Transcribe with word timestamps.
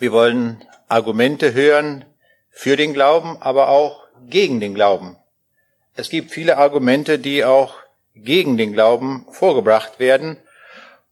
Wir 0.00 0.12
wollen 0.12 0.64
Argumente 0.86 1.54
hören 1.54 2.04
für 2.50 2.76
den 2.76 2.94
Glauben, 2.94 3.36
aber 3.40 3.68
auch 3.68 4.06
gegen 4.28 4.60
den 4.60 4.74
Glauben. 4.74 5.16
Es 5.96 6.08
gibt 6.08 6.30
viele 6.30 6.56
Argumente, 6.56 7.18
die 7.18 7.44
auch 7.44 7.74
gegen 8.14 8.56
den 8.56 8.72
Glauben 8.72 9.26
vorgebracht 9.32 9.98
werden. 9.98 10.36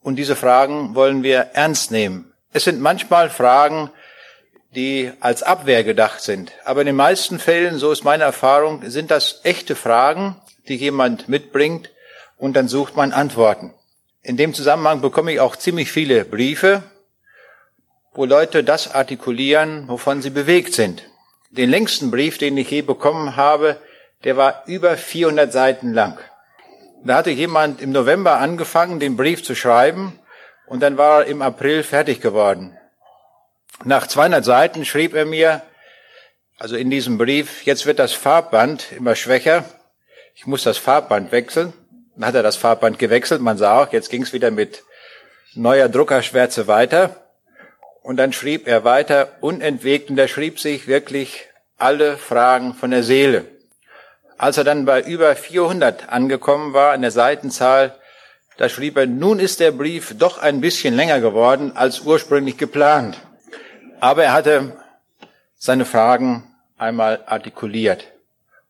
Und 0.01 0.17
diese 0.17 0.37
Fragen 0.37 0.95
wollen 0.95 1.25
wir 1.25 1.51
ernst 1.55 1.91
nehmen. 1.91 2.33
Es 2.53 2.63
sind 2.63 2.81
manchmal 2.81 3.29
Fragen, 3.29 3.91
die 4.77 5.11
als 5.19 5.43
Abwehr 5.43 5.83
gedacht 5.83 6.21
sind. 6.21 6.53
Aber 6.65 6.83
in 6.83 6.87
den 6.87 6.97
meisten 6.97 7.41
Fällen, 7.41 7.79
so 7.79 7.91
ist 7.91 8.05
meine 8.05 8.23
Erfahrung, 8.23 8.89
sind 8.89 9.11
das 9.11 9.41
echte 9.43 9.75
Fragen, 9.75 10.37
die 10.69 10.77
jemand 10.77 11.29
mitbringt 11.29 11.91
und 12.37 12.55
dann 12.55 12.69
sucht 12.69 12.95
man 12.95 13.13
Antworten. 13.13 13.75
In 14.23 14.37
dem 14.37 14.55
Zusammenhang 14.55 15.01
bekomme 15.01 15.33
ich 15.33 15.41
auch 15.41 15.57
ziemlich 15.57 15.91
viele 15.91 16.25
Briefe, 16.25 16.85
wo 18.17 18.25
Leute 18.25 18.65
das 18.65 18.95
artikulieren, 18.95 19.89
wovon 19.89 20.23
sie 20.23 20.31
bewegt 20.31 20.73
sind. 20.73 21.03
Den 21.51 21.69
längsten 21.69 22.11
Brief, 22.11 22.39
den 22.39 22.57
ich 22.57 22.71
je 22.71 22.81
bekommen 22.81 23.37
habe, 23.37 23.77
der 24.25 24.37
war 24.39 24.63
über 24.67 24.97
400 24.97 25.53
Seiten 25.53 25.93
lang. 25.93 26.19
Da 27.05 27.17
hatte 27.17 27.31
jemand 27.31 27.83
im 27.83 27.93
November 27.93 28.39
angefangen, 28.39 29.01
den 29.01 29.17
Brief 29.17 29.45
zu 29.45 29.55
schreiben 29.55 30.19
und 30.67 30.81
dann 30.81 30.97
war 30.97 31.21
er 31.21 31.27
im 31.27 31.43
April 31.43 31.83
fertig 31.83 32.23
geworden. 32.23 32.77
Nach 33.85 34.07
200 34.07 34.45
Seiten 34.45 34.87
schrieb 34.87 35.15
er 35.15 35.27
mir, 35.27 35.61
also 36.59 36.75
in 36.75 36.89
diesem 36.89 37.19
Brief, 37.19 37.67
jetzt 37.67 37.85
wird 37.85 37.99
das 37.99 38.15
Farbband 38.15 38.93
immer 38.93 39.15
schwächer. 39.15 39.65
Ich 40.35 40.47
muss 40.47 40.63
das 40.63 40.79
Farbband 40.79 41.33
wechseln. 41.33 41.75
Dann 42.17 42.29
hat 42.29 42.35
er 42.35 42.43
das 42.43 42.57
Farbband 42.57 42.99
gewechselt. 42.99 43.43
Man 43.43 43.59
sah 43.59 43.83
auch, 43.83 43.93
jetzt 43.93 44.09
ging 44.09 44.23
es 44.23 44.33
wieder 44.33 44.51
mit 44.51 44.83
neuer 45.55 45.91
Druckerschwärze 45.91 46.67
weiter. 46.67 47.26
Und 48.07 48.19
dann 48.19 48.33
schrieb 48.33 48.69
er 48.69 48.85
weiter 48.85 49.33
unentwegt 49.41 50.11
und 50.11 50.19
er 50.19 50.29
schrieb 50.29 50.61
sich 50.61 50.87
wirklich 50.87 51.49
alle 51.77 52.17
Fragen 52.17 52.73
von 52.73 52.93
der 52.93 53.03
Seele. 53.03 53.47
Als 54.39 54.57
er 54.59 54.63
dann 54.63 54.85
bei 54.85 55.03
über 55.03 55.35
400 55.35 56.09
angekommen 56.09 56.73
war 56.73 56.95
in 56.95 57.03
der 57.03 57.11
Seitenzahl, 57.11 57.97
da 58.59 58.69
schrieb 58.69 58.97
er, 58.97 59.07
nun 59.07 59.41
ist 59.41 59.59
der 59.59 59.73
Brief 59.73 60.15
doch 60.17 60.39
ein 60.39 60.61
bisschen 60.61 60.95
länger 60.95 61.21
geworden 61.21 61.73
als 61.75 61.99
ursprünglich 61.99 62.57
geplant. 62.57 63.19
Aber 63.99 64.23
er 64.23 64.35
hatte 64.35 64.77
seine 65.59 65.85
Fragen 65.85 66.45
einmal 66.79 67.25
artikuliert. 67.27 68.07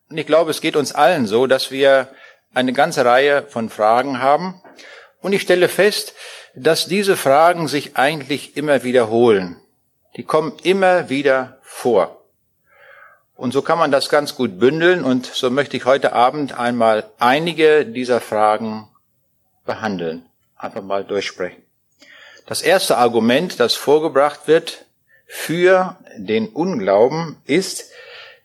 Und 0.09 0.17
ich 0.17 0.25
glaube, 0.25 0.49
es 0.49 0.61
geht 0.61 0.75
uns 0.75 0.95
allen 0.95 1.27
so, 1.27 1.45
dass 1.45 1.69
wir 1.69 2.07
eine 2.55 2.73
ganze 2.73 3.05
Reihe 3.05 3.43
von 3.43 3.69
Fragen 3.69 4.19
haben. 4.19 4.59
Und 5.21 5.33
ich 5.33 5.43
stelle 5.43 5.69
fest, 5.69 6.15
dass 6.59 6.87
diese 6.87 7.15
Fragen 7.15 7.67
sich 7.67 7.97
eigentlich 7.97 8.57
immer 8.57 8.83
wiederholen. 8.83 9.57
Die 10.15 10.23
kommen 10.23 10.53
immer 10.63 11.09
wieder 11.09 11.59
vor. 11.61 12.23
Und 13.35 13.53
so 13.53 13.61
kann 13.61 13.77
man 13.77 13.91
das 13.91 14.09
ganz 14.09 14.33
gut 14.33 14.57
bündeln 14.57 15.03
und 15.03 15.27
so 15.27 15.51
möchte 15.51 15.77
ich 15.77 15.85
heute 15.85 16.13
Abend 16.13 16.57
einmal 16.57 17.11
einige 17.19 17.85
dieser 17.85 18.19
Fragen 18.19 18.87
behandeln, 19.67 20.25
einfach 20.55 20.81
mal 20.81 21.03
durchsprechen. 21.03 21.61
Das 22.47 22.63
erste 22.63 22.97
Argument, 22.97 23.59
das 23.59 23.75
vorgebracht 23.75 24.47
wird 24.47 24.85
für 25.27 25.97
den 26.17 26.47
Unglauben, 26.47 27.37
ist, 27.45 27.91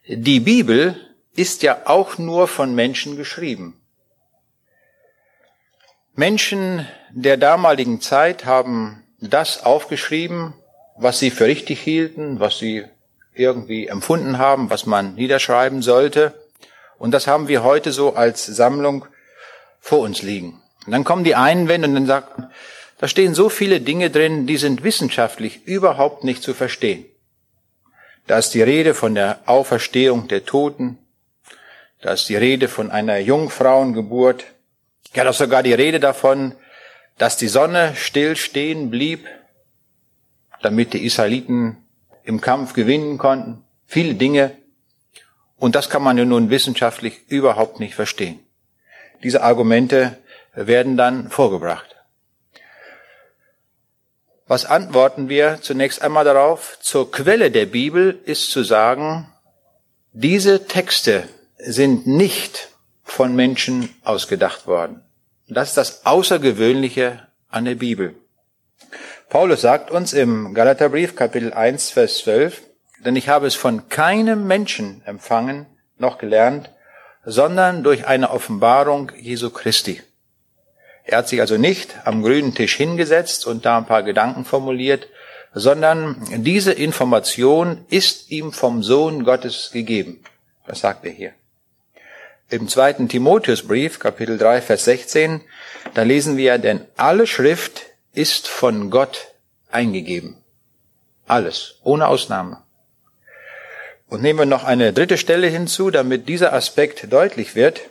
die 0.06 0.40
Bibel 0.40 0.96
ist 1.34 1.62
ja 1.62 1.86
auch 1.86 2.18
nur 2.18 2.46
von 2.46 2.74
Menschen 2.74 3.16
geschrieben. 3.16 3.80
Menschen 6.14 6.86
der 7.10 7.36
damaligen 7.36 8.00
Zeit 8.00 8.44
haben 8.44 9.02
das 9.20 9.64
aufgeschrieben, 9.64 10.54
was 10.96 11.18
sie 11.18 11.30
für 11.30 11.46
richtig 11.46 11.80
hielten, 11.80 12.38
was 12.38 12.58
sie 12.58 12.84
irgendwie 13.34 13.86
empfunden 13.86 14.36
haben, 14.38 14.68
was 14.68 14.84
man 14.84 15.14
niederschreiben 15.14 15.80
sollte. 15.80 16.34
Und 16.98 17.12
das 17.12 17.26
haben 17.26 17.48
wir 17.48 17.64
heute 17.64 17.92
so 17.92 18.14
als 18.14 18.44
Sammlung 18.44 19.06
vor 19.80 20.00
uns 20.00 20.22
liegen. 20.22 20.62
Und 20.86 20.92
dann 20.92 21.04
kommen 21.04 21.24
die 21.24 21.34
Einwände 21.34 21.88
und 21.88 21.94
dann 21.94 22.06
sagen, 22.06 22.48
da 22.98 23.08
stehen 23.08 23.34
so 23.34 23.48
viele 23.48 23.80
Dinge 23.80 24.10
drin, 24.10 24.46
die 24.46 24.58
sind 24.58 24.84
wissenschaftlich 24.84 25.66
überhaupt 25.66 26.24
nicht 26.24 26.42
zu 26.42 26.54
verstehen. 26.54 27.06
Da 28.26 28.38
ist 28.38 28.54
die 28.54 28.62
Rede 28.62 28.94
von 28.94 29.14
der 29.14 29.40
Auferstehung 29.46 30.28
der 30.28 30.44
Toten. 30.44 30.98
Da 32.00 32.12
ist 32.12 32.28
die 32.28 32.36
Rede 32.36 32.68
von 32.68 32.90
einer 32.90 33.18
Jungfrauengeburt. 33.18 34.44
Ja, 35.14 35.28
ist 35.28 35.38
sogar 35.38 35.62
die 35.62 35.74
Rede 35.74 36.00
davon, 36.00 36.54
dass 37.18 37.36
die 37.36 37.48
Sonne 37.48 37.94
stillstehen 37.94 38.90
blieb, 38.90 39.26
damit 40.62 40.94
die 40.94 41.04
Israeliten 41.04 41.76
im 42.24 42.40
Kampf 42.40 42.72
gewinnen 42.72 43.18
konnten. 43.18 43.64
Viele 43.86 44.14
Dinge. 44.14 44.56
Und 45.56 45.74
das 45.74 45.90
kann 45.90 46.02
man 46.02 46.16
ja 46.16 46.24
nun 46.24 46.50
wissenschaftlich 46.50 47.28
überhaupt 47.28 47.78
nicht 47.78 47.94
verstehen. 47.94 48.40
Diese 49.22 49.42
Argumente 49.42 50.18
werden 50.54 50.96
dann 50.96 51.28
vorgebracht. 51.28 51.96
Was 54.46 54.64
antworten 54.64 55.28
wir 55.28 55.58
zunächst 55.62 56.02
einmal 56.02 56.24
darauf? 56.24 56.78
Zur 56.80 57.12
Quelle 57.12 57.50
der 57.50 57.66
Bibel 57.66 58.20
ist 58.24 58.50
zu 58.50 58.64
sagen, 58.64 59.28
diese 60.12 60.66
Texte 60.66 61.28
sind 61.58 62.06
nicht 62.06 62.71
von 63.12 63.36
Menschen 63.36 63.94
ausgedacht 64.04 64.66
worden. 64.66 65.02
Das 65.46 65.68
ist 65.68 65.76
das 65.76 66.06
Außergewöhnliche 66.06 67.20
an 67.50 67.66
der 67.66 67.74
Bibel. 67.74 68.14
Paulus 69.28 69.60
sagt 69.60 69.90
uns 69.90 70.14
im 70.14 70.54
Galaterbrief 70.54 71.14
Kapitel 71.14 71.52
1, 71.52 71.90
Vers 71.90 72.18
12, 72.18 72.62
denn 73.04 73.14
ich 73.14 73.28
habe 73.28 73.46
es 73.46 73.54
von 73.54 73.90
keinem 73.90 74.46
Menschen 74.46 75.02
empfangen 75.04 75.66
noch 75.98 76.16
gelernt, 76.16 76.70
sondern 77.24 77.82
durch 77.82 78.06
eine 78.06 78.30
Offenbarung 78.30 79.12
Jesu 79.20 79.50
Christi. 79.50 80.00
Er 81.04 81.18
hat 81.18 81.28
sich 81.28 81.42
also 81.42 81.58
nicht 81.58 81.94
am 82.06 82.22
grünen 82.22 82.54
Tisch 82.54 82.76
hingesetzt 82.76 83.46
und 83.46 83.66
da 83.66 83.76
ein 83.76 83.86
paar 83.86 84.04
Gedanken 84.04 84.46
formuliert, 84.46 85.06
sondern 85.52 86.16
diese 86.42 86.72
Information 86.72 87.84
ist 87.90 88.30
ihm 88.30 88.52
vom 88.52 88.82
Sohn 88.82 89.24
Gottes 89.24 89.70
gegeben. 89.70 90.24
Das 90.66 90.80
sagt 90.80 91.04
er 91.04 91.10
hier. 91.10 91.32
Im 92.52 92.68
zweiten 92.68 93.08
Timotheusbrief, 93.08 93.98
Kapitel 93.98 94.36
3, 94.36 94.60
Vers 94.60 94.84
16, 94.84 95.40
da 95.94 96.02
lesen 96.02 96.36
wir, 96.36 96.58
denn 96.58 96.84
alle 96.98 97.26
Schrift 97.26 97.86
ist 98.12 98.46
von 98.46 98.90
Gott 98.90 99.28
eingegeben. 99.70 100.36
Alles, 101.26 101.76
ohne 101.82 102.08
Ausnahme. 102.08 102.62
Und 104.06 104.20
nehmen 104.20 104.40
wir 104.40 104.44
noch 104.44 104.64
eine 104.64 104.92
dritte 104.92 105.16
Stelle 105.16 105.46
hinzu, 105.46 105.90
damit 105.90 106.28
dieser 106.28 106.52
Aspekt 106.52 107.10
deutlich 107.10 107.54
wird. 107.54 107.88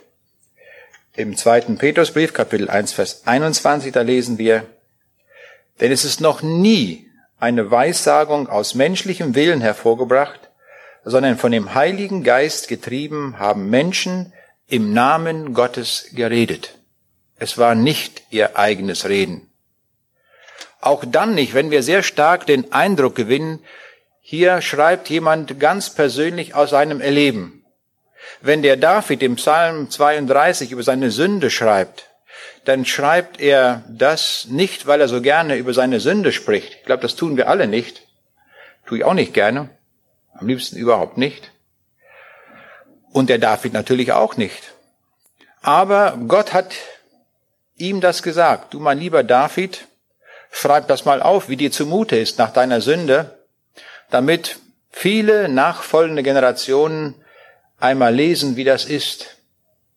Im 1.16 1.36
zweiten 1.36 1.76
Petrusbrief, 1.76 2.32
Kapitel 2.32 2.70
1, 2.70 2.92
Vers 2.92 3.22
21, 3.26 3.90
da 3.90 4.02
lesen 4.02 4.38
wir, 4.38 4.64
denn 5.80 5.90
es 5.90 6.04
ist 6.04 6.20
noch 6.20 6.40
nie 6.40 7.10
eine 7.40 7.72
Weissagung 7.72 8.48
aus 8.48 8.76
menschlichem 8.76 9.34
Willen 9.34 9.60
hervorgebracht, 9.60 10.52
sondern 11.04 11.36
von 11.36 11.50
dem 11.50 11.74
Heiligen 11.74 12.22
Geist 12.22 12.68
getrieben 12.68 13.40
haben 13.40 13.68
Menschen 13.68 14.32
im 14.72 14.94
Namen 14.94 15.52
Gottes 15.52 16.08
geredet. 16.14 16.78
Es 17.36 17.58
war 17.58 17.74
nicht 17.74 18.22
ihr 18.30 18.56
eigenes 18.56 19.06
Reden. 19.06 19.50
Auch 20.80 21.04
dann 21.06 21.34
nicht, 21.34 21.52
wenn 21.52 21.70
wir 21.70 21.82
sehr 21.82 22.02
stark 22.02 22.46
den 22.46 22.72
Eindruck 22.72 23.14
gewinnen, 23.14 23.58
hier 24.22 24.62
schreibt 24.62 25.10
jemand 25.10 25.60
ganz 25.60 25.90
persönlich 25.90 26.54
aus 26.54 26.70
seinem 26.70 27.02
Erleben. 27.02 27.66
Wenn 28.40 28.62
der 28.62 28.78
David 28.78 29.22
im 29.22 29.36
Psalm 29.36 29.90
32 29.90 30.70
über 30.70 30.82
seine 30.82 31.10
Sünde 31.10 31.50
schreibt, 31.50 32.08
dann 32.64 32.86
schreibt 32.86 33.42
er 33.42 33.84
das 33.90 34.46
nicht, 34.48 34.86
weil 34.86 35.02
er 35.02 35.08
so 35.08 35.20
gerne 35.20 35.56
über 35.56 35.74
seine 35.74 36.00
Sünde 36.00 36.32
spricht. 36.32 36.76
Ich 36.80 36.84
glaube, 36.86 37.02
das 37.02 37.14
tun 37.14 37.36
wir 37.36 37.50
alle 37.50 37.66
nicht. 37.66 38.06
Tue 38.86 38.98
ich 38.98 39.04
auch 39.04 39.12
nicht 39.12 39.34
gerne. 39.34 39.68
Am 40.32 40.48
liebsten 40.48 40.78
überhaupt 40.78 41.18
nicht. 41.18 41.51
Und 43.12 43.28
der 43.28 43.38
David 43.38 43.72
natürlich 43.72 44.12
auch 44.12 44.36
nicht. 44.36 44.72
Aber 45.60 46.18
Gott 46.28 46.52
hat 46.52 46.74
ihm 47.76 48.00
das 48.00 48.22
gesagt. 48.22 48.74
Du, 48.74 48.80
mein 48.80 48.98
lieber 48.98 49.22
David, 49.22 49.86
schreib 50.50 50.88
das 50.88 51.04
mal 51.04 51.22
auf, 51.22 51.48
wie 51.48 51.56
dir 51.56 51.70
zumute 51.70 52.16
ist 52.16 52.38
nach 52.38 52.52
deiner 52.52 52.80
Sünde, 52.80 53.38
damit 54.10 54.58
viele 54.90 55.48
nachfolgende 55.48 56.22
Generationen 56.22 57.14
einmal 57.78 58.14
lesen, 58.14 58.56
wie 58.56 58.64
das 58.64 58.84
ist, 58.84 59.36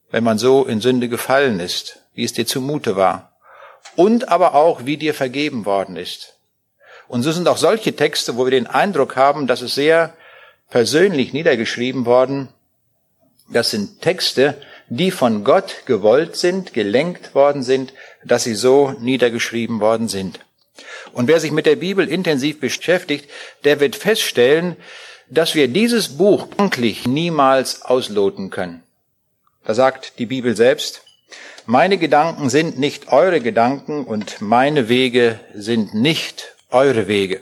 wenn 0.09 0.23
man 0.23 0.37
so 0.37 0.65
in 0.65 0.81
Sünde 0.81 1.09
gefallen 1.09 1.59
ist, 1.59 1.99
wie 2.13 2.23
es 2.23 2.33
dir 2.33 2.47
zumute 2.47 2.95
war. 2.95 3.33
Und 3.95 4.29
aber 4.29 4.55
auch, 4.55 4.85
wie 4.85 4.97
dir 4.97 5.13
vergeben 5.13 5.65
worden 5.65 5.95
ist. 5.95 6.37
Und 7.07 7.23
so 7.23 7.31
sind 7.31 7.47
auch 7.47 7.57
solche 7.57 7.95
Texte, 7.95 8.37
wo 8.37 8.45
wir 8.45 8.51
den 8.51 8.67
Eindruck 8.67 9.15
haben, 9.15 9.47
dass 9.47 9.61
es 9.61 9.75
sehr 9.75 10.13
persönlich 10.69 11.33
niedergeschrieben 11.33 12.05
worden. 12.05 12.49
Das 13.49 13.71
sind 13.71 14.01
Texte, 14.01 14.59
die 14.89 15.11
von 15.11 15.43
Gott 15.43 15.83
gewollt 15.85 16.35
sind, 16.35 16.73
gelenkt 16.73 17.35
worden 17.35 17.63
sind, 17.63 17.93
dass 18.23 18.43
sie 18.43 18.55
so 18.55 18.95
niedergeschrieben 18.99 19.79
worden 19.79 20.07
sind. 20.07 20.39
Und 21.13 21.27
wer 21.27 21.39
sich 21.39 21.51
mit 21.51 21.65
der 21.65 21.77
Bibel 21.77 22.07
intensiv 22.07 22.59
beschäftigt, 22.59 23.29
der 23.63 23.79
wird 23.79 23.95
feststellen, 23.95 24.75
dass 25.29 25.55
wir 25.55 25.67
dieses 25.67 26.17
Buch 26.17 26.47
eigentlich 26.57 27.07
niemals 27.07 27.81
ausloten 27.81 28.49
können. 28.49 28.83
Da 29.63 29.73
sagt 29.73 30.19
die 30.19 30.25
Bibel 30.25 30.55
selbst, 30.55 31.01
meine 31.65 31.97
Gedanken 31.97 32.49
sind 32.49 32.77
nicht 32.77 33.11
eure 33.11 33.41
Gedanken 33.41 34.05
und 34.05 34.39
meine 34.39 34.87
Wege 34.87 35.39
sind 35.55 35.95
nicht 35.95 36.55
eure 36.69 37.07
Wege. 37.07 37.41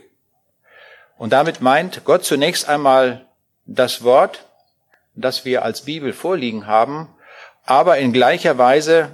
Und 1.17 1.33
damit 1.33 1.59
meint 1.59 2.05
Gott 2.05 2.23
zunächst 2.23 2.69
einmal 2.69 3.27
das 3.65 4.03
Wort, 4.03 4.45
das 5.15 5.45
wir 5.45 5.63
als 5.63 5.83
Bibel 5.83 6.13
vorliegen 6.13 6.68
haben, 6.68 7.10
aber 7.65 7.98
in 7.98 8.13
gleicher 8.13 8.57
Weise, 8.57 9.10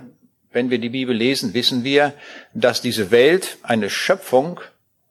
wenn 0.51 0.69
wir 0.69 0.79
die 0.79 0.89
Bibel 0.89 1.15
lesen, 1.15 1.53
wissen 1.53 1.83
wir, 1.83 2.13
dass 2.53 2.81
diese 2.81 3.11
Welt 3.11 3.57
eine 3.61 3.89
Schöpfung 3.89 4.59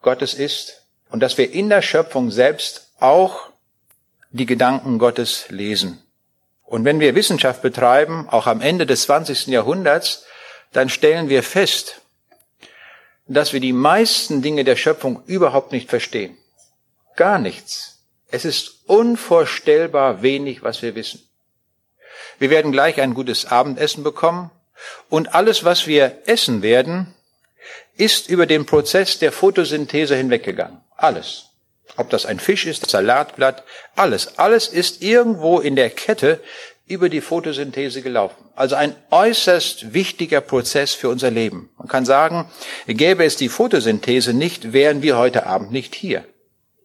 Gottes 0.02 0.35
ist 0.35 0.87
und 1.11 1.20
dass 1.20 1.38
wir 1.38 1.52
in 1.52 1.69
der 1.69 1.82
Schöpfung 1.82 2.31
selbst 2.31 2.93
auch 2.99 3.50
die 4.31 4.46
Gedanken 4.46 4.99
Gottes 4.99 5.46
lesen. 5.50 6.02
Und 6.64 6.85
wenn 6.85 7.00
wir 7.00 7.14
Wissenschaft 7.14 7.62
betreiben, 7.62 8.29
auch 8.29 8.46
am 8.46 8.61
Ende 8.61 8.85
des 8.85 9.02
20. 9.02 9.46
Jahrhunderts, 9.46 10.26
dann 10.73 10.90
stellen 10.90 11.29
wir 11.29 11.43
fest, 11.43 12.02
dass 13.26 13.52
wir 13.52 13.61
die 13.61 13.73
meisten 13.73 14.43
Dinge 14.43 14.64
der 14.64 14.76
Schöpfung 14.76 15.23
überhaupt 15.26 15.73
nicht 15.73 15.88
verstehen. 15.88 16.37
Gar 17.17 17.38
nichts. 17.38 17.98
Es 18.30 18.44
ist 18.44 18.82
unvorstellbar 18.86 20.22
wenig, 20.22 20.62
was 20.62 20.82
wir 20.82 20.94
wissen. 20.94 21.22
Wir 22.38 22.50
werden 22.50 22.72
gleich 22.72 23.00
ein 23.00 23.14
gutes 23.14 23.46
Abendessen 23.46 24.04
bekommen 24.04 24.50
und 25.08 25.34
alles, 25.34 25.64
was 25.64 25.86
wir 25.86 26.19
essen 26.26 26.62
werden, 26.62 27.14
ist 27.96 28.28
über 28.28 28.46
den 28.46 28.66
Prozess 28.66 29.19
der 29.19 29.32
Photosynthese 29.32 30.14
hinweggegangen. 30.14 30.80
Alles. 30.96 31.46
Ob 31.96 32.10
das 32.10 32.26
ein 32.26 32.38
Fisch 32.38 32.66
ist, 32.66 32.88
Salatblatt, 32.88 33.64
alles. 33.96 34.38
Alles 34.38 34.69
ist 34.69 35.02
irgendwo 35.02 35.58
in 35.58 35.75
der 35.75 35.90
Kette 35.90 36.40
über 36.86 37.08
die 37.08 37.20
Photosynthese 37.20 38.02
gelaufen. 38.02 38.48
Also 38.54 38.76
ein 38.76 38.94
äußerst 39.10 39.92
wichtiger 39.94 40.40
Prozess 40.40 40.94
für 40.94 41.08
unser 41.08 41.30
Leben. 41.30 41.70
Man 41.76 41.88
kann 41.88 42.04
sagen, 42.04 42.50
gäbe 42.86 43.25
es 43.25 43.36
die 43.36 43.48
Photosynthese 43.48 44.32
nicht, 44.32 44.72
wären 44.72 45.02
wir 45.02 45.16
heute 45.16 45.46
Abend 45.46 45.72
nicht 45.72 45.94
hier. 45.94 46.25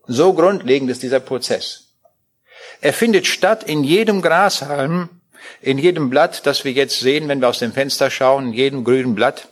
So 0.06 0.34
grundlegend 0.34 0.90
ist 0.90 1.04
dieser 1.04 1.20
Prozess. 1.20 1.94
Er 2.82 2.94
findet 2.94 3.28
statt 3.28 3.64
in 3.64 3.84
jedem 3.84 4.22
Grashalm, 4.22 5.10
in 5.62 5.78
jedem 5.78 6.10
Blatt, 6.10 6.46
das 6.46 6.66
wir 6.66 6.72
jetzt 6.72 7.00
sehen, 7.00 7.28
wenn 7.28 7.42
wir 7.42 7.50
aus 7.50 7.60
dem 7.60 7.74
Fenster 7.74 8.10
schauen, 8.10 8.48
in 8.48 8.54
jedem 8.54 8.84
grünen 8.84 9.16
Blatt, 9.16 9.48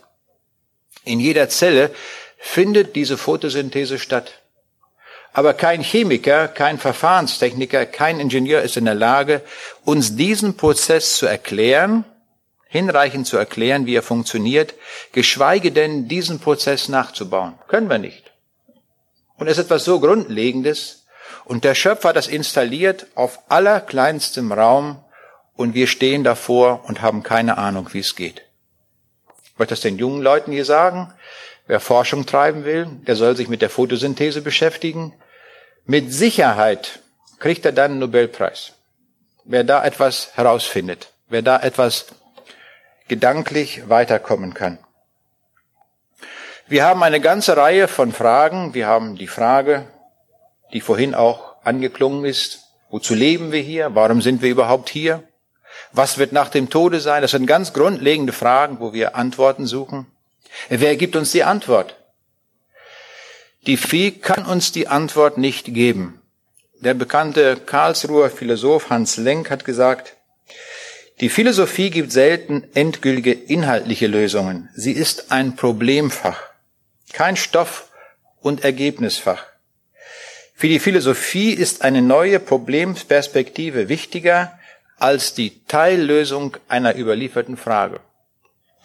in 1.04 1.20
jeder 1.20 1.48
Zelle 1.48 1.90
findet 2.38 2.96
diese 2.96 3.16
Photosynthese 3.16 3.98
statt. 3.98 4.40
Aber 5.32 5.54
kein 5.54 5.82
Chemiker, 5.82 6.48
kein 6.48 6.78
Verfahrenstechniker, 6.78 7.86
kein 7.86 8.20
Ingenieur 8.20 8.62
ist 8.62 8.76
in 8.76 8.84
der 8.84 8.94
Lage, 8.94 9.40
uns 9.84 10.16
diesen 10.16 10.56
Prozess 10.56 11.16
zu 11.16 11.26
erklären, 11.26 12.04
hinreichend 12.68 13.26
zu 13.26 13.38
erklären, 13.38 13.86
wie 13.86 13.94
er 13.94 14.02
funktioniert, 14.02 14.74
geschweige 15.12 15.72
denn 15.72 16.08
diesen 16.08 16.38
Prozess 16.38 16.88
nachzubauen. 16.88 17.54
Können 17.68 17.88
wir 17.88 17.98
nicht. 17.98 18.31
Und 19.42 19.48
es 19.48 19.58
ist 19.58 19.64
etwas 19.64 19.84
so 19.84 19.98
Grundlegendes. 19.98 21.04
Und 21.44 21.64
der 21.64 21.74
Schöpfer 21.74 22.10
hat 22.10 22.16
das 22.16 22.28
installiert 22.28 23.08
auf 23.16 23.40
allerkleinstem 23.48 24.52
Raum 24.52 25.02
und 25.56 25.74
wir 25.74 25.88
stehen 25.88 26.22
davor 26.22 26.84
und 26.86 27.02
haben 27.02 27.24
keine 27.24 27.58
Ahnung, 27.58 27.88
wie 27.90 27.98
es 27.98 28.14
geht. 28.14 28.42
Ich 29.42 29.58
möchte 29.58 29.72
das 29.72 29.80
den 29.80 29.98
jungen 29.98 30.22
Leuten 30.22 30.52
hier 30.52 30.64
sagen. 30.64 31.12
Wer 31.66 31.80
Forschung 31.80 32.24
treiben 32.24 32.64
will, 32.64 32.86
der 33.08 33.16
soll 33.16 33.34
sich 33.34 33.48
mit 33.48 33.62
der 33.62 33.70
Photosynthese 33.70 34.42
beschäftigen. 34.42 35.12
Mit 35.86 36.12
Sicherheit 36.12 37.00
kriegt 37.40 37.66
er 37.66 37.72
dann 37.72 37.90
einen 37.90 38.00
Nobelpreis. 38.00 38.74
Wer 39.44 39.64
da 39.64 39.84
etwas 39.84 40.36
herausfindet, 40.36 41.08
wer 41.28 41.42
da 41.42 41.58
etwas 41.58 42.06
gedanklich 43.08 43.88
weiterkommen 43.88 44.54
kann. 44.54 44.78
Wir 46.72 46.86
haben 46.86 47.02
eine 47.02 47.20
ganze 47.20 47.54
Reihe 47.54 47.86
von 47.86 48.12
Fragen. 48.12 48.72
Wir 48.72 48.86
haben 48.86 49.16
die 49.16 49.26
Frage, 49.26 49.88
die 50.72 50.80
vorhin 50.80 51.14
auch 51.14 51.56
angeklungen 51.64 52.24
ist, 52.24 52.60
wozu 52.88 53.14
leben 53.14 53.52
wir 53.52 53.60
hier? 53.60 53.94
Warum 53.94 54.22
sind 54.22 54.40
wir 54.40 54.48
überhaupt 54.48 54.88
hier? 54.88 55.22
Was 55.92 56.16
wird 56.16 56.32
nach 56.32 56.48
dem 56.48 56.70
Tode 56.70 57.00
sein? 57.00 57.20
Das 57.20 57.32
sind 57.32 57.46
ganz 57.46 57.74
grundlegende 57.74 58.32
Fragen, 58.32 58.80
wo 58.80 58.94
wir 58.94 59.16
Antworten 59.16 59.66
suchen. 59.66 60.06
Wer 60.70 60.96
gibt 60.96 61.14
uns 61.14 61.30
die 61.32 61.44
Antwort? 61.44 61.94
Die 63.66 63.76
Vieh 63.76 64.12
kann 64.12 64.46
uns 64.46 64.72
die 64.72 64.88
Antwort 64.88 65.36
nicht 65.36 65.74
geben. 65.74 66.22
Der 66.80 66.94
bekannte 66.94 67.56
Karlsruher 67.56 68.30
Philosoph 68.30 68.88
Hans 68.88 69.18
Lenk 69.18 69.50
hat 69.50 69.66
gesagt, 69.66 70.16
die 71.20 71.28
Philosophie 71.28 71.90
gibt 71.90 72.12
selten 72.12 72.64
endgültige 72.72 73.32
inhaltliche 73.32 74.06
Lösungen. 74.06 74.70
Sie 74.74 74.92
ist 74.92 75.30
ein 75.32 75.54
Problemfach, 75.54 76.51
kein 77.12 77.36
Stoff- 77.36 77.90
und 78.40 78.64
Ergebnisfach. 78.64 79.44
Für 80.54 80.68
die 80.68 80.78
Philosophie 80.78 81.52
ist 81.52 81.82
eine 81.82 82.02
neue 82.02 82.38
Problemperspektive 82.38 83.88
wichtiger 83.88 84.58
als 84.98 85.34
die 85.34 85.64
Teillösung 85.66 86.56
einer 86.68 86.96
überlieferten 86.96 87.56
Frage. 87.56 88.00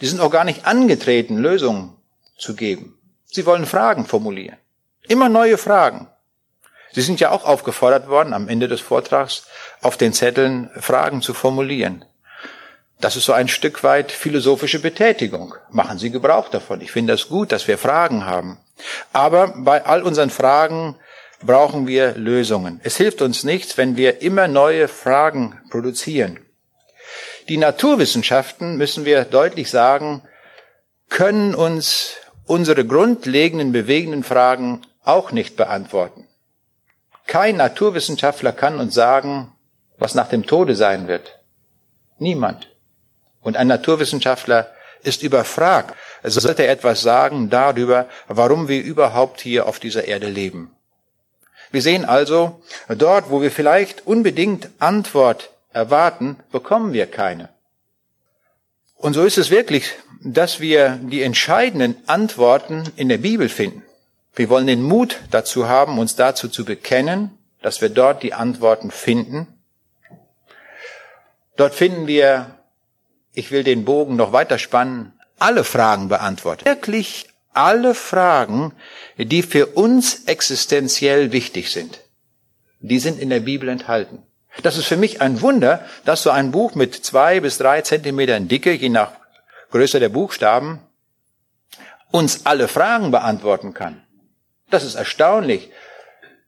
Die 0.02 0.08
sind 0.08 0.20
auch 0.20 0.32
gar 0.32 0.44
nicht 0.44 0.66
angetreten, 0.66 1.38
Lösungen 1.38 1.96
zu 2.38 2.56
geben. 2.56 2.98
Sie 3.26 3.46
wollen 3.46 3.66
Fragen 3.66 4.06
formulieren. 4.06 4.58
Immer 5.08 5.30
neue 5.30 5.58
Fragen. 5.58 6.08
Sie 6.94 7.02
sind 7.02 7.20
ja 7.20 7.30
auch 7.30 7.46
aufgefordert 7.46 8.08
worden, 8.08 8.34
am 8.34 8.48
Ende 8.50 8.68
des 8.68 8.82
Vortrags 8.82 9.46
auf 9.82 9.98
den 9.98 10.14
Zetteln 10.14 10.72
Fragen 10.80 11.22
zu 11.22 11.34
formulieren. 11.34 12.06
Das 13.00 13.16
ist 13.16 13.26
so 13.26 13.34
ein 13.34 13.48
Stück 13.48 13.84
weit 13.84 14.12
philosophische 14.12 14.80
Betätigung. 14.80 15.54
Machen 15.70 16.00
Sie 16.00 16.10
Gebrauch 16.10 16.50
davon. 16.50 16.82
Ich 16.82 16.92
finde 16.92 17.14
es 17.14 17.30
gut, 17.30 17.52
dass 17.52 17.68
wir 17.68 17.78
Fragen 17.78 18.26
haben. 18.26 18.58
Aber 19.14 19.54
bei 19.56 19.86
all 19.86 20.02
unseren 20.02 20.32
Fragen 20.32 20.96
brauchen 21.42 21.86
wir 21.88 22.16
Lösungen. 22.16 22.82
Es 22.84 22.98
hilft 22.98 23.22
uns 23.22 23.44
nichts, 23.44 23.78
wenn 23.78 23.98
wir 23.98 24.22
immer 24.22 24.48
neue 24.48 24.88
Fragen 24.88 25.60
produzieren. 25.70 26.40
Die 27.50 27.58
Naturwissenschaften, 27.58 28.78
müssen 28.78 29.06
wir 29.06 29.24
deutlich 29.24 29.70
sagen, 29.70 30.24
können 31.10 31.56
uns 31.56 32.16
unsere 32.46 32.84
grundlegenden, 32.86 33.72
bewegenden 33.72 34.24
Fragen 34.24 34.82
auch 35.04 35.32
nicht 35.32 35.56
beantworten. 35.56 36.28
Kein 37.28 37.58
Naturwissenschaftler 37.58 38.54
kann 38.54 38.80
uns 38.80 38.94
sagen, 38.94 39.54
was 39.98 40.16
nach 40.16 40.30
dem 40.30 40.46
Tode 40.46 40.76
sein 40.76 41.08
wird. 41.08 41.40
Niemand. 42.18 42.70
Und 43.48 43.56
ein 43.56 43.68
Naturwissenschaftler 43.68 44.70
ist 45.04 45.24
überfragt. 45.24 45.96
Also 46.22 46.42
sollte 46.42 46.68
etwas 46.68 47.00
sagen 47.00 47.50
darüber, 47.50 48.10
warum 48.28 48.68
wir 48.68 48.84
überhaupt 48.84 49.40
hier 49.40 49.68
auf 49.68 49.80
dieser 49.80 50.04
Erde 50.04 50.28
leben. 50.28 50.76
Wir 51.72 51.82
sehen 51.82 52.04
also, 52.04 52.62
dort, 52.90 53.30
wo 53.30 53.42
wir 53.42 53.50
vielleicht 53.50 54.06
unbedingt 54.06 54.68
Antwort 54.80 55.50
erwarten, 55.72 56.36
bekommen 56.52 56.92
wir 56.92 57.08
keine. 57.08 57.48
Und 58.98 59.14
so 59.14 59.24
ist 59.24 59.38
es 59.38 59.50
wirklich, 59.50 59.94
dass 60.26 60.60
wir 60.60 61.00
die 61.02 61.22
entscheidenden 61.22 61.96
Antworten 62.06 62.84
in 62.98 63.08
der 63.08 63.20
Bibel 63.20 63.48
finden. 63.48 63.82
Wir 64.36 64.50
wollen 64.50 64.68
den 64.68 64.82
Mut 64.82 65.22
dazu 65.32 65.70
haben, 65.70 66.00
uns 66.00 66.18
dazu 66.18 66.50
zu 66.50 66.66
bekennen, 66.66 67.32
dass 67.62 67.80
wir 67.80 67.88
dort 67.88 68.24
die 68.24 68.34
Antworten 68.34 68.92
finden. 68.92 69.48
Dort 71.56 71.76
finden 71.76 72.08
wir, 72.08 72.57
ich 73.38 73.52
will 73.52 73.64
den 73.64 73.86
Bogen 73.86 74.16
noch 74.16 74.34
weiter 74.34 74.58
spannen, 74.58 75.14
alle 75.38 75.64
Fragen 75.64 76.10
beantwortet. 76.10 76.66
Wirklich 76.66 77.30
alle 77.54 77.94
Fragen, 77.94 78.74
die 79.18 79.44
für 79.44 79.68
uns 79.68 80.26
existenziell 80.26 81.32
wichtig 81.32 81.72
sind. 81.72 82.00
Die 82.80 82.98
sind 82.98 83.20
in 83.20 83.30
der 83.30 83.42
Bibel 83.42 83.70
enthalten. 83.70 84.24
Das 84.64 84.76
ist 84.76 84.86
für 84.86 84.98
mich 84.98 85.22
ein 85.22 85.42
Wunder, 85.42 85.86
dass 86.04 86.24
so 86.24 86.32
ein 86.32 86.50
Buch 86.50 86.74
mit 86.74 86.96
zwei 86.96 87.40
bis 87.40 87.60
drei 87.60 87.82
Zentimetern 87.82 88.48
Dicke, 88.48 88.72
je 88.72 88.90
nach 88.90 89.12
Größe 89.70 90.00
der 90.00 90.10
Buchstaben, 90.10 90.80
uns 92.10 92.48
alle 92.48 92.68
Fragen 92.68 93.12
beantworten 93.12 93.76
kann. 93.76 94.02
Das 94.72 94.84
ist 94.84 94.96
erstaunlich. 94.96 95.70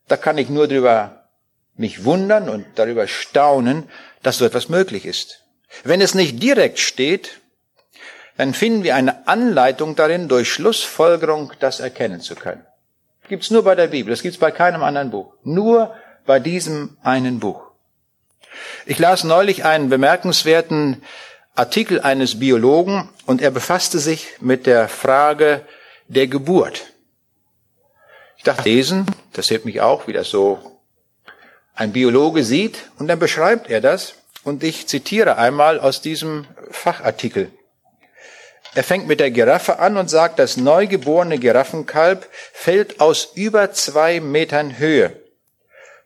Da 0.07 0.17
kann 0.17 0.39
ich 0.39 0.49
nur 0.49 0.67
darüber 0.67 1.29
mich 1.75 2.03
wundern 2.03 2.49
und 2.49 2.65
darüber 2.75 3.07
staunen, 3.07 3.87
dass 4.23 4.39
so 4.39 4.45
etwas 4.45 4.69
möglich 4.69 5.05
ist. 5.05 5.45
Wenn 5.83 6.01
es 6.01 6.15
nicht 6.15 6.41
direkt 6.41 6.79
steht, 6.79 7.39
dann 8.37 8.53
finden 8.53 8.83
wir 8.83 8.95
eine 8.95 9.27
Anleitung 9.27 9.95
darin, 9.95 10.27
durch 10.27 10.51
Schlussfolgerung 10.51 11.53
das 11.59 11.79
erkennen 11.79 12.21
zu 12.21 12.35
können. 12.35 12.65
Gibt's 13.27 13.51
nur 13.51 13.63
bei 13.63 13.75
der 13.75 13.87
Bibel, 13.87 14.11
das 14.11 14.21
gibt's 14.21 14.39
bei 14.39 14.51
keinem 14.51 14.81
anderen 14.81 15.11
Buch. 15.11 15.33
Nur 15.43 15.93
bei 16.25 16.39
diesem 16.39 16.97
einen 17.03 17.39
Buch. 17.39 17.61
Ich 18.85 18.97
las 18.97 19.23
neulich 19.23 19.65
einen 19.65 19.89
bemerkenswerten 19.89 21.03
Artikel 21.55 21.99
eines 21.99 22.39
Biologen 22.39 23.09
und 23.25 23.41
er 23.41 23.51
befasste 23.51 23.99
sich 23.99 24.27
mit 24.39 24.65
der 24.65 24.87
Frage 24.87 25.65
der 26.07 26.27
Geburt. 26.27 26.93
Ich 28.37 28.43
dachte, 28.43 28.63
lesen, 28.63 29.05
das 29.33 29.49
hilft 29.49 29.65
mich 29.65 29.81
auch, 29.81 30.07
wie 30.07 30.13
das 30.13 30.29
so 30.29 30.79
ein 31.75 31.91
Biologe 31.91 32.43
sieht. 32.43 32.89
Und 32.97 33.07
dann 33.07 33.19
beschreibt 33.19 33.69
er 33.69 33.81
das. 33.81 34.15
Und 34.49 34.63
ich 34.63 34.87
zitiere 34.87 35.37
einmal 35.37 35.79
aus 35.79 36.01
diesem 36.01 36.47
Fachartikel. 36.71 37.51
Er 38.73 38.83
fängt 38.83 39.07
mit 39.07 39.19
der 39.19 39.29
Giraffe 39.29 39.77
an 39.77 39.95
und 39.95 40.09
sagt, 40.09 40.39
das 40.39 40.57
neugeborene 40.57 41.37
Giraffenkalb 41.37 42.27
fällt 42.51 42.99
aus 42.99 43.29
über 43.35 43.73
zwei 43.73 44.19
Metern 44.19 44.79
Höhe. 44.79 45.15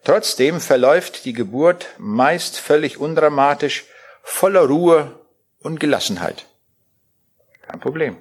Trotzdem 0.03 0.59
verläuft 0.59 1.23
die 1.23 1.31
Geburt 1.31 1.87
meist 1.97 2.59
völlig 2.59 2.97
undramatisch, 2.97 3.85
voller 4.23 4.65
Ruhe 4.65 5.17
und 5.61 5.79
Gelassenheit. 5.79 6.45
Kein 7.65 7.79
Problem. 7.79 8.17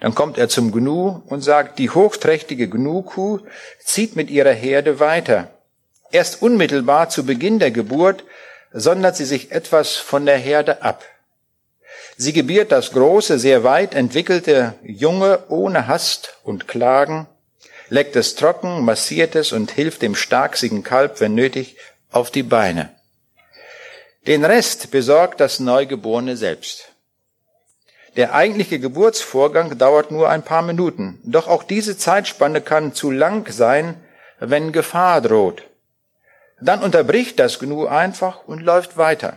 Dann 0.00 0.14
kommt 0.14 0.38
er 0.38 0.48
zum 0.48 0.72
Gnu 0.72 1.20
und 1.26 1.42
sagt, 1.42 1.78
die 1.78 1.90
hochträchtige 1.90 2.70
Gnu-Kuh 2.70 3.40
zieht 3.80 4.16
mit 4.16 4.30
ihrer 4.30 4.54
Herde 4.54 4.98
weiter. 4.98 5.50
Erst 6.10 6.40
unmittelbar 6.40 7.10
zu 7.10 7.26
Beginn 7.26 7.58
der 7.58 7.70
Geburt 7.70 8.24
sondert 8.74 9.16
sie 9.16 9.24
sich 9.24 9.52
etwas 9.52 9.94
von 9.94 10.26
der 10.26 10.36
Herde 10.36 10.82
ab. 10.82 11.04
Sie 12.16 12.32
gebiert 12.32 12.72
das 12.72 12.90
große, 12.90 13.38
sehr 13.38 13.62
weit 13.62 13.94
entwickelte 13.94 14.74
Junge 14.82 15.44
ohne 15.48 15.86
Hast 15.86 16.34
und 16.42 16.66
Klagen, 16.66 17.28
leckt 17.88 18.16
es 18.16 18.34
trocken, 18.34 18.84
massiert 18.84 19.36
es 19.36 19.52
und 19.52 19.70
hilft 19.70 20.02
dem 20.02 20.16
starksigen 20.16 20.82
Kalb, 20.82 21.20
wenn 21.20 21.34
nötig, 21.34 21.76
auf 22.10 22.30
die 22.30 22.42
Beine. 22.42 22.90
Den 24.26 24.44
Rest 24.44 24.90
besorgt 24.90 25.40
das 25.40 25.60
Neugeborene 25.60 26.36
selbst. 26.36 26.88
Der 28.16 28.34
eigentliche 28.34 28.78
Geburtsvorgang 28.80 29.76
dauert 29.78 30.10
nur 30.10 30.30
ein 30.30 30.42
paar 30.42 30.62
Minuten, 30.62 31.20
doch 31.24 31.46
auch 31.46 31.62
diese 31.62 31.96
Zeitspanne 31.96 32.60
kann 32.60 32.94
zu 32.94 33.10
lang 33.10 33.50
sein, 33.52 33.96
wenn 34.40 34.72
Gefahr 34.72 35.20
droht. 35.20 35.62
Dann 36.64 36.82
unterbricht 36.82 37.38
das 37.38 37.58
Gnu 37.58 37.86
einfach 37.86 38.44
und 38.46 38.62
läuft 38.62 38.96
weiter, 38.96 39.36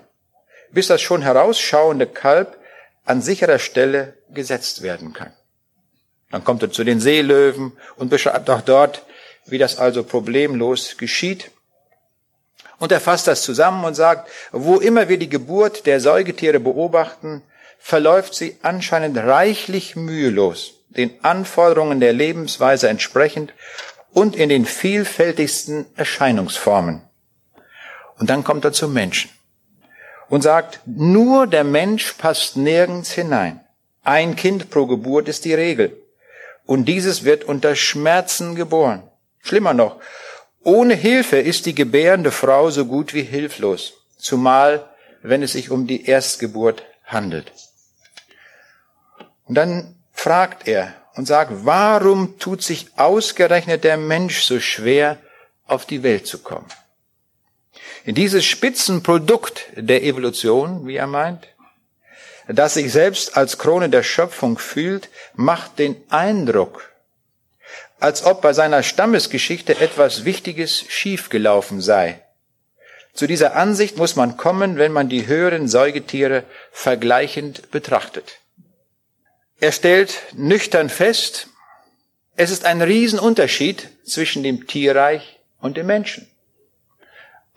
bis 0.71 0.87
das 0.87 1.01
schon 1.01 1.21
herausschauende 1.21 2.07
Kalb 2.07 2.57
an 3.03 3.21
sicherer 3.21 3.59
Stelle 3.59 4.13
gesetzt 4.29 4.81
werden 4.81 5.11
kann. 5.11 5.33
Dann 6.31 6.45
kommt 6.45 6.63
er 6.63 6.71
zu 6.71 6.85
den 6.85 7.01
Seelöwen 7.01 7.73
und 7.97 8.09
beschreibt 8.09 8.49
auch 8.49 8.61
dort, 8.61 9.03
wie 9.45 9.57
das 9.57 9.77
also 9.77 10.05
problemlos 10.05 10.95
geschieht. 10.97 11.51
Und 12.79 12.93
er 12.93 13.01
fasst 13.01 13.27
das 13.27 13.41
zusammen 13.41 13.83
und 13.83 13.95
sagt, 13.95 14.29
wo 14.53 14.77
immer 14.77 15.09
wir 15.09 15.17
die 15.17 15.27
Geburt 15.27 15.85
der 15.85 15.99
Säugetiere 15.99 16.61
beobachten, 16.61 17.43
verläuft 17.77 18.35
sie 18.35 18.55
anscheinend 18.61 19.17
reichlich 19.17 19.97
mühelos, 19.97 20.75
den 20.87 21.11
Anforderungen 21.25 21.99
der 21.99 22.13
Lebensweise 22.13 22.87
entsprechend 22.87 23.51
und 24.13 24.37
in 24.37 24.47
den 24.47 24.65
vielfältigsten 24.65 25.87
Erscheinungsformen. 25.97 27.06
Und 28.19 28.29
dann 28.29 28.43
kommt 28.43 28.65
er 28.65 28.73
zum 28.73 28.93
Menschen 28.93 29.29
und 30.29 30.41
sagt, 30.41 30.81
nur 30.85 31.47
der 31.47 31.63
Mensch 31.63 32.13
passt 32.13 32.57
nirgends 32.57 33.11
hinein. 33.11 33.61
Ein 34.03 34.35
Kind 34.35 34.69
pro 34.69 34.85
Geburt 34.85 35.27
ist 35.27 35.45
die 35.45 35.53
Regel. 35.53 35.95
Und 36.65 36.85
dieses 36.85 37.23
wird 37.23 37.43
unter 37.43 37.75
Schmerzen 37.75 38.55
geboren. 38.55 39.03
Schlimmer 39.39 39.73
noch, 39.73 39.97
ohne 40.63 40.95
Hilfe 40.95 41.37
ist 41.37 41.65
die 41.65 41.75
gebärende 41.75 42.31
Frau 42.31 42.69
so 42.69 42.85
gut 42.85 43.13
wie 43.13 43.23
hilflos, 43.23 43.93
zumal 44.17 44.89
wenn 45.21 45.43
es 45.43 45.53
sich 45.53 45.71
um 45.71 45.87
die 45.87 46.05
Erstgeburt 46.05 46.83
handelt. 47.05 47.51
Und 49.45 49.55
dann 49.55 49.95
fragt 50.11 50.67
er 50.67 50.93
und 51.15 51.25
sagt, 51.25 51.51
warum 51.65 52.37
tut 52.37 52.63
sich 52.63 52.87
ausgerechnet 52.97 53.83
der 53.83 53.97
Mensch 53.97 54.41
so 54.41 54.59
schwer, 54.59 55.17
auf 55.65 55.85
die 55.85 56.03
Welt 56.03 56.27
zu 56.27 56.39
kommen? 56.39 56.65
Dieses 58.09 58.45
Spitzenprodukt 58.45 59.67
der 59.75 60.01
Evolution, 60.01 60.87
wie 60.87 60.95
er 60.95 61.07
meint, 61.07 61.45
das 62.47 62.75
sich 62.75 62.93
selbst 62.93 63.35
als 63.35 63.57
Krone 63.57 63.89
der 63.89 64.01
Schöpfung 64.01 64.57
fühlt, 64.57 65.09
macht 65.35 65.77
den 65.77 65.97
Eindruck, 66.07 66.89
als 67.99 68.23
ob 68.23 68.41
bei 68.41 68.53
seiner 68.53 68.81
Stammesgeschichte 68.81 69.81
etwas 69.81 70.23
Wichtiges 70.23 70.85
schiefgelaufen 70.87 71.81
sei. 71.81 72.23
Zu 73.13 73.27
dieser 73.27 73.57
Ansicht 73.57 73.97
muss 73.97 74.15
man 74.15 74.37
kommen, 74.37 74.77
wenn 74.77 74.93
man 74.93 75.09
die 75.09 75.27
höheren 75.27 75.67
Säugetiere 75.67 76.45
vergleichend 76.71 77.71
betrachtet. 77.71 78.39
Er 79.59 79.73
stellt 79.73 80.17
nüchtern 80.33 80.89
fest, 80.89 81.49
es 82.37 82.51
ist 82.51 82.63
ein 82.63 82.81
Riesenunterschied 82.81 83.89
zwischen 84.05 84.43
dem 84.43 84.65
Tierreich 84.65 85.39
und 85.59 85.75
dem 85.75 85.87
Menschen. 85.87 86.29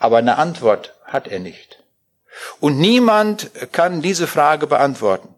Aber 0.01 0.17
eine 0.17 0.39
Antwort 0.39 0.97
hat 1.05 1.29
er 1.29 1.39
nicht. 1.39 1.85
Und 2.59 2.79
niemand 2.79 3.51
kann 3.71 4.03
diese 4.03 4.27
Frage 4.27 4.67
beantworten. 4.67 5.35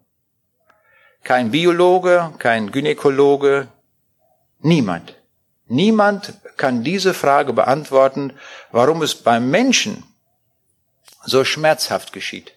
Kein 1.23 1.51
Biologe, 1.51 2.33
kein 2.39 2.71
Gynäkologe, 2.71 3.67
niemand. 4.59 5.15
Niemand 5.67 6.33
kann 6.57 6.83
diese 6.83 7.13
Frage 7.13 7.53
beantworten, 7.53 8.33
warum 8.71 9.01
es 9.01 9.15
beim 9.15 9.49
Menschen 9.49 10.03
so 11.25 11.43
schmerzhaft 11.45 12.13
geschieht. 12.13 12.53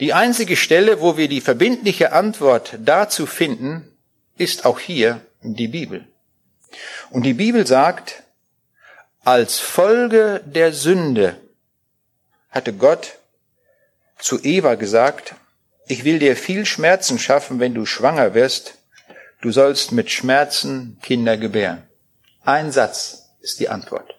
Die 0.00 0.12
einzige 0.12 0.56
Stelle, 0.56 1.00
wo 1.00 1.16
wir 1.16 1.28
die 1.28 1.40
verbindliche 1.40 2.12
Antwort 2.12 2.76
dazu 2.78 3.26
finden, 3.26 3.96
ist 4.36 4.66
auch 4.66 4.80
hier 4.80 5.20
die 5.42 5.68
Bibel. 5.68 6.06
Und 7.10 7.22
die 7.22 7.34
Bibel 7.34 7.66
sagt, 7.66 8.23
als 9.24 9.58
Folge 9.58 10.42
der 10.44 10.72
Sünde 10.72 11.36
hatte 12.50 12.72
Gott 12.72 13.18
zu 14.18 14.42
Eva 14.42 14.74
gesagt, 14.74 15.34
ich 15.86 16.04
will 16.04 16.18
dir 16.18 16.36
viel 16.36 16.64
Schmerzen 16.64 17.18
schaffen, 17.18 17.60
wenn 17.60 17.74
du 17.74 17.84
schwanger 17.84 18.34
wirst. 18.34 18.78
Du 19.40 19.50
sollst 19.50 19.92
mit 19.92 20.10
Schmerzen 20.10 20.98
Kinder 21.02 21.36
gebären. 21.36 21.82
Ein 22.44 22.72
Satz 22.72 23.30
ist 23.40 23.60
die 23.60 23.68
Antwort. 23.68 24.14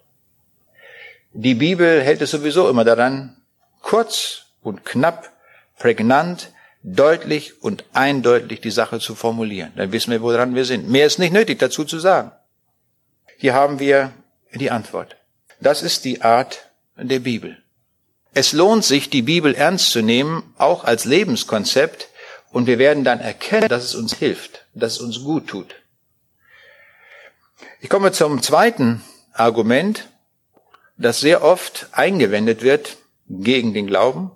Die 1.33 1.55
Bibel 1.55 2.01
hält 2.01 2.21
es 2.21 2.31
sowieso 2.31 2.69
immer 2.69 2.83
daran, 2.83 3.37
kurz 3.81 4.45
und 4.61 4.85
knapp, 4.85 5.31
prägnant, 5.77 6.51
deutlich 6.83 7.63
und 7.63 7.83
eindeutig 7.93 8.61
die 8.61 8.71
Sache 8.71 8.99
zu 8.99 9.15
formulieren. 9.15 9.73
Dann 9.75 9.91
wissen 9.91 10.11
wir, 10.11 10.21
woran 10.21 10.53
wir 10.55 10.65
sind. 10.65 10.87
Mehr 10.89 11.07
ist 11.07 11.19
nicht 11.19 11.33
nötig 11.33 11.59
dazu 11.59 11.83
zu 11.83 11.99
sagen. 11.99 12.31
Hier 13.37 13.53
haben 13.53 13.79
wir 13.79 14.13
die 14.59 14.71
Antwort. 14.71 15.15
Das 15.59 15.81
ist 15.81 16.05
die 16.05 16.21
Art 16.21 16.69
der 16.97 17.19
Bibel. 17.19 17.61
Es 18.33 18.51
lohnt 18.51 18.83
sich, 18.83 19.09
die 19.09 19.21
Bibel 19.21 19.55
ernst 19.55 19.91
zu 19.91 20.01
nehmen, 20.01 20.53
auch 20.57 20.83
als 20.83 21.05
Lebenskonzept, 21.05 22.09
und 22.51 22.67
wir 22.67 22.79
werden 22.79 23.03
dann 23.03 23.19
erkennen, 23.19 23.67
dass 23.67 23.83
es 23.83 23.95
uns 23.95 24.13
hilft, 24.13 24.65
dass 24.73 24.93
es 24.93 24.99
uns 24.99 25.23
gut 25.23 25.47
tut. 25.47 25.75
Ich 27.81 27.89
komme 27.89 28.11
zum 28.13 28.41
zweiten 28.41 29.03
Argument, 29.33 30.07
das 30.97 31.19
sehr 31.19 31.43
oft 31.43 31.87
eingewendet 31.91 32.61
wird 32.61 32.97
gegen 33.27 33.73
den 33.73 33.87
Glauben, 33.87 34.31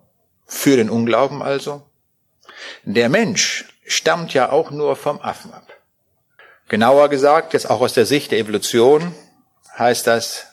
für 0.45 0.75
den 0.75 0.89
Unglauben 0.89 1.41
also. 1.41 1.83
Der 2.83 3.07
Mensch 3.07 3.65
stammt 3.85 4.33
ja 4.33 4.51
auch 4.51 4.71
nur 4.71 4.95
vom 4.95 5.19
Affen 5.21 5.53
ab. 5.53 5.73
Genauer 6.67 7.09
gesagt, 7.09 7.53
jetzt 7.53 7.69
auch 7.69 7.81
aus 7.81 7.93
der 7.93 8.05
Sicht 8.05 8.31
der 8.31 8.39
Evolution, 8.39 9.15
heißt 9.79 10.05
das, 10.05 10.48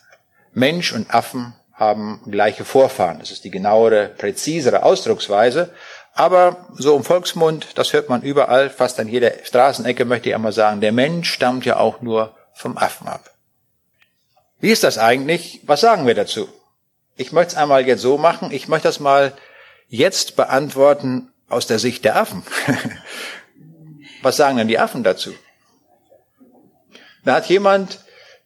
Mensch 0.52 0.92
und 0.92 1.12
Affen 1.12 1.54
haben 1.74 2.22
gleiche 2.30 2.64
Vorfahren. 2.64 3.18
Das 3.18 3.30
ist 3.30 3.44
die 3.44 3.50
genauere, 3.50 4.08
präzisere 4.08 4.82
Ausdrucksweise. 4.82 5.74
Aber 6.14 6.68
so 6.72 6.96
im 6.96 7.04
Volksmund, 7.04 7.68
das 7.74 7.92
hört 7.92 8.08
man 8.08 8.22
überall, 8.22 8.70
fast 8.70 8.98
an 8.98 9.08
jeder 9.08 9.32
Straßenecke 9.44 10.06
möchte 10.06 10.30
ich 10.30 10.34
einmal 10.34 10.52
sagen, 10.52 10.80
der 10.80 10.92
Mensch 10.92 11.30
stammt 11.30 11.66
ja 11.66 11.76
auch 11.76 12.00
nur 12.00 12.34
vom 12.54 12.78
Affen 12.78 13.06
ab. 13.06 13.30
Wie 14.58 14.70
ist 14.70 14.82
das 14.82 14.96
eigentlich? 14.96 15.60
Was 15.66 15.82
sagen 15.82 16.06
wir 16.06 16.14
dazu? 16.14 16.48
Ich 17.16 17.32
möchte 17.32 17.52
es 17.52 17.58
einmal 17.58 17.86
jetzt 17.86 18.00
so 18.00 18.16
machen. 18.16 18.50
Ich 18.50 18.68
möchte 18.68 18.88
das 18.88 19.00
mal 19.00 19.34
jetzt 19.88 20.36
beantworten 20.36 21.30
aus 21.48 21.66
der 21.66 21.78
Sicht 21.78 22.04
der 22.04 22.16
Affen. 22.16 22.42
Was 24.22 24.38
sagen 24.38 24.56
denn 24.56 24.68
die 24.68 24.78
Affen 24.78 25.04
dazu? 25.04 25.34
Da 27.24 27.34
hat 27.34 27.46
jemand 27.46 28.00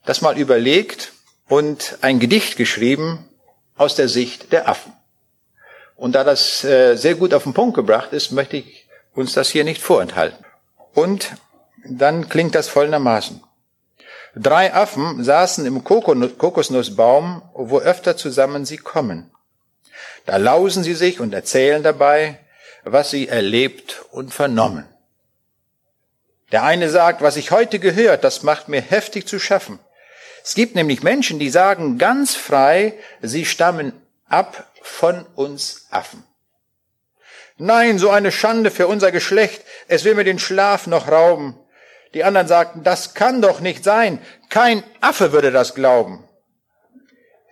das 0.05 0.21
mal 0.21 0.39
überlegt 0.39 1.13
und 1.49 1.99
ein 2.01 2.21
Gedicht 2.21 2.57
geschrieben 2.57 3.29
aus 3.77 3.95
der 3.95 4.09
Sicht 4.09 4.53
der 4.53 4.69
Affen. 4.69 4.93
Und 5.97 6.15
da 6.15 6.25
das 6.25 6.65
äh, 6.65 6.97
sehr 6.97 7.15
gut 7.15 7.35
auf 7.35 7.43
den 7.43 7.55
Punkt 7.55 7.75
gebracht 7.75 8.13
ist, 8.13 8.31
möchte 8.33 8.57
ich 8.57 8.89
uns 9.15 9.33
das 9.33 9.51
hier 9.51 9.65
nicht 9.65 9.83
vorenthalten. 9.83 10.45
Und 10.95 11.33
dann 11.85 12.29
klingt 12.29 12.55
das 12.55 12.69
folgendermaßen. 12.69 13.43
Drei 14.37 14.73
Affen 14.73 15.25
saßen 15.25 15.67
im 15.67 15.83
Kokosnussbaum, 15.83 17.43
wo 17.53 17.81
öfter 17.81 18.17
zusammen 18.17 18.65
sie 18.65 18.77
kommen. 18.77 19.31
Da 20.25 20.37
lausen 20.37 20.85
sie 20.85 20.95
sich 20.95 21.21
und 21.21 21.35
erzählen 21.35 21.83
dabei, 21.83 22.39
was 22.85 23.11
sie 23.11 23.29
erlebt 23.29 24.05
und 24.11 24.33
vernommen. 24.33 24.87
Der 26.53 26.63
eine 26.63 26.89
sagt, 26.91 27.23
was 27.23 27.37
ich 27.37 27.51
heute 27.51 27.79
gehört, 27.79 28.25
das 28.25 28.43
macht 28.43 28.69
mir 28.69 28.81
heftig 28.81 29.27
zu 29.27 29.39
schaffen. 29.39 29.79
Es 30.45 30.55
gibt 30.55 30.75
nämlich 30.75 31.03
Menschen, 31.03 31.39
die 31.39 31.51
sagen 31.51 31.99
ganz 31.99 32.35
frei, 32.35 32.95
sie 33.21 33.45
stammen 33.45 33.93
ab 34.29 34.73
von 34.83 35.27
uns 35.35 35.87
Affen. 35.91 36.25
Nein, 37.57 37.99
so 37.99 38.09
eine 38.09 38.33
Schande 38.33 38.71
für 38.71 38.87
unser 38.87 39.13
Geschlecht, 39.13 39.63
es 39.87 40.05
will 40.05 40.15
mir 40.15 40.25
den 40.25 40.39
Schlaf 40.39 40.87
noch 40.87 41.09
rauben. 41.09 41.59
Die 42.15 42.25
anderen 42.25 42.49
sagten, 42.49 42.83
das 42.83 43.15
kann 43.15 43.43
doch 43.43 43.61
nicht 43.61 43.85
sein, 43.85 44.19
kein 44.49 44.83
Affe 45.01 45.33
würde 45.33 45.51
das 45.51 45.75
glauben. 45.75 46.27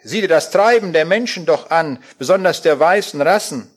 Sieh 0.03 0.23
dir 0.23 0.29
das 0.29 0.51
Treiben 0.51 0.93
der 0.93 1.05
Menschen 1.05 1.45
doch 1.45 1.71
an, 1.71 2.03
besonders 2.19 2.63
der 2.63 2.81
weißen 2.81 3.21
Rassen. 3.21 3.71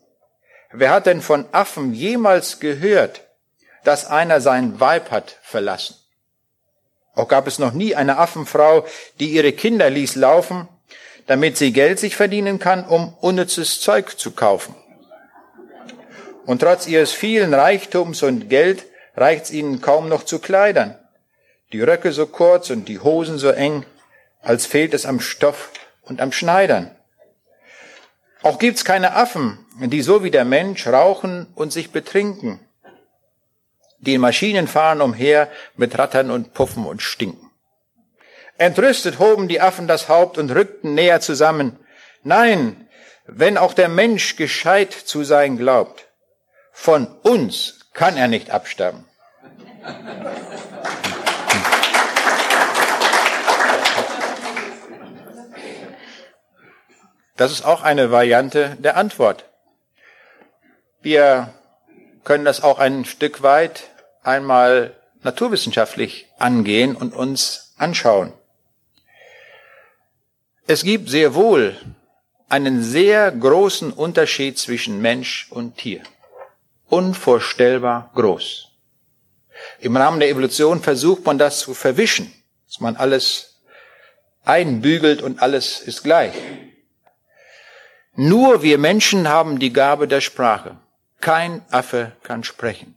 Wer 0.72 0.92
hat 0.92 1.06
denn 1.06 1.22
von 1.22 1.46
Affen 1.52 1.94
jemals 1.94 2.60
gehört, 2.60 3.28
dass 3.84 4.06
einer 4.06 4.40
sein 4.40 4.80
Weib 4.80 5.12
hat 5.12 5.38
verlassen? 5.42 6.01
Auch 7.16 7.28
gab 7.28 7.48
es 7.48 7.60
noch 7.60 7.74
nie 7.74 7.96
eine 7.96 8.18
Affenfrau, 8.18 8.86
die 9.20 9.32
ihre 9.32 9.52
Kinder 9.52 9.90
ließ 9.90 10.16
laufen, 10.16 10.68
damit 11.28 11.58
sie 11.58 11.74
Geld 11.74 12.00
sich 12.00 12.16
verdienen 12.16 12.60
kann, 12.60 12.86
um 12.86 13.14
unnützes 13.20 13.82
Zeug 13.82 14.18
zu 14.18 14.32
kaufen. 14.32 14.76
Und 16.46 16.60
trotz 16.60 16.88
ihres 16.88 17.12
vielen 17.12 17.54
Reichtums 17.54 18.24
und 18.24 18.50
Geld 18.50 18.86
reicht's 19.16 19.52
ihnen 19.52 19.82
kaum 19.82 20.10
noch 20.10 20.24
zu 20.24 20.40
Kleidern. 20.40 20.98
Die 21.72 21.82
Röcke 21.82 22.12
so 22.12 22.26
kurz 22.26 22.70
und 22.70 22.88
die 22.88 23.00
Hosen 23.00 23.38
so 23.38 23.50
eng, 23.50 23.86
als 24.42 24.66
fehlt 24.66 24.94
es 24.94 25.06
am 25.06 25.20
Stoff 25.20 25.72
und 26.02 26.20
am 26.20 26.32
Schneidern. 26.32 26.92
Auch 28.42 28.58
gibt's 28.58 28.84
keine 28.84 29.16
Affen, 29.16 29.60
die 29.80 30.02
so 30.02 30.24
wie 30.24 30.32
der 30.32 30.46
Mensch 30.46 30.88
rauchen 30.88 31.48
und 31.54 31.72
sich 31.72 31.92
betrinken. 31.92 32.60
Die 34.02 34.18
Maschinen 34.18 34.68
fahren 34.68 35.00
umher 35.00 35.48
mit 35.76 35.98
Rattern 35.98 36.32
und 36.32 36.54
Puffen 36.54 36.86
und 36.86 37.02
Stinken. 37.02 37.52
Entrüstet 38.58 39.20
hoben 39.20 39.48
die 39.48 39.62
Affen 39.62 39.88
das 39.88 40.10
Haupt 40.10 40.38
und 40.38 40.52
rückten 40.52 40.96
näher 40.96 41.22
zusammen. 41.22 41.80
Nein, 42.24 42.88
wenn 43.26 43.58
auch 43.58 43.74
der 43.74 43.90
Mensch 43.90 44.36
gescheit 44.36 44.92
zu 44.92 45.24
sein 45.24 45.58
glaubt, 45.58 46.08
von 46.72 47.08
uns 47.24 47.80
kann 47.94 48.18
er 48.18 48.28
nicht 48.28 48.50
abstammen. 48.50 49.06
Das 57.38 57.52
ist 57.52 57.66
auch 57.66 57.82
eine 57.82 58.12
Variante 58.12 58.78
der 58.80 58.98
Antwort. 58.98 59.46
Wir 61.02 61.54
können 62.24 62.46
das 62.46 62.62
auch 62.62 62.78
ein 62.80 63.06
Stück 63.06 63.42
weit 63.42 63.90
einmal 64.24 64.96
naturwissenschaftlich 65.24 66.28
angehen 66.38 66.96
und 66.96 67.14
uns 67.14 67.74
anschauen. 67.78 68.34
Es 70.68 70.84
gibt 70.84 71.10
sehr 71.10 71.34
wohl 71.34 71.78
einen 72.50 72.84
sehr 72.84 73.32
großen 73.32 73.92
Unterschied 73.92 74.58
zwischen 74.58 75.02
Mensch 75.02 75.48
und 75.50 75.78
Tier. 75.78 76.04
Unvorstellbar 76.88 78.12
groß. 78.16 78.68
Im 79.80 79.96
Rahmen 79.96 80.20
der 80.20 80.30
Evolution 80.30 80.82
versucht 80.82 81.26
man 81.26 81.38
das 81.38 81.60
zu 81.60 81.74
verwischen, 81.74 82.34
dass 82.68 82.80
man 82.80 82.96
alles 82.96 83.62
einbügelt 84.44 85.22
und 85.22 85.42
alles 85.42 85.80
ist 85.82 86.04
gleich. 86.04 86.34
Nur 88.16 88.62
wir 88.64 88.78
Menschen 88.78 89.30
haben 89.30 89.60
die 89.60 89.72
Gabe 89.72 90.08
der 90.08 90.22
Sprache. 90.22 90.78
Kein 91.22 91.64
Affe 91.72 92.12
kann 92.24 92.44
sprechen. 92.44 92.96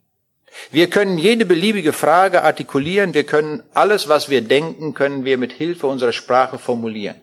Wir 0.71 0.89
können 0.89 1.19
jede 1.19 1.45
beliebige 1.45 1.93
Frage 1.93 2.43
artikulieren, 2.43 3.15
wir 3.15 3.25
können 3.25 3.63
alles, 3.75 4.09
was 4.09 4.29
wir 4.29 4.41
denken, 4.41 4.95
können 4.95 5.25
wir 5.25 5.39
mit 5.39 5.53
Hilfe 5.53 5.87
unserer 5.87 6.13
Sprache 6.13 6.59
formulieren. 6.59 7.17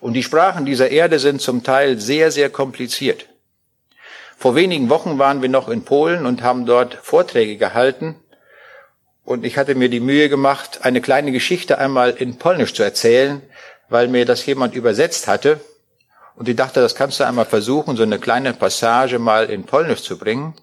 Und 0.00 0.14
die 0.14 0.22
Sprachen 0.22 0.64
dieser 0.64 0.90
Erde 0.90 1.18
sind 1.18 1.40
zum 1.40 1.62
Teil 1.62 1.98
sehr, 1.98 2.30
sehr 2.30 2.50
kompliziert. 2.50 3.26
Vor 4.38 4.54
wenigen 4.54 4.90
Wochen 4.90 5.18
waren 5.18 5.42
wir 5.42 5.48
noch 5.48 5.68
in 5.68 5.84
Polen 5.84 6.26
und 6.26 6.42
haben 6.42 6.66
dort 6.66 6.94
Vorträge 7.02 7.56
gehalten. 7.56 8.16
Und 9.24 9.44
ich 9.44 9.56
hatte 9.56 9.74
mir 9.74 9.88
die 9.88 10.00
Mühe 10.00 10.28
gemacht, 10.28 10.80
eine 10.82 11.00
kleine 11.00 11.32
Geschichte 11.32 11.78
einmal 11.78 12.10
in 12.10 12.38
Polnisch 12.38 12.74
zu 12.74 12.82
erzählen, 12.82 13.42
weil 13.88 14.08
mir 14.08 14.24
das 14.24 14.44
jemand 14.46 14.74
übersetzt 14.74 15.26
hatte. 15.26 15.60
Und 16.36 16.48
ich 16.48 16.56
dachte, 16.56 16.80
das 16.80 16.94
kannst 16.94 17.18
du 17.18 17.24
einmal 17.24 17.46
versuchen, 17.46 17.96
so 17.96 18.02
eine 18.02 18.18
kleine 18.18 18.52
Passage 18.52 19.18
mal 19.18 19.46
in 19.46 19.64
Polnisch 19.64 20.02
zu 20.02 20.18
bringen. 20.18 20.54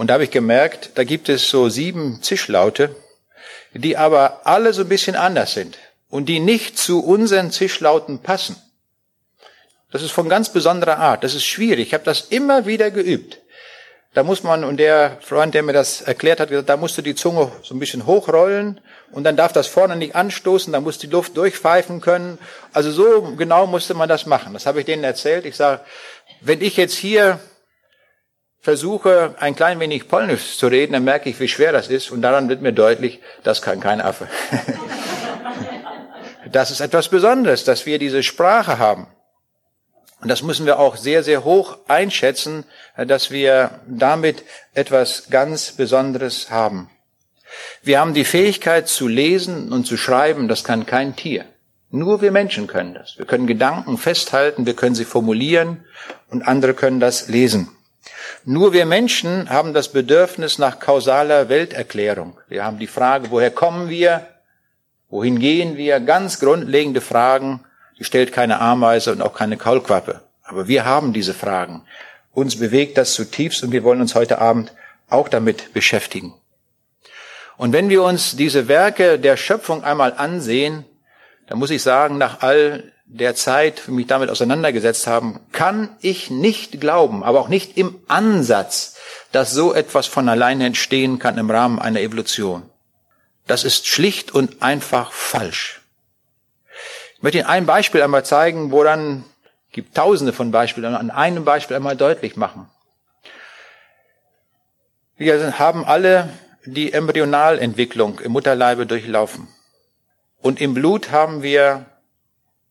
Und 0.00 0.06
da 0.06 0.14
habe 0.14 0.24
ich 0.24 0.30
gemerkt, 0.30 0.92
da 0.94 1.04
gibt 1.04 1.28
es 1.28 1.50
so 1.50 1.68
sieben 1.68 2.22
Zischlaute, 2.22 2.96
die 3.74 3.98
aber 3.98 4.46
alle 4.46 4.72
so 4.72 4.80
ein 4.80 4.88
bisschen 4.88 5.14
anders 5.14 5.52
sind 5.52 5.76
und 6.08 6.30
die 6.30 6.40
nicht 6.40 6.78
zu 6.78 7.04
unseren 7.04 7.50
Zischlauten 7.50 8.20
passen. 8.20 8.56
Das 9.92 10.00
ist 10.00 10.12
von 10.12 10.30
ganz 10.30 10.54
besonderer 10.54 10.96
Art. 10.96 11.22
Das 11.22 11.34
ist 11.34 11.44
schwierig. 11.44 11.88
Ich 11.88 11.92
habe 11.92 12.04
das 12.04 12.22
immer 12.22 12.64
wieder 12.64 12.90
geübt. 12.90 13.40
Da 14.14 14.22
muss 14.22 14.42
man, 14.42 14.64
und 14.64 14.78
der 14.78 15.18
Freund, 15.20 15.52
der 15.52 15.62
mir 15.62 15.74
das 15.74 16.00
erklärt 16.00 16.40
hat, 16.40 16.48
gesagt, 16.48 16.70
da 16.70 16.78
musst 16.78 16.96
du 16.96 17.02
die 17.02 17.14
Zunge 17.14 17.52
so 17.62 17.74
ein 17.74 17.78
bisschen 17.78 18.06
hochrollen 18.06 18.80
und 19.12 19.24
dann 19.24 19.36
darf 19.36 19.52
das 19.52 19.66
vorne 19.66 19.96
nicht 19.96 20.14
anstoßen, 20.14 20.72
da 20.72 20.80
muss 20.80 20.96
die 20.96 21.08
Luft 21.08 21.36
durchpfeifen 21.36 22.00
können. 22.00 22.38
Also 22.72 22.90
so 22.90 23.34
genau 23.36 23.66
musste 23.66 23.92
man 23.92 24.08
das 24.08 24.24
machen. 24.24 24.54
Das 24.54 24.64
habe 24.64 24.80
ich 24.80 24.86
denen 24.86 25.04
erzählt. 25.04 25.44
Ich 25.44 25.56
sage, 25.56 25.82
wenn 26.40 26.62
ich 26.62 26.78
jetzt 26.78 26.96
hier 26.96 27.38
versuche, 28.60 29.34
ein 29.38 29.56
klein 29.56 29.80
wenig 29.80 30.08
Polnisch 30.08 30.58
zu 30.58 30.66
reden, 30.66 30.92
dann 30.92 31.04
merke 31.04 31.30
ich, 31.30 31.40
wie 31.40 31.48
schwer 31.48 31.72
das 31.72 31.88
ist 31.88 32.10
und 32.10 32.22
daran 32.22 32.48
wird 32.48 32.60
mir 32.60 32.72
deutlich, 32.72 33.20
das 33.42 33.62
kann 33.62 33.80
kein 33.80 34.00
Affe. 34.00 34.28
das 36.52 36.70
ist 36.70 36.80
etwas 36.80 37.08
Besonderes, 37.08 37.64
dass 37.64 37.86
wir 37.86 37.98
diese 37.98 38.22
Sprache 38.22 38.78
haben. 38.78 39.06
Und 40.20 40.28
das 40.28 40.42
müssen 40.42 40.66
wir 40.66 40.78
auch 40.78 40.96
sehr, 40.96 41.22
sehr 41.22 41.44
hoch 41.44 41.78
einschätzen, 41.88 42.64
dass 42.96 43.30
wir 43.30 43.80
damit 43.86 44.42
etwas 44.74 45.30
ganz 45.30 45.72
Besonderes 45.72 46.50
haben. 46.50 46.90
Wir 47.82 47.98
haben 47.98 48.12
die 48.12 48.26
Fähigkeit 48.26 48.86
zu 48.86 49.08
lesen 49.08 49.72
und 49.72 49.86
zu 49.86 49.96
schreiben, 49.96 50.46
das 50.46 50.62
kann 50.62 50.84
kein 50.84 51.16
Tier. 51.16 51.46
Nur 51.90 52.20
wir 52.20 52.30
Menschen 52.30 52.66
können 52.66 52.94
das. 52.94 53.16
Wir 53.16 53.24
können 53.24 53.46
Gedanken 53.46 53.96
festhalten, 53.96 54.66
wir 54.66 54.74
können 54.74 54.94
sie 54.94 55.06
formulieren 55.06 55.84
und 56.28 56.46
andere 56.46 56.74
können 56.74 57.00
das 57.00 57.28
lesen. 57.28 57.70
Nur 58.44 58.72
wir 58.72 58.86
Menschen 58.86 59.50
haben 59.50 59.74
das 59.74 59.92
Bedürfnis 59.92 60.58
nach 60.58 60.80
kausaler 60.80 61.48
Welterklärung. 61.48 62.38
Wir 62.48 62.64
haben 62.64 62.78
die 62.78 62.86
Frage, 62.86 63.30
woher 63.30 63.50
kommen 63.50 63.88
wir? 63.88 64.26
Wohin 65.08 65.38
gehen 65.38 65.76
wir? 65.76 66.00
Ganz 66.00 66.40
grundlegende 66.40 67.00
Fragen, 67.00 67.64
die 67.98 68.04
stellt 68.04 68.32
keine 68.32 68.60
Ameise 68.60 69.12
und 69.12 69.22
auch 69.22 69.34
keine 69.34 69.56
Kaulquappe. 69.56 70.22
Aber 70.42 70.68
wir 70.68 70.84
haben 70.84 71.12
diese 71.12 71.34
Fragen. 71.34 71.82
Uns 72.32 72.58
bewegt 72.58 72.96
das 72.96 73.14
zutiefst 73.14 73.62
und 73.62 73.72
wir 73.72 73.82
wollen 73.82 74.00
uns 74.00 74.14
heute 74.14 74.38
Abend 74.38 74.72
auch 75.08 75.28
damit 75.28 75.72
beschäftigen. 75.74 76.34
Und 77.56 77.72
wenn 77.72 77.90
wir 77.90 78.02
uns 78.02 78.36
diese 78.36 78.68
Werke 78.68 79.18
der 79.18 79.36
Schöpfung 79.36 79.84
einmal 79.84 80.14
ansehen, 80.16 80.84
dann 81.46 81.58
muss 81.58 81.70
ich 81.70 81.82
sagen, 81.82 82.16
nach 82.16 82.40
all 82.40 82.92
der 83.12 83.34
Zeit 83.34 83.88
mich 83.88 84.06
damit 84.06 84.30
auseinandergesetzt 84.30 85.06
haben, 85.08 85.40
kann 85.50 85.96
ich 86.00 86.30
nicht 86.30 86.80
glauben, 86.80 87.24
aber 87.24 87.40
auch 87.40 87.48
nicht 87.48 87.76
im 87.76 88.00
Ansatz, 88.06 88.96
dass 89.32 89.52
so 89.52 89.74
etwas 89.74 90.06
von 90.06 90.28
alleine 90.28 90.66
entstehen 90.66 91.18
kann 91.18 91.36
im 91.36 91.50
Rahmen 91.50 91.80
einer 91.80 92.00
Evolution. 92.00 92.62
Das 93.48 93.64
ist 93.64 93.88
schlicht 93.88 94.32
und 94.32 94.62
einfach 94.62 95.10
falsch. 95.10 95.80
Ich 97.16 97.22
möchte 97.22 97.38
Ihnen 97.38 97.48
ein 97.48 97.66
Beispiel 97.66 98.00
einmal 98.00 98.24
zeigen, 98.24 98.70
wo 98.70 98.84
dann 98.84 99.24
gibt 99.72 99.96
tausende 99.96 100.32
von 100.32 100.52
Beispielen, 100.52 100.94
an 100.94 101.10
einem 101.10 101.44
Beispiel 101.44 101.76
einmal 101.76 101.96
deutlich 101.96 102.36
machen. 102.36 102.70
Wir 105.16 105.58
haben 105.58 105.84
alle 105.84 106.30
die 106.64 106.92
Embryonalentwicklung 106.92 108.20
im 108.20 108.32
Mutterleibe 108.32 108.86
durchlaufen. 108.86 109.48
Und 110.40 110.60
im 110.60 110.74
Blut 110.74 111.10
haben 111.10 111.42
wir 111.42 111.86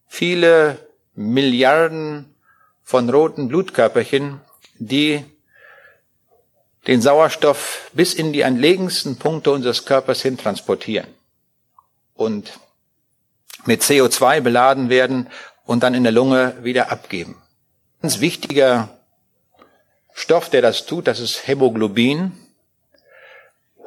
viele 0.10 0.80
Milliarden 1.14 2.36
von 2.84 3.10
roten 3.10 3.48
Blutkörperchen, 3.48 4.42
die 4.80 5.24
den 6.88 7.02
Sauerstoff 7.02 7.92
bis 7.94 8.14
in 8.16 8.34
die 8.34 8.42
entlegensten 8.42 9.18
Punkte 9.18 9.52
unseres 9.52 9.86
Körpers 9.86 10.22
hin 10.22 10.38
transportieren. 10.38 11.08
Und 12.16 12.60
mit 13.66 13.84
CO2 13.84 14.42
beladen 14.42 14.90
werden 14.90 15.30
und 15.66 15.84
dann 15.84 15.94
in 15.94 16.04
der 16.04 16.12
Lunge 16.12 16.56
wieder 16.64 16.92
abgeben. 16.92 17.36
Ein 18.00 18.02
ganz 18.04 18.20
wichtiger 18.20 18.90
Stoff, 20.14 20.50
der 20.50 20.62
das 20.62 20.86
tut, 20.86 21.08
das 21.08 21.20
ist 21.20 21.48
Hämoglobin. 21.48 22.32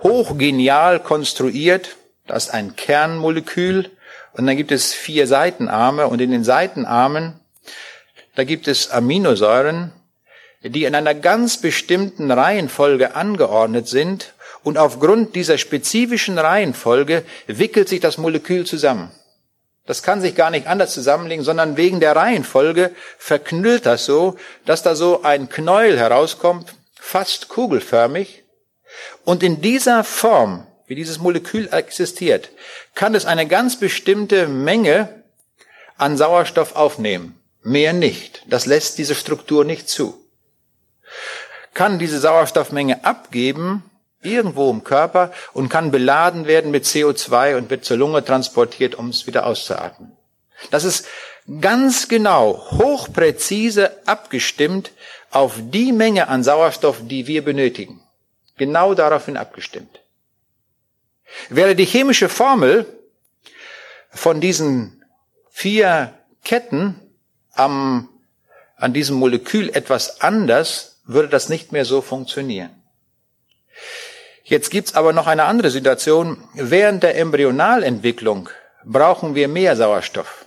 Hochgenial 0.03 1.01
konstruiert, 1.01 1.97
das 2.27 2.45
ist 2.45 2.51
ein 2.51 2.77
Kernmolekül 2.77 3.91
und 4.35 4.47
dann 4.47 4.57
gibt 4.57 4.73
es 4.73 4.93
vier 4.95 5.27
Seitenarme 5.27 6.07
und 6.07 6.21
in 6.21 6.31
den 6.31 6.45
Seitenarmen, 6.45 7.41
da 8.35 8.45
gibt 8.45 8.69
es 8.69 8.91
Aminosäuren, 8.91 9.93
die 10.63 10.85
in 10.85 10.95
einer 10.95 11.15
ganz 11.15 11.59
bestimmten 11.59 12.31
Reihenfolge 12.31 13.15
angeordnet 13.17 13.89
sind 13.89 14.33
Und 14.65 14.79
aufgrund 14.79 15.35
dieser 15.35 15.59
spezifischen 15.59 16.39
Reihenfolge 16.39 17.25
wickelt 17.47 17.89
sich 17.89 18.01
das 18.01 18.19
Molekül 18.19 18.65
zusammen. 18.65 19.11
Das 19.87 20.05
kann 20.05 20.21
sich 20.21 20.37
gar 20.37 20.51
nicht 20.51 20.69
anders 20.69 20.93
zusammenlegen, 20.93 21.45
sondern 21.45 21.77
wegen 21.77 21.99
der 21.99 22.15
Reihenfolge 22.15 22.93
verknüllt 23.19 23.87
das 23.87 24.05
so, 24.05 24.37
dass 24.65 24.85
da 24.85 24.95
so 24.95 25.23
ein 25.23 25.49
Knäuel 25.49 25.99
herauskommt, 25.99 26.75
fast 26.95 27.49
kugelförmig. 27.49 28.45
Und 29.25 29.43
in 29.43 29.61
dieser 29.61 30.05
Form, 30.05 30.67
wie 30.87 30.95
dieses 30.95 31.19
Molekül 31.19 31.69
existiert, 31.73 32.51
kann 32.95 33.15
es 33.15 33.27
eine 33.27 33.47
ganz 33.47 33.79
bestimmte 33.79 34.49
Menge 34.49 35.23
an 35.97 36.17
Sauerstoff 36.17 36.77
aufnehmen. 36.77 37.41
Mehr 37.63 37.93
nicht. 37.93 38.43
Das 38.49 38.67
lässt 38.67 38.99
diese 38.99 39.15
Struktur 39.15 39.65
nicht 39.65 39.89
zu. 39.89 40.19
Kann 41.75 41.99
diese 41.99 42.19
Sauerstoffmenge 42.19 43.05
abgeben, 43.05 43.85
irgendwo 44.23 44.71
im 44.71 44.85
Körper 44.85 45.33
und 45.53 45.69
kann 45.69 45.91
beladen 45.91 46.47
werden 46.47 46.71
mit 46.71 46.85
CO2 46.85 47.57
und 47.57 47.71
wird 47.71 47.85
zur 47.85 47.97
Lunge 47.97 48.25
transportiert, 48.25 48.95
um 48.95 49.09
es 49.09 49.27
wieder 49.27 49.47
auszuatmen. 49.47 50.13
Das 50.71 50.85
ist 50.85 51.07
ganz 51.61 52.09
genau, 52.09 52.71
hochpräzise 52.71 53.97
abgestimmt 54.07 54.93
auf 55.31 55.55
die 55.59 55.93
Menge 55.93 56.29
an 56.29 56.45
Sauerstoff, 56.45 56.99
die 57.03 57.27
wir 57.27 57.45
benötigen. 57.45 58.03
Genau 58.59 58.95
daraufhin 58.95 59.37
abgestimmt. 59.37 60.02
Wäre 61.49 61.75
die 61.75 61.85
chemische 61.85 62.29
Formel 62.29 62.87
von 64.11 64.41
diesen 64.41 65.05
vier 65.51 66.15
Ketten 66.45 67.01
am, 67.53 68.09
an 68.77 68.93
diesem 68.93 69.17
Molekül 69.17 69.71
etwas 69.71 70.21
anders, 70.21 71.01
würde 71.05 71.29
das 71.29 71.49
nicht 71.49 71.73
mehr 71.73 71.85
so 71.85 72.01
funktionieren. 72.01 72.71
Jetzt 74.45 74.71
gibt's 74.71 74.95
aber 74.95 75.13
noch 75.13 75.27
eine 75.27 75.45
andere 75.45 75.71
Situation. 75.71 76.49
Während 76.55 77.03
der 77.03 77.17
Embryonalentwicklung 77.17 78.51
brauchen 78.85 79.35
wir 79.35 79.49
mehr 79.49 79.77
Sauerstoff. 79.77 80.45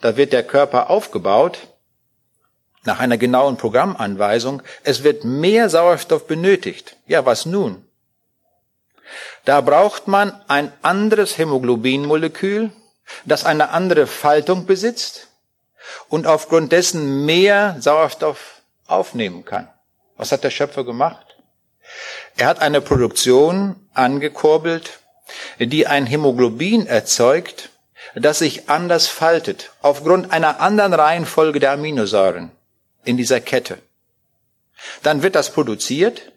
Da 0.00 0.16
wird 0.16 0.32
der 0.32 0.42
Körper 0.42 0.90
aufgebaut 0.90 1.68
nach 2.84 3.00
einer 3.00 3.16
genauen 3.16 3.56
Programmanweisung. 3.56 4.62
Es 4.82 5.02
wird 5.02 5.24
mehr 5.24 5.68
Sauerstoff 5.70 6.26
benötigt. 6.26 6.96
Ja, 7.06 7.24
was 7.24 7.46
nun? 7.46 7.84
Da 9.44 9.60
braucht 9.60 10.08
man 10.08 10.32
ein 10.48 10.72
anderes 10.82 11.36
Hämoglobinmolekül, 11.36 12.70
das 13.24 13.44
eine 13.44 13.70
andere 13.70 14.06
Faltung 14.06 14.66
besitzt 14.66 15.28
und 16.08 16.26
aufgrund 16.26 16.72
dessen 16.72 17.26
mehr 17.26 17.76
Sauerstoff 17.78 18.62
aufnehmen 18.86 19.44
kann. 19.44 19.68
Was 20.16 20.32
hat 20.32 20.44
der 20.44 20.50
Schöpfer 20.50 20.84
gemacht? 20.84 21.36
Er 22.36 22.46
hat 22.46 22.60
eine 22.60 22.80
Produktion 22.80 23.76
angekurbelt, 23.92 24.98
die 25.58 25.86
ein 25.86 26.06
Hämoglobin 26.06 26.86
erzeugt, 26.86 27.70
das 28.14 28.38
sich 28.38 28.68
anders 28.68 29.08
faltet, 29.08 29.72
aufgrund 29.82 30.32
einer 30.32 30.60
anderen 30.60 30.94
Reihenfolge 30.94 31.60
der 31.60 31.72
Aminosäuren 31.72 32.50
in 33.04 33.16
dieser 33.16 33.40
Kette. 33.40 33.78
Dann 35.02 35.22
wird 35.22 35.34
das 35.34 35.50
produziert 35.50 36.32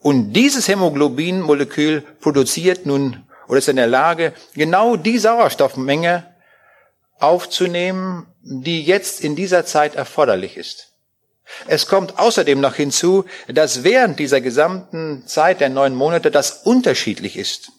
und 0.00 0.32
dieses 0.32 0.66
Hämoglobinmolekül 0.68 2.02
produziert 2.20 2.86
nun 2.86 3.24
oder 3.48 3.58
ist 3.58 3.68
in 3.68 3.76
der 3.76 3.86
Lage, 3.86 4.32
genau 4.54 4.96
die 4.96 5.18
Sauerstoffmenge 5.18 6.24
aufzunehmen, 7.18 8.26
die 8.42 8.82
jetzt 8.82 9.20
in 9.20 9.36
dieser 9.36 9.66
Zeit 9.66 9.94
erforderlich 9.94 10.56
ist. 10.56 10.92
Es 11.66 11.86
kommt 11.86 12.18
außerdem 12.18 12.60
noch 12.60 12.76
hinzu, 12.76 13.24
dass 13.48 13.82
während 13.82 14.18
dieser 14.18 14.40
gesamten 14.40 15.26
Zeit 15.26 15.60
der 15.60 15.68
neun 15.68 15.94
Monate 15.94 16.30
das 16.30 16.62
unterschiedlich 16.62 17.36
ist. 17.36 17.72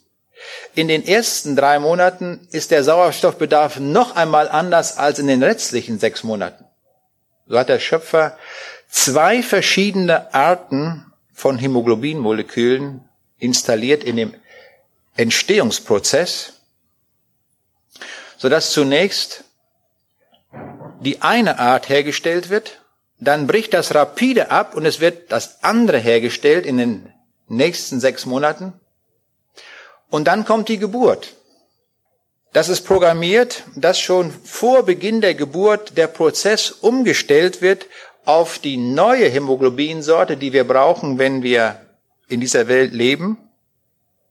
In 0.76 0.88
den 0.88 1.08
ersten 1.08 1.56
drei 1.56 1.80
Monaten 1.80 2.48
ist 2.52 2.72
der 2.72 2.84
Sauerstoffbedarf 2.84 3.80
noch 3.80 4.16
einmal 4.16 4.50
anders 4.50 4.98
als 4.98 5.20
in 5.20 5.28
den 5.28 5.42
restlichen 5.42 6.00
sechs 6.00 6.24
Monaten. 6.24 6.66
So 7.48 7.58
hat 7.58 7.70
der 7.70 7.80
Schöpfer 7.80 8.38
zwei 8.90 9.42
verschiedene 9.42 10.34
Arten 10.34 11.11
von 11.42 11.58
Hämoglobinmolekülen 11.58 13.10
installiert 13.38 14.04
in 14.04 14.16
dem 14.16 14.34
Entstehungsprozess, 15.16 16.54
sodass 18.38 18.72
zunächst 18.72 19.44
die 21.02 21.22
eine 21.22 21.60
Art 21.60 21.90
hergestellt 21.90 22.50
wird 22.50 22.82
dann 23.22 23.46
bricht 23.46 23.74
das 23.76 23.94
rapide 23.94 24.50
ab 24.50 24.76
und 24.76 24.86
es 24.86 25.00
wird 25.00 25.32
das 25.32 25.64
andere 25.64 26.00
hergestellt 26.00 26.66
in 26.66 26.78
den 26.78 27.14
nächsten 27.48 28.00
sechs 28.00 28.26
Monaten. 28.26 28.74
Und 30.10 30.26
dann 30.26 30.44
kommt 30.44 30.68
die 30.70 30.80
Geburt. 30.80 31.36
Das 32.52 32.68
ist 32.68 32.82
programmiert, 32.82 33.64
dass 33.76 34.00
schon 34.00 34.32
vor 34.32 34.84
Beginn 34.84 35.22
der 35.22 35.36
Geburt 35.36 35.98
der 35.98 36.08
Prozess 36.08 36.72
umgestellt 36.72 37.62
wird 37.62 37.86
auf 38.26 38.60
die 38.60 38.78
neue 38.78 39.28
Hämoglobinsorte, 39.30 40.38
die 40.38 40.54
wir 40.54 40.64
brauchen, 40.64 41.18
wenn 41.18 41.44
wir 41.44 41.82
in 42.28 42.40
dieser 42.40 42.68
Welt 42.68 42.94
leben. 42.94 43.38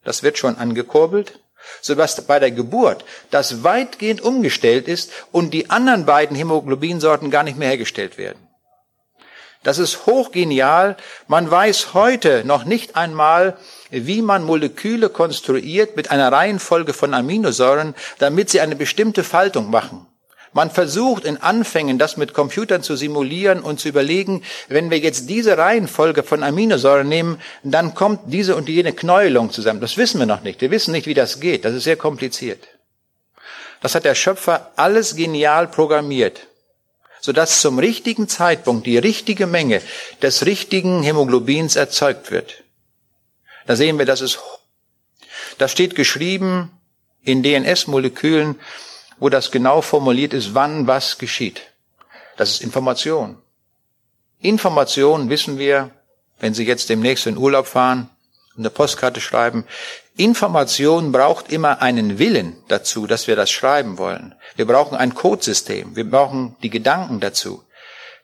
Das 0.05 0.23
wird 0.23 0.39
schon 0.39 0.57
angekurbelt, 0.57 1.41
sodass 1.81 2.21
bei 2.23 2.39
der 2.39 2.51
Geburt 2.51 3.05
das 3.31 3.63
weitgehend 3.63 4.23
umgestellt 4.23 4.89
ist 4.89 5.11
und 5.33 5.53
die 5.53 5.71
anderen 5.71 6.07
beiden 6.07 6.37
Hämoglobinsorten 6.37 7.31
gar 7.31 7.43
nicht 7.43 7.59
mehr 7.59 7.69
hergestellt 7.69 8.17
werden. 8.17 8.47
Das 9.63 9.79
ist 9.79 10.07
hochgenial. 10.07 10.97
Man 11.29 11.51
weiß 11.51 11.93
heute 11.93 12.45
noch 12.47 12.65
nicht 12.65 12.97
einmal, 12.97 13.59
wie 13.91 14.23
man 14.23 14.43
Moleküle 14.43 15.11
konstruiert 15.11 15.97
mit 15.97 16.11
einer 16.11 16.33
Reihenfolge 16.33 16.95
von 16.95 17.13
Aminosäuren, 17.13 17.95
damit 18.19 18.49
sie 18.49 18.61
eine 18.61 18.77
bestimmte 18.77 19.23
Faltung 19.23 19.69
machen. 19.71 20.07
Man 20.53 20.71
versucht 20.71 21.25
in 21.25 21.37
Anfängen, 21.37 21.99
das 21.99 22.17
mit 22.17 22.35
Computern 22.35 22.83
zu 22.83 22.97
simulieren 22.97 23.61
und 23.61 23.79
zu 23.79 23.89
überlegen, 23.89 24.43
wenn 24.69 24.91
wir 24.91 24.99
jetzt 24.99 25.29
diese 25.29 25.57
Reihenfolge 25.57 26.23
von 26.23 26.43
Aminosäuren 26.43 27.09
nehmen, 27.09 27.41
dann 27.63 27.95
kommt 27.95 28.21
diese 28.27 28.57
und 28.57 28.69
jene 28.69 28.93
Knäuelung 28.93 29.53
zusammen. 29.53 29.81
Das 29.81 29.97
wissen 29.97 30.19
wir 30.19 30.27
noch 30.27 30.43
nicht. 30.43 30.61
Wir 30.61 30.71
wissen 30.71 30.93
nicht, 30.93 31.07
wie 31.07 31.15
das 31.15 31.39
geht. 31.39 31.65
Das 31.65 31.75
ist 31.75 31.85
sehr 31.85 31.97
kompliziert. 31.97 32.67
Das 33.81 33.95
hat 33.95 34.05
der 34.05 34.17
Schöpfer 34.17 34.73
alles 34.77 35.15
genial 35.15 35.69
programmiert 35.69 36.47
sodass 37.21 37.61
zum 37.61 37.79
richtigen 37.79 38.29
Zeitpunkt 38.29 38.87
die 38.87 38.99
richtige 38.99 39.47
Menge 39.47 39.83
des 40.23 40.47
richtigen 40.47 41.03
Hämoglobins 41.03 41.77
erzeugt 41.77 42.31
wird. 42.31 42.65
Da 43.67 43.77
sehen 43.77 43.99
wir, 43.99 44.07
dass 44.07 44.21
es, 44.21 44.39
das 45.59 45.71
steht 45.71 45.95
geschrieben 45.95 46.71
in 47.23 47.43
DNS-Molekülen, 47.43 48.59
wo 49.21 49.29
das 49.29 49.51
genau 49.51 49.83
formuliert 49.83 50.33
ist, 50.33 50.55
wann 50.55 50.87
was 50.87 51.19
geschieht. 51.19 51.63
Das 52.37 52.51
ist 52.51 52.63
Information. 52.63 53.39
Information 54.41 55.29
wissen 55.29 55.59
wir, 55.59 55.91
wenn 56.41 56.55
Sie 56.55 56.65
jetzt 56.65 56.89
demnächst 56.89 57.27
in 57.27 57.37
Urlaub 57.37 57.67
fahren 57.67 58.09
und 58.57 58.63
eine 58.63 58.71
Postkarte 58.71 59.21
schreiben, 59.21 59.67
Information 60.17 61.13
braucht 61.13 61.53
immer 61.53 61.83
einen 61.83 62.19
Willen 62.19 62.57
dazu, 62.69 63.07
dass 63.07 63.27
wir 63.27 63.37
das 63.37 63.51
schreiben 63.51 63.99
wollen. 63.99 64.35
Wir 64.57 64.67
brauchen 64.67 64.97
ein 64.97 65.15
Codesystem. 65.15 65.95
Wir 65.97 66.09
brauchen 66.09 66.57
die 66.63 66.71
Gedanken 66.71 67.21
dazu. 67.21 67.63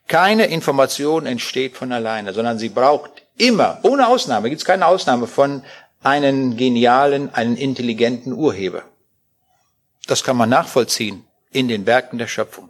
Keine 0.09 0.47
Information 0.47 1.27
entsteht 1.27 1.77
von 1.77 1.93
alleine, 1.93 2.33
sondern 2.33 2.59
sie 2.59 2.69
braucht 2.69 3.11
immer, 3.37 3.81
ohne 3.83 4.09
Ausnahme, 4.09 4.49
gibt 4.49 4.61
es 4.61 4.67
keine 4.67 4.87
Ausnahme 4.87 5.27
von 5.27 5.63
einen 6.03 6.57
genialen, 6.57 7.35
einen 7.35 7.57
intelligenten 7.57 8.33
Urheber. 8.33 8.85
Das 10.07 10.23
kann 10.23 10.37
man 10.37 10.49
nachvollziehen 10.49 11.27
in 11.51 11.69
den 11.69 11.87
Werken 11.87 12.19
der 12.19 12.29
Schöpfung. 12.29 12.69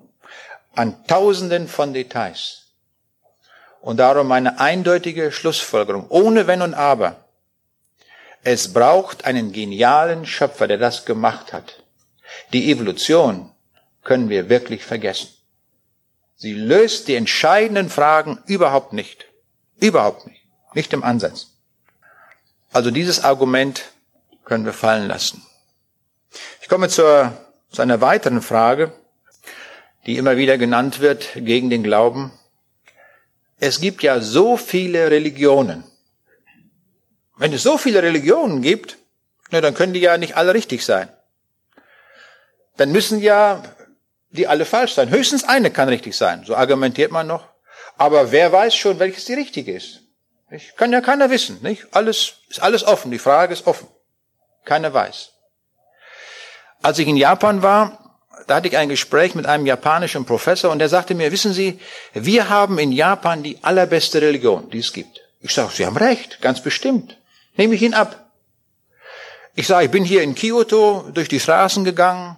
An 0.74 1.06
tausenden 1.06 1.68
von 1.68 1.92
Details. 1.92 2.72
Und 3.80 3.98
darum 3.98 4.32
eine 4.32 4.58
eindeutige 4.58 5.30
Schlussfolgerung, 5.32 6.06
ohne 6.08 6.46
Wenn 6.46 6.62
und 6.62 6.74
Aber. 6.74 7.24
Es 8.42 8.72
braucht 8.72 9.24
einen 9.24 9.52
genialen 9.52 10.26
Schöpfer, 10.26 10.66
der 10.66 10.78
das 10.78 11.04
gemacht 11.04 11.52
hat. 11.52 11.82
Die 12.52 12.70
Evolution 12.70 13.52
können 14.02 14.28
wir 14.28 14.48
wirklich 14.48 14.84
vergessen. 14.84 15.28
Sie 16.36 16.52
löst 16.52 17.08
die 17.08 17.14
entscheidenden 17.14 17.88
Fragen 17.88 18.42
überhaupt 18.46 18.92
nicht. 18.92 19.26
Überhaupt 19.80 20.26
nicht. 20.26 20.42
Nicht 20.74 20.92
im 20.92 21.02
Ansatz. 21.02 21.48
Also 22.72 22.90
dieses 22.90 23.24
Argument 23.24 23.84
können 24.44 24.64
wir 24.64 24.74
fallen 24.74 25.08
lassen. 25.08 25.42
Ich 26.66 26.68
komme 26.68 26.88
zur, 26.88 27.32
zu 27.70 27.80
einer 27.80 28.00
weiteren 28.00 28.42
Frage, 28.42 28.90
die 30.04 30.16
immer 30.16 30.36
wieder 30.36 30.58
genannt 30.58 30.98
wird 30.98 31.28
gegen 31.36 31.70
den 31.70 31.84
Glauben. 31.84 32.32
Es 33.60 33.80
gibt 33.80 34.02
ja 34.02 34.20
so 34.20 34.56
viele 34.56 35.12
Religionen. 35.12 35.84
Wenn 37.36 37.52
es 37.52 37.62
so 37.62 37.78
viele 37.78 38.02
Religionen 38.02 38.62
gibt, 38.62 38.98
na, 39.52 39.60
dann 39.60 39.74
können 39.74 39.92
die 39.92 40.00
ja 40.00 40.18
nicht 40.18 40.36
alle 40.36 40.54
richtig 40.54 40.84
sein. 40.84 41.08
Dann 42.78 42.90
müssen 42.90 43.20
ja 43.20 43.62
die 44.30 44.48
alle 44.48 44.64
falsch 44.64 44.94
sein. 44.94 45.10
Höchstens 45.10 45.44
eine 45.44 45.70
kann 45.70 45.88
richtig 45.88 46.16
sein. 46.16 46.42
So 46.44 46.56
argumentiert 46.56 47.12
man 47.12 47.28
noch. 47.28 47.46
Aber 47.96 48.32
wer 48.32 48.50
weiß 48.50 48.74
schon, 48.74 48.98
welches 48.98 49.26
die 49.26 49.34
richtige 49.34 49.72
ist? 49.72 50.00
Ich 50.50 50.74
kann 50.74 50.92
ja 50.92 51.00
keiner 51.00 51.30
wissen, 51.30 51.62
nicht? 51.62 51.86
Alles, 51.92 52.38
ist 52.48 52.60
alles 52.60 52.82
offen. 52.82 53.12
Die 53.12 53.20
Frage 53.20 53.52
ist 53.52 53.68
offen. 53.68 53.86
Keiner 54.64 54.92
weiß. 54.92 55.35
Als 56.86 57.00
ich 57.00 57.08
in 57.08 57.16
Japan 57.16 57.64
war, 57.64 57.98
da 58.46 58.54
hatte 58.54 58.68
ich 58.68 58.76
ein 58.76 58.88
Gespräch 58.88 59.34
mit 59.34 59.44
einem 59.44 59.66
japanischen 59.66 60.24
Professor 60.24 60.70
und 60.70 60.78
der 60.78 60.88
sagte 60.88 61.16
mir, 61.16 61.32
wissen 61.32 61.52
Sie, 61.52 61.80
wir 62.14 62.48
haben 62.48 62.78
in 62.78 62.92
Japan 62.92 63.42
die 63.42 63.58
allerbeste 63.62 64.22
Religion, 64.22 64.70
die 64.70 64.78
es 64.78 64.92
gibt. 64.92 65.20
Ich 65.40 65.52
sage, 65.52 65.72
Sie 65.74 65.84
haben 65.84 65.96
recht, 65.96 66.40
ganz 66.42 66.62
bestimmt. 66.62 67.18
Nehme 67.56 67.74
ich 67.74 67.82
ihn 67.82 67.92
ab. 67.92 68.30
Ich 69.56 69.66
sage, 69.66 69.86
ich 69.86 69.90
bin 69.90 70.04
hier 70.04 70.22
in 70.22 70.36
Kyoto 70.36 71.10
durch 71.12 71.28
die 71.28 71.40
Straßen 71.40 71.82
gegangen, 71.82 72.36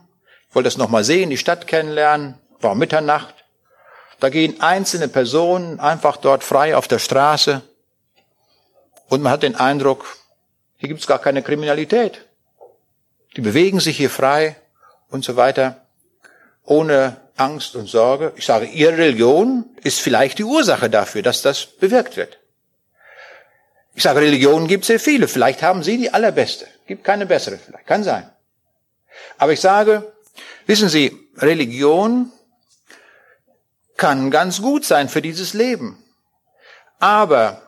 wollte 0.55 0.69
das 0.69 0.79
nochmal 0.79 1.05
sehen, 1.05 1.29
die 1.29 1.37
Stadt 1.37 1.67
kennenlernen, 1.67 2.39
war 2.63 2.75
Mitternacht. 2.75 3.35
Da 4.19 4.31
gehen 4.31 4.63
einzelne 4.63 5.09
Personen 5.09 5.79
einfach 5.79 6.17
dort 6.17 6.43
frei 6.43 6.75
auf 6.75 6.89
der 6.89 7.01
Straße 7.01 7.61
und 9.11 9.21
man 9.21 9.31
hat 9.31 9.43
den 9.43 9.57
Eindruck, 9.57 10.07
hier 10.79 10.89
gibt 10.89 11.01
es 11.01 11.07
gar 11.07 11.19
keine 11.19 11.43
Kriminalität. 11.43 12.28
Die 13.39 13.43
bewegen 13.43 13.79
sich 13.79 13.97
hier 13.97 14.11
frei 14.11 14.57
und 15.11 15.25
so 15.25 15.37
weiter, 15.37 15.87
ohne 16.65 17.19
Angst 17.37 17.77
und 17.77 17.87
Sorge. 17.89 18.33
Ich 18.35 18.45
sage, 18.45 18.67
ihre 18.67 18.99
Religion 18.99 19.65
ist 19.85 20.01
vielleicht 20.01 20.39
die 20.39 20.45
Ursache 20.45 20.91
dafür, 20.91 21.23
dass 21.23 21.43
das 21.43 21.65
bewirkt 21.65 22.17
wird. 22.17 22.41
Ich 23.95 24.03
sage, 24.03 24.23
Religionen 24.23 24.67
gibt 24.67 24.83
es 24.83 24.89
sehr 24.89 24.99
viele. 24.99 25.29
Vielleicht 25.29 25.63
haben 25.63 25.85
Sie 25.85 25.99
die 25.99 26.13
allerbeste. 26.13 26.67
Gibt 26.89 27.05
keine 27.05 27.27
bessere, 27.27 27.59
vielleicht. 27.59 27.87
Kann 27.87 28.03
sein. 28.03 28.29
Aber 29.37 29.53
ich 29.53 29.61
sage, 29.61 30.13
wissen 30.67 30.89
Sie, 30.89 31.17
Religion 31.37 32.33
kann 33.97 34.33
ganz 34.33 34.61
gut 34.61 34.85
sein 34.85 35.09
für 35.09 35.23
dieses 35.23 35.55
Leben. 35.55 36.03
Aber 36.99 37.63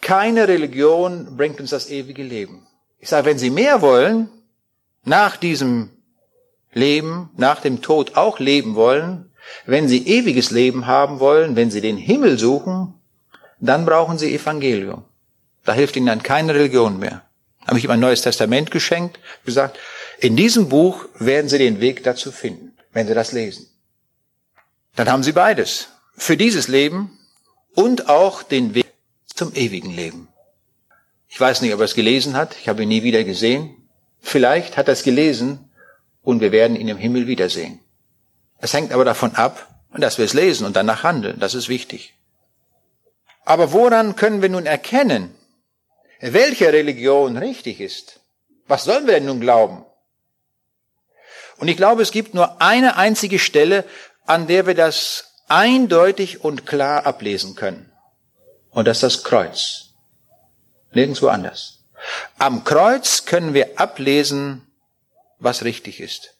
keine 0.00 0.48
Religion 0.48 1.36
bringt 1.36 1.60
uns 1.60 1.68
das 1.68 1.90
ewige 1.90 2.22
Leben. 2.22 2.66
Ich 3.00 3.10
sage, 3.10 3.26
wenn 3.26 3.38
Sie 3.38 3.50
mehr 3.50 3.82
wollen, 3.82 4.30
nach 5.04 5.36
diesem 5.36 5.90
Leben, 6.72 7.30
nach 7.36 7.60
dem 7.60 7.82
Tod 7.82 8.16
auch 8.16 8.38
leben 8.38 8.74
wollen, 8.74 9.30
wenn 9.66 9.88
Sie 9.88 10.06
ewiges 10.06 10.50
Leben 10.50 10.86
haben 10.86 11.20
wollen, 11.20 11.56
wenn 11.56 11.70
Sie 11.70 11.80
den 11.80 11.96
Himmel 11.96 12.38
suchen, 12.38 12.94
dann 13.58 13.84
brauchen 13.84 14.18
Sie 14.18 14.34
Evangelium. 14.34 15.04
Da 15.64 15.72
hilft 15.72 15.96
Ihnen 15.96 16.06
dann 16.06 16.22
keine 16.22 16.54
Religion 16.54 16.98
mehr. 16.98 17.22
Habe 17.66 17.78
ich 17.78 17.84
ihm 17.84 17.90
ein 17.90 18.00
neues 18.00 18.22
Testament 18.22 18.70
geschenkt, 18.70 19.18
gesagt, 19.44 19.78
in 20.18 20.36
diesem 20.36 20.68
Buch 20.68 21.06
werden 21.18 21.48
Sie 21.48 21.58
den 21.58 21.80
Weg 21.80 22.02
dazu 22.04 22.32
finden, 22.32 22.76
wenn 22.92 23.06
Sie 23.06 23.14
das 23.14 23.32
lesen. 23.32 23.66
Dann 24.96 25.10
haben 25.10 25.22
Sie 25.22 25.32
beides. 25.32 25.88
Für 26.16 26.36
dieses 26.36 26.68
Leben 26.68 27.18
und 27.74 28.08
auch 28.08 28.42
den 28.42 28.74
Weg 28.74 28.86
zum 29.26 29.54
ewigen 29.54 29.94
Leben. 29.94 30.28
Ich 31.28 31.40
weiß 31.40 31.62
nicht, 31.62 31.72
ob 31.72 31.80
er 31.80 31.84
es 31.84 31.94
gelesen 31.94 32.34
hat. 32.36 32.56
Ich 32.60 32.68
habe 32.68 32.82
ihn 32.82 32.88
nie 32.88 33.02
wieder 33.02 33.24
gesehen. 33.24 33.79
Vielleicht 34.20 34.76
hat 34.76 34.88
er 34.88 34.92
es 34.92 35.02
gelesen 35.02 35.70
und 36.22 36.40
wir 36.40 36.52
werden 36.52 36.76
ihn 36.76 36.88
im 36.88 36.98
Himmel 36.98 37.26
wiedersehen. 37.26 37.80
Es 38.58 38.74
hängt 38.74 38.92
aber 38.92 39.04
davon 39.04 39.34
ab, 39.34 39.68
dass 39.96 40.18
wir 40.18 40.24
es 40.24 40.34
lesen 40.34 40.66
und 40.66 40.76
danach 40.76 41.02
handeln. 41.02 41.40
Das 41.40 41.54
ist 41.54 41.68
wichtig. 41.68 42.14
Aber 43.44 43.72
woran 43.72 44.16
können 44.16 44.42
wir 44.42 44.48
nun 44.48 44.66
erkennen, 44.66 45.34
welche 46.20 46.72
Religion 46.72 47.36
richtig 47.38 47.80
ist? 47.80 48.20
Was 48.66 48.84
sollen 48.84 49.06
wir 49.06 49.14
denn 49.14 49.24
nun 49.24 49.40
glauben? 49.40 49.84
Und 51.56 51.68
ich 51.68 51.76
glaube, 51.76 52.02
es 52.02 52.12
gibt 52.12 52.34
nur 52.34 52.60
eine 52.60 52.96
einzige 52.96 53.38
Stelle, 53.38 53.84
an 54.26 54.46
der 54.46 54.66
wir 54.66 54.74
das 54.74 55.32
eindeutig 55.48 56.44
und 56.44 56.66
klar 56.66 57.06
ablesen 57.06 57.56
können. 57.56 57.90
Und 58.70 58.86
das 58.86 58.98
ist 58.98 59.02
das 59.02 59.24
Kreuz. 59.24 59.86
Nirgendwo 60.92 61.28
anders. 61.28 61.79
Am 62.38 62.64
Kreuz 62.64 63.24
können 63.24 63.54
wir 63.54 63.78
ablesen, 63.80 64.66
was 65.38 65.64
richtig 65.64 66.00
ist. 66.00 66.34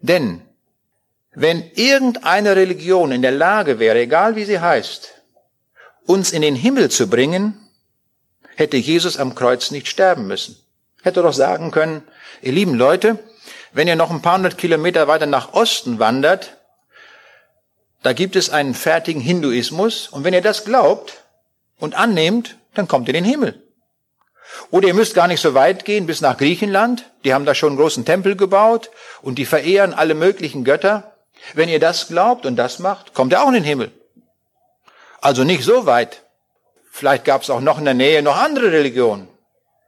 Denn 0.00 0.42
wenn 1.32 1.70
irgendeine 1.74 2.56
Religion 2.56 3.12
in 3.12 3.22
der 3.22 3.32
Lage 3.32 3.78
wäre, 3.78 3.98
egal 3.98 4.36
wie 4.36 4.44
sie 4.44 4.60
heißt, 4.60 5.14
uns 6.06 6.32
in 6.32 6.42
den 6.42 6.56
Himmel 6.56 6.90
zu 6.90 7.08
bringen, 7.08 7.60
hätte 8.54 8.76
Jesus 8.76 9.18
am 9.18 9.34
Kreuz 9.34 9.70
nicht 9.70 9.88
sterben 9.88 10.26
müssen. 10.26 10.56
Hätte 11.02 11.22
doch 11.22 11.34
sagen 11.34 11.70
können, 11.70 12.02
ihr 12.40 12.52
lieben 12.52 12.74
Leute, 12.74 13.18
wenn 13.72 13.88
ihr 13.88 13.96
noch 13.96 14.10
ein 14.10 14.22
paar 14.22 14.36
hundert 14.36 14.56
Kilometer 14.56 15.08
weiter 15.08 15.26
nach 15.26 15.52
Osten 15.52 15.98
wandert, 15.98 16.56
da 18.02 18.12
gibt 18.12 18.36
es 18.36 18.50
einen 18.50 18.74
fertigen 18.74 19.20
Hinduismus 19.20 20.08
und 20.08 20.24
wenn 20.24 20.32
ihr 20.32 20.40
das 20.40 20.64
glaubt 20.64 21.24
und 21.78 21.94
annehmt, 21.94 22.56
dann 22.74 22.88
kommt 22.88 23.08
ihr 23.08 23.14
in 23.14 23.24
den 23.24 23.30
Himmel. 23.30 23.62
Oder 24.70 24.88
ihr 24.88 24.94
müsst 24.94 25.14
gar 25.14 25.28
nicht 25.28 25.40
so 25.40 25.54
weit 25.54 25.84
gehen 25.84 26.06
bis 26.06 26.20
nach 26.20 26.36
Griechenland, 26.36 27.10
die 27.24 27.34
haben 27.34 27.44
da 27.44 27.54
schon 27.54 27.70
einen 27.70 27.78
großen 27.78 28.04
Tempel 28.04 28.36
gebaut 28.36 28.90
und 29.22 29.36
die 29.36 29.46
verehren 29.46 29.94
alle 29.94 30.14
möglichen 30.14 30.64
Götter. 30.64 31.14
Wenn 31.54 31.68
ihr 31.68 31.80
das 31.80 32.08
glaubt 32.08 32.46
und 32.46 32.56
das 32.56 32.78
macht, 32.78 33.14
kommt 33.14 33.32
ihr 33.32 33.42
auch 33.42 33.48
in 33.48 33.54
den 33.54 33.64
Himmel. 33.64 33.92
Also 35.20 35.44
nicht 35.44 35.64
so 35.64 35.86
weit. 35.86 36.22
Vielleicht 36.90 37.24
gab 37.24 37.42
es 37.42 37.50
auch 37.50 37.60
noch 37.60 37.78
in 37.78 37.84
der 37.84 37.94
Nähe 37.94 38.22
noch 38.22 38.36
andere 38.36 38.72
Religionen. 38.72 39.28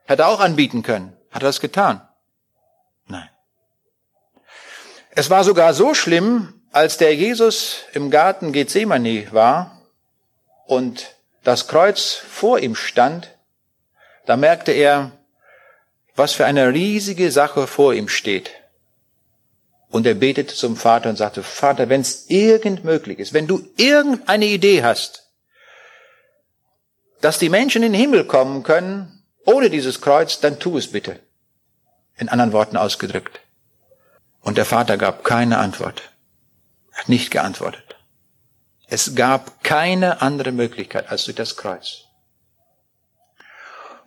Hätte 0.05 0.27
auch 0.27 0.41
anbieten 0.41 0.83
können. 0.83 1.17
Hat 1.31 1.43
er 1.43 1.49
das 1.49 1.61
getan? 1.61 2.07
Nein. 3.07 3.29
Es 5.11 5.31
war 5.31 5.45
sogar 5.45 5.75
so 5.75 5.95
schlimm, 5.95 6.59
als 6.71 6.99
der 6.99 7.15
Jesus 7.15 7.85
im 7.93 8.11
Garten 8.11 8.53
Gethsemane 8.53 9.29
war 9.33 9.83
und 10.67 11.15
das 11.45 11.67
Kreuz 11.67 12.13
vor 12.13 12.59
ihm 12.59 12.75
stand, 12.75 13.38
da 14.29 14.37
merkte 14.37 14.73
er, 14.73 15.13
was 16.15 16.33
für 16.33 16.45
eine 16.45 16.73
riesige 16.73 17.31
Sache 17.33 17.67
vor 17.67 17.95
ihm 17.95 18.09
steht. 18.09 18.51
Und 19.89 20.07
er 20.07 20.15
betete 20.15 20.55
zum 20.55 20.77
Vater 20.77 21.09
und 21.09 21.17
sagte, 21.17 21.43
Vater, 21.43 21.89
wenn 21.89 22.03
es 22.03 22.29
irgend 22.29 22.85
möglich 22.85 23.19
ist, 23.19 23.33
wenn 23.33 23.47
du 23.47 23.67
irgendeine 23.77 24.45
Idee 24.45 24.83
hast, 24.85 25.31
dass 27.21 27.39
die 27.39 27.49
Menschen 27.49 27.83
in 27.83 27.93
den 27.93 28.01
Himmel 28.01 28.25
kommen 28.25 28.63
können 28.63 29.25
ohne 29.45 29.71
dieses 29.71 30.03
Kreuz, 30.03 30.41
dann 30.41 30.59
tu 30.59 30.77
es 30.77 30.93
bitte. 30.93 31.19
In 32.17 32.29
anderen 32.29 32.53
Worten 32.53 32.77
ausgedrückt. 32.77 33.41
Und 34.43 34.59
der 34.59 34.67
Vater 34.67 34.99
gab 34.99 35.25
keine 35.25 35.59
Antwort 35.59 36.03
hat 36.99 37.09
nicht 37.09 37.31
geantwortet. 37.31 37.97
Es 38.89 39.15
gab 39.15 39.63
keine 39.63 40.21
andere 40.21 40.51
Möglichkeit 40.51 41.09
als 41.09 41.25
durch 41.25 41.37
das 41.37 41.57
Kreuz. 41.57 42.08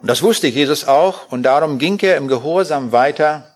Und 0.01 0.07
das 0.07 0.23
wusste 0.23 0.47
Jesus 0.47 0.87
auch 0.87 1.31
und 1.31 1.43
darum 1.43 1.77
ging 1.77 1.99
er 1.99 2.17
im 2.17 2.27
Gehorsam 2.27 2.91
weiter 2.91 3.47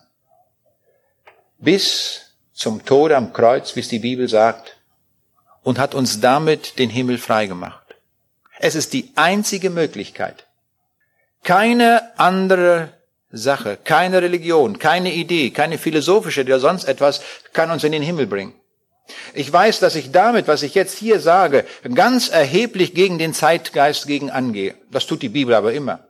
bis 1.58 2.34
zum 2.52 2.84
Tod 2.84 3.10
am 3.10 3.32
Kreuz, 3.32 3.74
wie 3.74 3.80
es 3.80 3.88
die 3.88 3.98
Bibel 3.98 4.28
sagt, 4.28 4.76
und 5.62 5.80
hat 5.80 5.94
uns 5.94 6.20
damit 6.20 6.78
den 6.78 6.88
Himmel 6.88 7.18
freigemacht. 7.18 7.96
Es 8.60 8.76
ist 8.76 8.92
die 8.92 9.10
einzige 9.16 9.70
Möglichkeit. 9.70 10.46
Keine 11.42 12.16
andere 12.16 12.90
Sache, 13.32 13.76
keine 13.82 14.22
Religion, 14.22 14.78
keine 14.78 15.12
Idee, 15.12 15.50
keine 15.50 15.78
philosophische 15.78 16.42
oder 16.42 16.60
sonst 16.60 16.84
etwas 16.84 17.22
kann 17.52 17.72
uns 17.72 17.82
in 17.82 17.92
den 17.92 18.02
Himmel 18.02 18.28
bringen. 18.28 18.54
Ich 19.34 19.52
weiß, 19.52 19.80
dass 19.80 19.96
ich 19.96 20.12
damit, 20.12 20.46
was 20.46 20.62
ich 20.62 20.74
jetzt 20.74 20.96
hier 20.96 21.18
sage, 21.18 21.64
ganz 21.94 22.28
erheblich 22.28 22.94
gegen 22.94 23.18
den 23.18 23.34
Zeitgeist 23.34 24.06
gegen 24.06 24.30
angehe. 24.30 24.74
Das 24.90 25.06
tut 25.06 25.22
die 25.22 25.28
Bibel 25.28 25.54
aber 25.54 25.72
immer. 25.72 26.05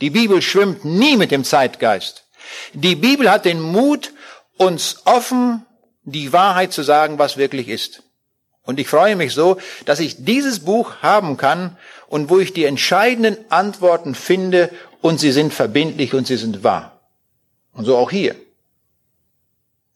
Die 0.00 0.10
Bibel 0.10 0.40
schwimmt 0.40 0.84
nie 0.84 1.16
mit 1.16 1.30
dem 1.30 1.44
Zeitgeist. 1.44 2.24
Die 2.72 2.94
Bibel 2.94 3.30
hat 3.30 3.44
den 3.44 3.60
Mut, 3.60 4.12
uns 4.56 5.02
offen 5.04 5.66
die 6.04 6.32
Wahrheit 6.32 6.72
zu 6.72 6.82
sagen, 6.82 7.18
was 7.18 7.36
wirklich 7.36 7.68
ist. 7.68 8.02
Und 8.62 8.78
ich 8.78 8.88
freue 8.88 9.16
mich 9.16 9.32
so, 9.32 9.58
dass 9.84 10.00
ich 10.00 10.24
dieses 10.24 10.60
Buch 10.60 10.96
haben 11.02 11.36
kann 11.36 11.76
und 12.08 12.30
wo 12.30 12.38
ich 12.38 12.52
die 12.52 12.64
entscheidenden 12.64 13.36
Antworten 13.50 14.14
finde 14.14 14.70
und 15.00 15.18
sie 15.18 15.32
sind 15.32 15.52
verbindlich 15.52 16.14
und 16.14 16.26
sie 16.26 16.36
sind 16.36 16.62
wahr. 16.62 17.00
Und 17.72 17.84
so 17.84 17.96
auch 17.96 18.10
hier. 18.10 18.36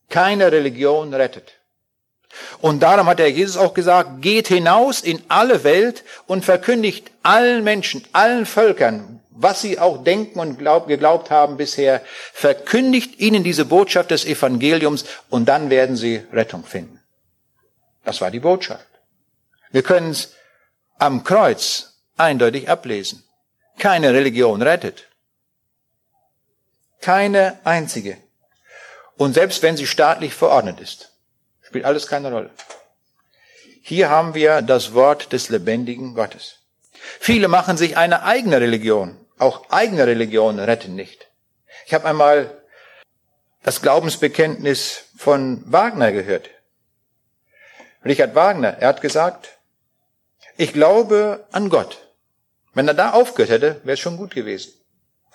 Keine 0.09 0.51
Religion 0.53 1.13
rettet. 1.13 1.53
Und 2.61 2.83
darum 2.83 3.07
hat 3.07 3.19
der 3.19 3.31
Jesus 3.31 3.57
auch 3.57 3.75
gesagt, 3.75 4.23
geht 4.23 4.49
hinaus 4.49 5.01
in 5.01 5.23
alle 5.29 5.63
Welt 5.65 6.05
und 6.27 6.45
verkündigt 6.45 7.11
allen 7.23 7.63
Menschen, 7.65 8.05
allen 8.13 8.47
Völkern, 8.47 9.21
was 9.37 9.61
sie 9.61 9.79
auch 9.79 10.05
denken 10.05 10.39
und 10.39 10.59
glaub, 10.59 10.87
geglaubt 10.87 11.31
haben 11.31 11.57
bisher, 11.57 12.03
verkündigt 12.33 13.19
ihnen 13.19 13.43
diese 13.43 13.65
Botschaft 13.65 14.13
des 14.13 14.25
Evangeliums 14.25 15.05
und 15.29 15.47
dann 15.47 15.71
werden 15.71 15.97
sie 15.97 16.23
Rettung 16.33 16.65
finden. 16.65 17.01
Das 18.05 18.21
war 18.21 18.31
die 18.31 18.41
Botschaft. 18.41 18.87
Wir 19.73 19.83
können 19.83 20.11
es 20.11 20.35
am 20.99 21.25
Kreuz 21.25 21.95
eindeutig 22.17 22.69
ablesen. 22.69 23.25
Keine 23.79 24.15
Religion 24.15 24.63
rettet. 24.63 25.09
Keine 27.01 27.59
einzige. 27.65 28.17
Und 29.17 29.35
selbst 29.35 29.63
wenn 29.63 29.77
sie 29.77 29.87
staatlich 29.87 30.33
verordnet 30.33 30.81
ist. 30.81 31.13
Spielt 31.61 31.85
alles 31.85 32.07
keine 32.07 32.31
Rolle. 32.31 32.51
Hier 33.83 34.11
haben 34.11 34.35
wir 34.35 34.63
das 34.63 34.95
Wort 34.95 35.33
des 35.33 35.49
lebendigen 35.49 36.15
Gottes. 36.15 36.61
Viele 37.21 37.49
machen 37.49 37.77
sich 37.77 37.97
eine 37.97 38.23
eigene 38.23 38.61
Religion. 38.61 39.24
Auch 39.39 39.71
eigene 39.71 40.07
Religionen 40.07 40.61
retten 40.61 40.95
nicht. 40.95 41.29
Ich 41.87 41.95
habe 41.95 42.07
einmal 42.07 42.63
das 43.63 43.83
Glaubensbekenntnis 43.83 45.05
von 45.17 45.63
Wagner 45.67 46.13
gehört. 46.13 46.51
Richard 48.05 48.35
Wagner, 48.35 48.77
er 48.79 48.89
hat 48.89 49.01
gesagt, 49.01 49.59
ich 50.57 50.73
glaube 50.73 51.47
an 51.51 51.69
Gott. 51.69 51.99
Wenn 52.75 52.87
er 52.89 52.95
da 52.95 53.13
aufgehört 53.13 53.51
hätte, 53.51 53.81
wäre 53.85 53.95
es 53.95 54.01
schon 54.01 54.17
gut 54.17 54.35
gewesen. 54.35 54.73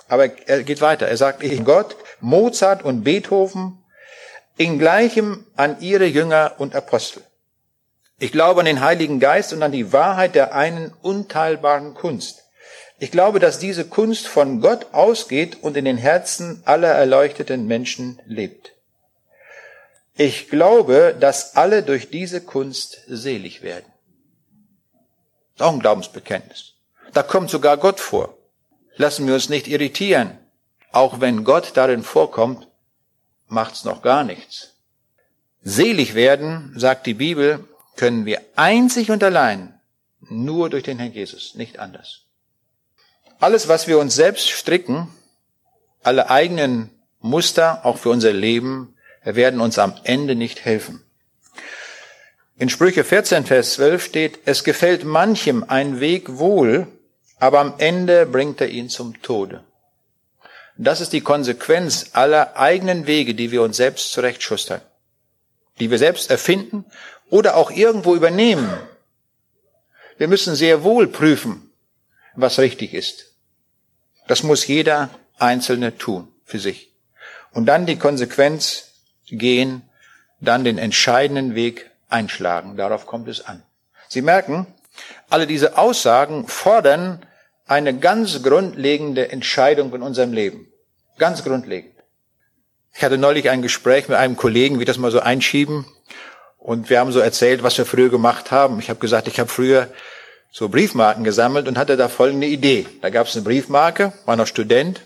Aber 0.07 0.25
er 0.47 0.63
geht 0.63 0.81
weiter. 0.81 1.07
Er 1.07 1.17
sagt, 1.17 1.43
ich 1.43 1.63
Gott, 1.65 1.95
Mozart 2.19 2.83
und 2.83 3.03
Beethoven, 3.03 3.83
in 4.57 4.77
gleichem 4.77 5.45
an 5.55 5.79
ihre 5.81 6.05
Jünger 6.05 6.55
und 6.57 6.75
Apostel. 6.75 7.23
Ich 8.17 8.31
glaube 8.31 8.59
an 8.59 8.65
den 8.65 8.81
Heiligen 8.81 9.19
Geist 9.19 9.53
und 9.53 9.63
an 9.63 9.71
die 9.71 9.93
Wahrheit 9.93 10.35
der 10.35 10.53
einen 10.53 10.93
unteilbaren 11.01 11.93
Kunst. 11.93 12.43
Ich 12.99 13.11
glaube, 13.11 13.39
dass 13.39 13.59
diese 13.59 13.85
Kunst 13.85 14.27
von 14.27 14.59
Gott 14.59 14.87
ausgeht 14.93 15.63
und 15.63 15.77
in 15.77 15.85
den 15.85 15.97
Herzen 15.97 16.61
aller 16.65 16.89
erleuchteten 16.89 17.65
Menschen 17.65 18.21
lebt. 18.25 18.73
Ich 20.15 20.49
glaube, 20.49 21.15
dass 21.17 21.55
alle 21.55 21.81
durch 21.81 22.09
diese 22.09 22.41
Kunst 22.41 23.01
selig 23.07 23.61
werden. 23.61 23.85
Auch 25.59 25.71
ein 25.71 25.79
Glaubensbekenntnis. 25.79 26.73
Da 27.13 27.23
kommt 27.23 27.49
sogar 27.49 27.77
Gott 27.77 28.01
vor. 28.01 28.37
Lassen 28.97 29.27
wir 29.27 29.33
uns 29.33 29.47
nicht 29.47 29.69
irritieren. 29.69 30.37
Auch 30.91 31.21
wenn 31.21 31.45
Gott 31.45 31.71
darin 31.75 32.03
vorkommt, 32.03 32.67
macht's 33.47 33.85
noch 33.85 34.01
gar 34.01 34.25
nichts. 34.25 34.75
Selig 35.61 36.15
werden, 36.15 36.73
sagt 36.75 37.05
die 37.05 37.13
Bibel, 37.13 37.65
können 37.95 38.25
wir 38.25 38.41
einzig 38.57 39.11
und 39.11 39.23
allein 39.23 39.79
nur 40.19 40.69
durch 40.69 40.83
den 40.83 40.99
Herrn 40.99 41.13
Jesus, 41.13 41.55
nicht 41.55 41.79
anders. 41.79 42.25
Alles, 43.39 43.69
was 43.69 43.87
wir 43.87 43.99
uns 43.99 44.15
selbst 44.15 44.49
stricken, 44.49 45.07
alle 46.03 46.29
eigenen 46.29 46.89
Muster, 47.21 47.85
auch 47.85 47.97
für 47.97 48.09
unser 48.09 48.33
Leben, 48.33 48.95
werden 49.23 49.61
uns 49.61 49.79
am 49.79 49.95
Ende 50.03 50.35
nicht 50.35 50.65
helfen. 50.65 51.03
In 52.57 52.67
Sprüche 52.67 53.05
14, 53.05 53.45
Vers 53.45 53.73
12 53.75 54.03
steht, 54.03 54.39
es 54.43 54.65
gefällt 54.65 55.05
manchem 55.05 55.63
ein 55.65 56.01
Weg 56.01 56.37
wohl, 56.37 56.87
aber 57.37 57.59
am 57.59 57.75
Ende 57.77 58.25
bringt 58.25 58.59
er 58.59 58.67
ihn 58.67 58.89
zum 58.89 59.21
Tode. 59.21 59.63
Das 60.77 60.99
ist 60.99 61.13
die 61.13 61.21
Konsequenz 61.21 62.09
aller 62.13 62.57
eigenen 62.57 63.07
Wege, 63.07 63.35
die 63.35 63.51
wir 63.51 63.61
uns 63.61 63.77
selbst 63.77 64.11
zurechtschustern, 64.11 64.81
die 65.79 65.89
wir 65.89 65.97
selbst 65.97 66.29
erfinden 66.29 66.85
oder 67.29 67.55
auch 67.55 67.71
irgendwo 67.71 68.15
übernehmen. 68.15 68.69
Wir 70.17 70.27
müssen 70.27 70.55
sehr 70.55 70.83
wohl 70.83 71.07
prüfen, 71.07 71.71
was 72.35 72.59
richtig 72.59 72.93
ist. 72.93 73.28
Das 74.29 74.43
muss 74.43 74.67
jeder 74.67 75.09
Einzelne 75.39 75.97
tun 75.97 76.27
für 76.45 76.59
sich. 76.59 76.91
Und 77.51 77.65
dann 77.65 77.87
die 77.87 77.97
Konsequenz 77.97 78.91
gehen, 79.25 79.81
dann 80.39 80.63
den 80.63 80.77
entscheidenden 80.77 81.55
Weg 81.55 81.89
einschlagen. 82.09 82.77
Darauf 82.77 83.07
kommt 83.07 83.27
es 83.27 83.43
an. 83.43 83.63
Sie 84.07 84.21
merken, 84.21 84.67
alle 85.31 85.47
diese 85.47 85.79
Aussagen 85.79 86.47
fordern 86.47 87.25
eine 87.65 87.97
ganz 87.97 88.43
grundlegende 88.43 89.31
Entscheidung 89.31 89.91
in 89.95 90.03
unserem 90.03 90.31
Leben. 90.31 90.71
Ganz 91.17 91.43
grundlegend. 91.43 91.95
Ich 92.93 93.03
hatte 93.03 93.17
neulich 93.17 93.49
ein 93.49 93.63
Gespräch 93.63 94.09
mit 94.09 94.17
einem 94.19 94.37
Kollegen, 94.37 94.79
wie 94.79 94.85
das 94.85 94.99
mal 94.99 95.09
so 95.09 95.21
einschieben. 95.21 95.85
Und 96.59 96.91
wir 96.91 96.99
haben 96.99 97.11
so 97.11 97.19
erzählt, 97.19 97.63
was 97.63 97.79
wir 97.79 97.85
früher 97.87 98.09
gemacht 98.09 98.51
haben. 98.51 98.77
Ich 98.77 98.91
habe 98.91 98.99
gesagt, 98.99 99.27
ich 99.27 99.39
habe 99.39 99.49
früher 99.49 99.87
so 100.51 100.69
Briefmarken 100.69 101.23
gesammelt 101.23 101.67
und 101.67 101.77
hatte 101.77 101.97
da 101.97 102.09
folgende 102.09 102.47
Idee. 102.47 102.87
Da 103.01 103.09
gab 103.09 103.27
es 103.27 103.35
eine 103.35 103.43
Briefmarke, 103.43 104.13
war 104.25 104.35
noch 104.35 104.47
Student, 104.47 105.01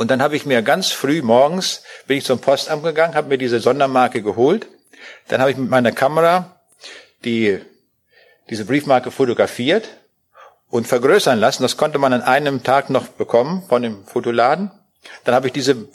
und 0.00 0.10
dann 0.10 0.22
habe 0.22 0.34
ich 0.34 0.46
mir 0.46 0.62
ganz 0.62 0.92
früh 0.92 1.20
morgens, 1.20 1.82
bin 2.06 2.16
ich 2.16 2.24
zum 2.24 2.38
Postamt 2.38 2.82
gegangen, 2.82 3.14
habe 3.14 3.28
mir 3.28 3.36
diese 3.36 3.60
Sondermarke 3.60 4.22
geholt. 4.22 4.66
Dann 5.28 5.42
habe 5.42 5.50
ich 5.50 5.58
mit 5.58 5.68
meiner 5.68 5.92
Kamera 5.92 6.58
die, 7.24 7.60
diese 8.48 8.64
Briefmarke 8.64 9.10
fotografiert 9.10 9.88
und 10.70 10.86
vergrößern 10.86 11.38
lassen. 11.38 11.62
Das 11.62 11.76
konnte 11.76 11.98
man 11.98 12.14
an 12.14 12.22
einem 12.22 12.62
Tag 12.62 12.88
noch 12.88 13.08
bekommen 13.08 13.62
von 13.68 13.82
dem 13.82 14.06
Fotoladen. 14.06 14.70
Dann 15.24 15.34
habe 15.34 15.48
ich 15.48 15.52
diese, 15.52 15.88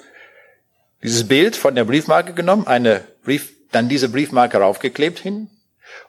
dieses 1.02 1.28
Bild 1.28 1.56
von 1.56 1.74
der 1.74 1.86
Briefmarke 1.86 2.34
genommen, 2.34 2.68
eine 2.68 3.04
Brief, 3.24 3.54
dann 3.72 3.89
diese 3.89 4.10
Briefmarke 4.10 4.58
raufgeklebt 4.58 5.18
hin. 5.18 5.50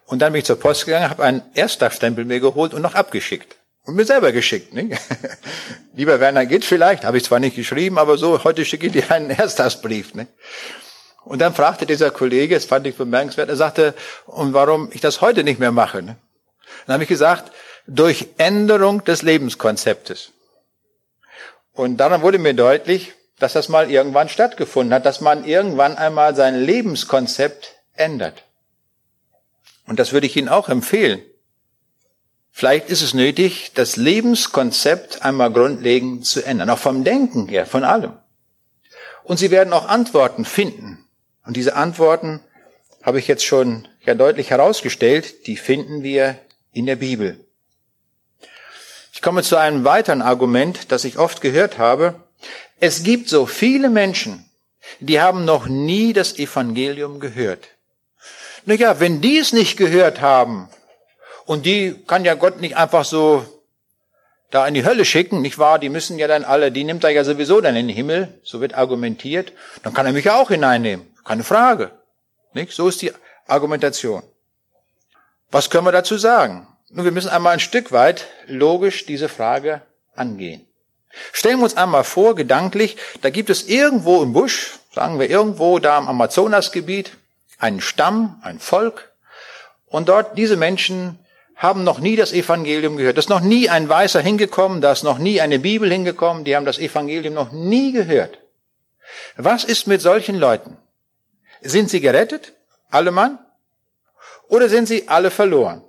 Und 0.07 0.21
dann 0.21 0.33
bin 0.33 0.40
ich 0.40 0.47
zur 0.47 0.59
Post 0.59 0.87
gegangen, 0.87 1.11
habe 1.11 1.25
einen 1.25 1.42
Erstagstempel 1.55 2.25
mir 2.25 2.40
geholt 2.40 2.73
und 2.75 2.83
noch 2.83 2.95
abgeschickt. 2.95 3.57
Und 3.85 3.95
mir 3.95 4.05
selber 4.05 4.33
geschickt. 4.33 4.73
Nicht? 4.73 5.01
Lieber 5.95 6.21
Werner, 6.21 6.47
geht 6.47 6.64
vielleicht, 6.64 7.05
habe 7.05 7.19
ich 7.19 7.25
zwar 7.25 7.38
nicht 7.38 7.57
geschrieben, 7.57 7.99
aber 7.99 8.16
so, 8.16 8.42
heute 8.45 8.64
schicke 8.64 8.87
ich 8.87 8.92
dir 8.92 9.11
einen 9.11 9.31
Erstagsbrief. 9.31 10.14
Nicht? 10.14 10.31
Und 11.25 11.40
dann 11.40 11.55
fragte 11.55 11.87
dieser 11.87 12.11
Kollege, 12.11 12.55
das 12.55 12.64
fand 12.64 12.87
ich 12.87 12.97
bemerkenswert, 12.97 13.49
er 13.49 13.57
sagte, 13.57 13.95
und 14.27 14.55
warum 14.55 14.90
ich 14.92 15.01
das 15.01 15.21
heute 15.21 15.42
nicht 15.42 15.59
mehr 15.59 15.73
mache. 15.73 16.03
Ne? 16.03 16.16
Dann 16.87 16.95
habe 16.95 17.03
ich 17.03 17.09
gesagt, 17.09 17.53
durch 17.88 18.29
Änderung 18.38 19.05
des 19.05 19.23
Lebenskonzeptes. 19.23 20.33
Und 21.73 21.99
daran 21.99 22.23
wurde 22.23 22.38
mir 22.38 22.55
deutlich, 22.55 23.12
dass 23.38 23.53
das 23.53 23.69
mal 23.69 23.90
irgendwann 23.90 24.29
stattgefunden 24.29 24.95
hat, 24.95 25.05
dass 25.05 25.21
man 25.21 25.45
irgendwann 25.45 25.97
einmal 25.97 26.35
sein 26.35 26.57
Lebenskonzept 26.57 27.75
ändert. 27.95 28.46
Und 29.87 29.99
das 29.99 30.12
würde 30.12 30.27
ich 30.27 30.37
Ihnen 30.37 30.49
auch 30.49 30.68
empfehlen. 30.68 31.22
Vielleicht 32.51 32.88
ist 32.88 33.03
es 33.03 33.12
nötig, 33.12 33.72
das 33.75 33.96
Lebenskonzept 33.96 35.22
einmal 35.22 35.53
grundlegend 35.53 36.25
zu 36.25 36.42
ändern, 36.42 36.70
auch 36.70 36.79
vom 36.79 37.05
Denken 37.05 37.49
her, 37.49 37.66
von 37.66 37.85
allem. 37.85 38.14
Und 39.25 39.38
Sie 39.38 39.51
werden 39.51 39.72
auch 39.72 39.88
Antworten 39.88 40.44
finden. 40.44 41.07
Und 41.44 41.57
diese 41.57 41.77
Antworten 41.77 42.40
habe 43.03 43.18
ich 43.18 43.29
jetzt 43.29 43.44
schon 43.44 43.87
ja 44.05 44.14
deutlich 44.14 44.51
herausgestellt, 44.51 45.46
die 45.46 45.57
finden 45.57 46.03
wir 46.03 46.38
in 46.72 46.87
der 46.87 46.96
Bibel. 46.96 47.44
Ich 49.12 49.22
komme 49.22 49.42
zu 49.42 49.57
einem 49.57 49.85
weiteren 49.85 50.22
Argument, 50.22 50.90
das 50.92 51.05
ich 51.05 51.18
oft 51.18 51.40
gehört 51.40 51.79
habe. 51.79 52.22
Es 52.81 53.03
gibt 53.03 53.29
so 53.29 53.46
viele 53.46 53.90
Menschen, 53.90 54.44
die 55.01 55.20
haben 55.20 55.44
noch 55.44 55.66
nie 55.66 56.12
das 56.12 56.38
Evangelium 56.38 57.20
gehört. 57.20 57.68
Na 58.66 58.74
ja, 58.74 59.00
wenn 59.00 59.20
die 59.20 59.38
es 59.38 59.52
nicht 59.52 59.76
gehört 59.76 60.20
haben, 60.20 60.68
und 61.46 61.64
die 61.64 61.94
kann 62.07 62.24
ja 62.24 62.35
Gott 62.35 62.61
nicht 62.61 62.76
einfach 62.76 63.05
so 63.05 63.46
da 64.50 64.66
in 64.66 64.74
die 64.74 64.85
Hölle 64.85 65.05
schicken, 65.05 65.40
nicht 65.40 65.59
wahr? 65.59 65.79
Die 65.79 65.88
müssen 65.88 66.18
ja 66.18 66.26
dann 66.26 66.44
alle, 66.44 66.72
die 66.72 66.85
nimmt 66.85 67.05
er 67.05 67.11
ja 67.11 67.22
sowieso 67.22 67.61
dann 67.61 67.76
in 67.76 67.87
den 67.87 67.96
Himmel, 67.96 68.40
so 68.42 68.61
wird 68.61 68.74
argumentiert. 68.74 69.52
Dann 69.83 69.94
kann 69.94 70.07
er 70.07 70.12
mich 70.12 70.24
ja 70.24 70.40
auch 70.40 70.48
hineinnehmen. 70.48 71.07
Keine 71.24 71.44
Frage. 71.44 71.92
Nicht? 72.52 72.72
So 72.72 72.88
ist 72.88 73.00
die 73.02 73.12
Argumentation. 73.46 74.22
Was 75.50 75.70
können 75.70 75.87
wir 75.87 75.92
dazu 75.92 76.18
sagen? 76.18 76.66
Nun, 76.90 77.05
wir 77.05 77.12
müssen 77.12 77.31
einmal 77.31 77.52
ein 77.52 77.61
Stück 77.61 77.92
weit 77.92 78.26
logisch 78.46 79.07
diese 79.07 79.29
Frage 79.29 79.83
angehen. 80.16 80.66
Stellen 81.33 81.59
wir 81.59 81.64
uns 81.64 81.76
einmal 81.76 82.05
vor, 82.05 82.35
gedanklich, 82.35 82.96
da 83.22 83.31
gibt 83.31 83.50
es 83.50 83.68
irgendwo 83.68 84.22
im 84.22 84.33
Busch, 84.33 84.79
sagen 84.92 85.18
wir 85.20 85.31
irgendwo 85.31 85.79
da 85.79 85.98
im 85.98 86.09
Amazonasgebiet, 86.09 87.12
einen 87.59 87.81
Stamm, 87.81 88.40
ein 88.42 88.59
Volk, 88.59 89.12
und 89.87 90.09
dort 90.09 90.37
diese 90.37 90.57
Menschen 90.57 91.19
haben 91.55 91.85
noch 91.85 92.01
nie 92.01 92.16
das 92.16 92.33
Evangelium 92.33 92.97
gehört. 92.97 93.16
Da 93.16 93.21
ist 93.21 93.31
noch 93.31 93.40
nie 93.40 93.71
ein 93.71 93.88
Weißer 93.88 94.21
hingekommen, 94.21 94.83
da 94.83 94.92
ist 94.92 95.05
noch 95.05 95.19
nie 95.19 95.40
eine 95.40 95.59
Bibel 95.59 95.90
hingekommen, 95.90 96.45
die 96.45 96.55
haben 96.55 96.66
das 96.66 96.79
Evangelium 96.79 97.35
noch 97.35 97.53
nie 97.53 97.92
gehört. 97.92 98.38
Was 99.37 99.64
ist 99.64 99.87
mit 99.87 100.03
solchen 100.03 100.37
Leuten? 100.37 100.77
Sind 101.62 101.88
sie 101.88 102.01
gerettet? 102.01 102.53
Alle 102.90 103.11
Mann? 103.11 103.38
Oder 104.49 104.69
sind 104.69 104.87
sie 104.87 105.09
alle 105.09 105.31
verloren? 105.31 105.83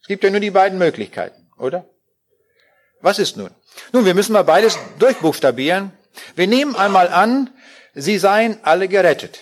Es 0.00 0.08
gibt 0.08 0.24
ja 0.24 0.30
nur 0.30 0.40
die 0.40 0.50
beiden 0.50 0.78
Möglichkeiten, 0.78 1.50
oder? 1.58 1.84
Was 3.00 3.18
ist 3.18 3.36
nun? 3.36 3.50
Nun, 3.92 4.04
wir 4.04 4.14
müssen 4.14 4.32
mal 4.32 4.44
beides 4.44 4.78
durchbuchstabieren. 4.98 5.92
Wir 6.34 6.46
nehmen 6.46 6.74
einmal 6.74 7.08
an, 7.08 7.50
sie 7.94 8.18
seien 8.18 8.58
alle 8.62 8.88
gerettet. 8.88 9.40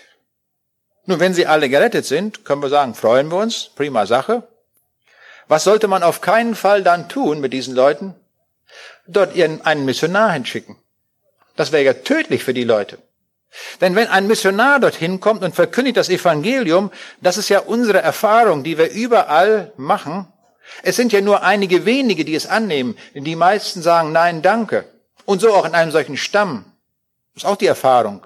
Nun, 1.07 1.21
wenn 1.21 1.35
sie 1.35 1.47
alle 1.47 1.69
gerettet 1.69 2.07
sind, 2.07 2.45
können 2.45 2.63
wir 2.63 2.69
sagen, 2.69 2.95
freuen 2.95 3.31
wir 3.31 3.39
uns, 3.39 3.71
prima 3.75 4.07
Sache. 4.07 4.43
Was 5.49 5.65
sollte 5.65 5.89
man 5.89 6.03
auf 6.03 6.21
keinen 6.21 6.55
Fall 6.55 6.83
dann 6.83 7.09
tun 7.09 7.41
mit 7.41 7.53
diesen 7.53 7.75
Leuten? 7.75 8.15
Dort 9.07 9.35
ihren, 9.35 9.63
einen 9.63 9.85
Missionar 9.85 10.33
hinschicken. 10.33 10.77
Das 11.57 11.73
wäre 11.73 11.83
ja 11.83 11.95
tödlich 11.95 12.45
für 12.45 12.55
die 12.55 12.65
Leute. 12.65 12.99
Denn 13.81 13.97
wenn 13.97 14.07
ein 14.07 14.29
Missionar 14.29 14.79
dorthin 14.79 15.19
kommt 15.19 15.43
und 15.43 15.55
verkündigt 15.55 15.97
das 15.97 16.09
Evangelium, 16.09 16.93
das 17.21 17.37
ist 17.37 17.49
ja 17.49 17.61
unsere 17.61 18.01
Erfahrung, 18.01 18.63
die 18.63 18.79
wir 18.79 18.91
überall 18.91 19.73
machen. 19.77 20.29
Es 20.83 20.97
sind 20.97 21.13
ja 21.13 21.21
nur 21.21 21.43
einige 21.43 21.85
wenige, 21.85 22.25
die 22.25 22.35
es 22.35 22.47
annehmen, 22.47 22.97
die 23.15 23.37
meisten 23.37 23.83
sagen 23.83 24.13
Nein, 24.13 24.43
danke. 24.43 24.85
Und 25.25 25.41
so 25.41 25.53
auch 25.53 25.65
in 25.65 25.75
einem 25.75 25.91
solchen 25.91 26.17
Stamm. 26.17 26.65
Das 27.35 27.43
ist 27.43 27.49
auch 27.49 27.57
die 27.57 27.67
Erfahrung. 27.67 28.25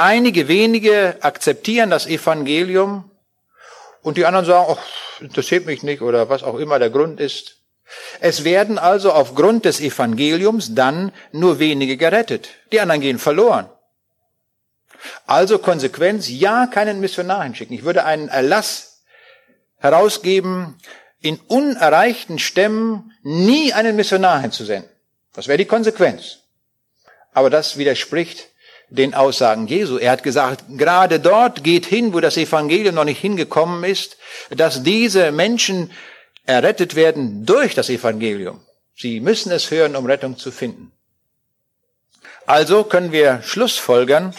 Einige 0.00 0.46
wenige 0.46 1.16
akzeptieren 1.22 1.90
das 1.90 2.06
Evangelium 2.06 3.10
und 4.02 4.16
die 4.16 4.26
anderen 4.26 4.46
sagen, 4.46 4.76
ach, 4.78 5.20
interessiert 5.20 5.66
mich 5.66 5.82
nicht 5.82 6.02
oder 6.02 6.28
was 6.28 6.44
auch 6.44 6.54
immer 6.54 6.78
der 6.78 6.90
Grund 6.90 7.18
ist. 7.18 7.56
Es 8.20 8.44
werden 8.44 8.78
also 8.78 9.12
aufgrund 9.12 9.64
des 9.64 9.80
Evangeliums 9.80 10.76
dann 10.76 11.10
nur 11.32 11.58
wenige 11.58 11.96
gerettet. 11.96 12.50
Die 12.70 12.80
anderen 12.80 13.00
gehen 13.00 13.18
verloren. 13.18 13.68
Also 15.26 15.58
Konsequenz, 15.58 16.28
ja, 16.28 16.68
keinen 16.68 17.00
Missionar 17.00 17.42
hinschicken. 17.42 17.74
Ich 17.74 17.82
würde 17.82 18.04
einen 18.04 18.28
Erlass 18.28 19.02
herausgeben, 19.78 20.78
in 21.20 21.40
unerreichten 21.48 22.38
Stämmen 22.38 23.12
nie 23.22 23.72
einen 23.72 23.96
Missionar 23.96 24.40
hinzusenden. 24.40 24.88
Das 25.32 25.48
wäre 25.48 25.58
die 25.58 25.64
Konsequenz. 25.64 26.38
Aber 27.32 27.50
das 27.50 27.78
widerspricht 27.78 28.48
den 28.90 29.14
Aussagen 29.14 29.66
Jesu. 29.66 29.98
Er 29.98 30.12
hat 30.12 30.22
gesagt, 30.22 30.64
gerade 30.76 31.20
dort 31.20 31.62
geht 31.62 31.86
hin, 31.86 32.12
wo 32.12 32.20
das 32.20 32.36
Evangelium 32.36 32.94
noch 32.94 33.04
nicht 33.04 33.20
hingekommen 33.20 33.84
ist, 33.84 34.16
dass 34.50 34.82
diese 34.82 35.32
Menschen 35.32 35.90
errettet 36.46 36.94
werden 36.94 37.44
durch 37.44 37.74
das 37.74 37.90
Evangelium. 37.90 38.60
Sie 38.96 39.20
müssen 39.20 39.52
es 39.52 39.70
hören, 39.70 39.96
um 39.96 40.06
Rettung 40.06 40.38
zu 40.38 40.50
finden. 40.50 40.92
Also 42.46 42.84
können 42.84 43.12
wir 43.12 43.42
Schlussfolgern, 43.42 44.34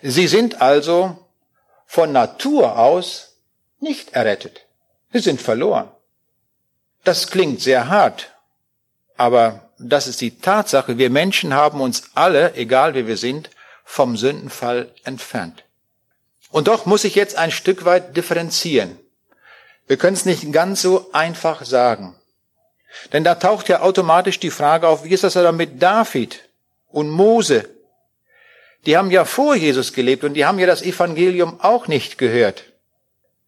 sie 0.00 0.26
sind 0.26 0.62
also 0.62 1.18
von 1.86 2.12
Natur 2.12 2.78
aus 2.78 3.36
nicht 3.78 4.14
errettet. 4.14 4.66
Sie 5.12 5.18
sind 5.18 5.42
verloren. 5.42 5.90
Das 7.04 7.30
klingt 7.30 7.60
sehr 7.60 7.88
hart, 7.88 8.32
aber 9.16 9.69
das 9.80 10.06
ist 10.06 10.20
die 10.20 10.38
Tatsache. 10.38 10.98
Wir 10.98 11.10
Menschen 11.10 11.54
haben 11.54 11.80
uns 11.80 12.04
alle, 12.14 12.54
egal 12.54 12.94
wie 12.94 13.06
wir 13.06 13.16
sind, 13.16 13.50
vom 13.84 14.16
Sündenfall 14.16 14.92
entfernt. 15.04 15.64
Und 16.50 16.68
doch 16.68 16.86
muss 16.86 17.04
ich 17.04 17.14
jetzt 17.14 17.36
ein 17.36 17.50
Stück 17.50 17.84
weit 17.84 18.16
differenzieren. 18.16 18.98
Wir 19.86 19.96
können 19.96 20.14
es 20.14 20.24
nicht 20.24 20.52
ganz 20.52 20.82
so 20.82 21.10
einfach 21.12 21.64
sagen. 21.64 22.14
Denn 23.12 23.24
da 23.24 23.36
taucht 23.36 23.68
ja 23.68 23.80
automatisch 23.80 24.38
die 24.38 24.50
Frage 24.50 24.86
auf, 24.86 25.04
wie 25.04 25.10
ist 25.10 25.24
das 25.24 25.34
dann 25.34 25.56
mit 25.56 25.82
David 25.82 26.40
und 26.88 27.08
Mose? 27.08 27.68
Die 28.86 28.96
haben 28.96 29.10
ja 29.10 29.24
vor 29.24 29.54
Jesus 29.54 29.92
gelebt 29.92 30.24
und 30.24 30.34
die 30.34 30.44
haben 30.44 30.58
ja 30.58 30.66
das 30.66 30.82
Evangelium 30.82 31.60
auch 31.60 31.86
nicht 31.86 32.18
gehört. 32.18 32.64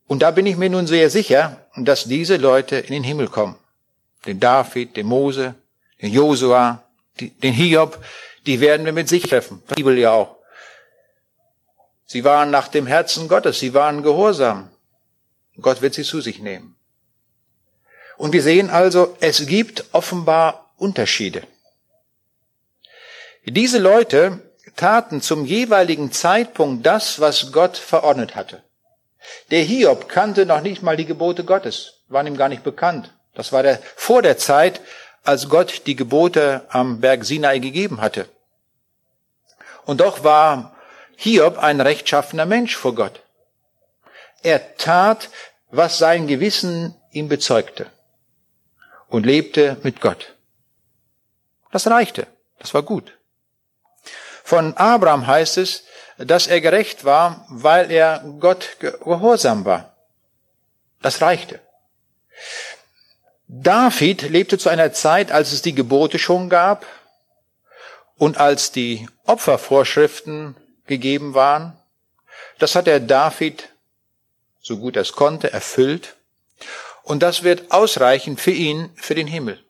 Und 0.07 0.21
da 0.21 0.31
bin 0.31 0.47
ich 0.47 0.57
mir 0.57 0.71
nun 0.71 0.87
sehr 0.87 1.11
sicher, 1.11 1.65
dass 1.77 2.05
diese 2.05 2.37
Leute 2.37 2.77
in 2.77 2.93
den 2.93 3.05
Himmel 3.05 3.29
kommen. 3.29 3.57
Den 4.27 4.41
David, 4.41 4.97
den 4.97 5.07
Mose, 5.07 5.55
den 6.03 6.13
Josua, 6.13 6.83
den 7.19 7.53
Hiob, 7.53 8.05
die 8.47 8.61
werden 8.61 8.85
wir 8.85 8.93
mit 8.93 9.09
sich 9.09 9.23
treffen. 9.23 9.63
Die 9.71 9.75
Bibel 9.77 9.97
ja 9.99 10.11
auch. 10.11 10.37
Sie 12.05 12.25
waren 12.25 12.51
nach 12.51 12.69
dem 12.69 12.87
Herzen 12.87 13.29
Gottes, 13.29 13.61
sie 13.61 13.73
waren 13.73 14.03
gehorsam. 14.03 14.71
Gott 15.61 15.81
wird 15.81 15.95
sie 15.95 16.03
zu 16.03 16.21
sich 16.21 16.41
nehmen. 16.41 16.77
Und 18.19 18.33
wir 18.33 18.43
sehen 18.43 18.69
also, 18.69 19.17
es 19.21 19.47
gibt 19.47 19.85
offenbar 19.93 20.73
Unterschiede. 20.77 21.43
Diese 23.45 23.79
Leute 23.79 24.41
taten 24.77 25.21
zum 25.21 25.45
jeweiligen 25.45 26.13
Zeitpunkt 26.13 26.87
das, 26.87 27.21
was 27.21 27.53
Gott 27.53 27.77
verordnet 27.77 28.35
hatte. 28.35 28.63
Der 29.51 29.63
Hiob 29.63 30.09
kannte 30.09 30.47
noch 30.47 30.61
nicht 30.61 30.83
mal 30.83 30.97
die 30.97 31.07
Gebote 31.07 31.45
Gottes, 31.45 32.03
waren 32.09 32.27
ihm 32.27 32.37
gar 32.37 32.49
nicht 32.49 32.65
bekannt. 32.65 33.13
Das 33.35 33.53
war 33.53 33.63
der, 33.63 33.81
vor 33.97 34.23
der 34.23 34.37
Zeit, 34.37 34.81
als 35.23 35.49
Gott 35.49 35.87
die 35.87 35.97
Gebote 35.97 36.67
am 36.69 37.01
Berg 37.01 37.25
Sinai 37.25 37.59
gegeben 37.59 38.01
hatte. 38.01 38.29
Und 39.85 40.01
doch 40.01 40.25
war 40.25 40.77
Hiob 41.17 41.59
ein 41.59 41.81
rechtschaffener 41.81 42.47
Mensch 42.47 42.77
vor 42.77 42.95
Gott. 42.95 43.21
Er 44.43 44.77
tat, 44.77 45.31
was 45.71 45.99
sein 45.99 46.27
Gewissen 46.27 46.95
ihm 47.13 47.29
bezeugte 47.29 47.91
und 49.09 49.27
lebte 49.27 49.77
mit 49.83 50.01
Gott. 50.01 50.35
Das 51.71 51.87
reichte. 51.87 52.27
Das 52.59 52.75
war 52.75 52.83
gut. 52.83 53.19
Von 54.45 54.77
Abraham 54.77 55.27
heißt 55.27 55.59
es, 55.59 55.85
dass 56.19 56.47
er 56.47 56.61
gerecht 56.61 57.05
war, 57.05 57.47
weil 57.49 57.91
er 57.91 58.25
Gott 58.41 58.77
gehorsam 58.81 59.65
war. 59.65 59.97
Das 61.01 61.21
reichte. 61.21 61.61
David 63.55 64.23
lebte 64.31 64.57
zu 64.57 64.71
einer 64.71 64.95
Zeit, 64.95 65.31
als 65.31 65.53
es 65.53 65.61
die 65.61 65.75
Gebote 65.75 66.19
schon 66.19 66.49
gab 66.49 66.87
und 68.17 68.39
als 68.39 68.73
die 68.73 69.07
Opfervorschriften 69.25 70.57
gegeben 70.87 71.35
waren. 71.35 71.77
Das 72.59 72.75
hat 72.75 72.89
er 72.89 72.99
David 72.99 73.69
so 74.63 74.79
gut 74.79 74.97
er 74.97 75.03
es 75.03 75.13
konnte, 75.13 75.53
erfüllt. 75.53 76.17
Und 77.03 77.23
das 77.23 77.43
wird 77.43 77.73
ausreichen 77.73 78.39
für 78.39 78.53
ihn, 78.53 78.91
für 78.95 79.15
den 79.15 79.27
Himmel. 79.27 79.63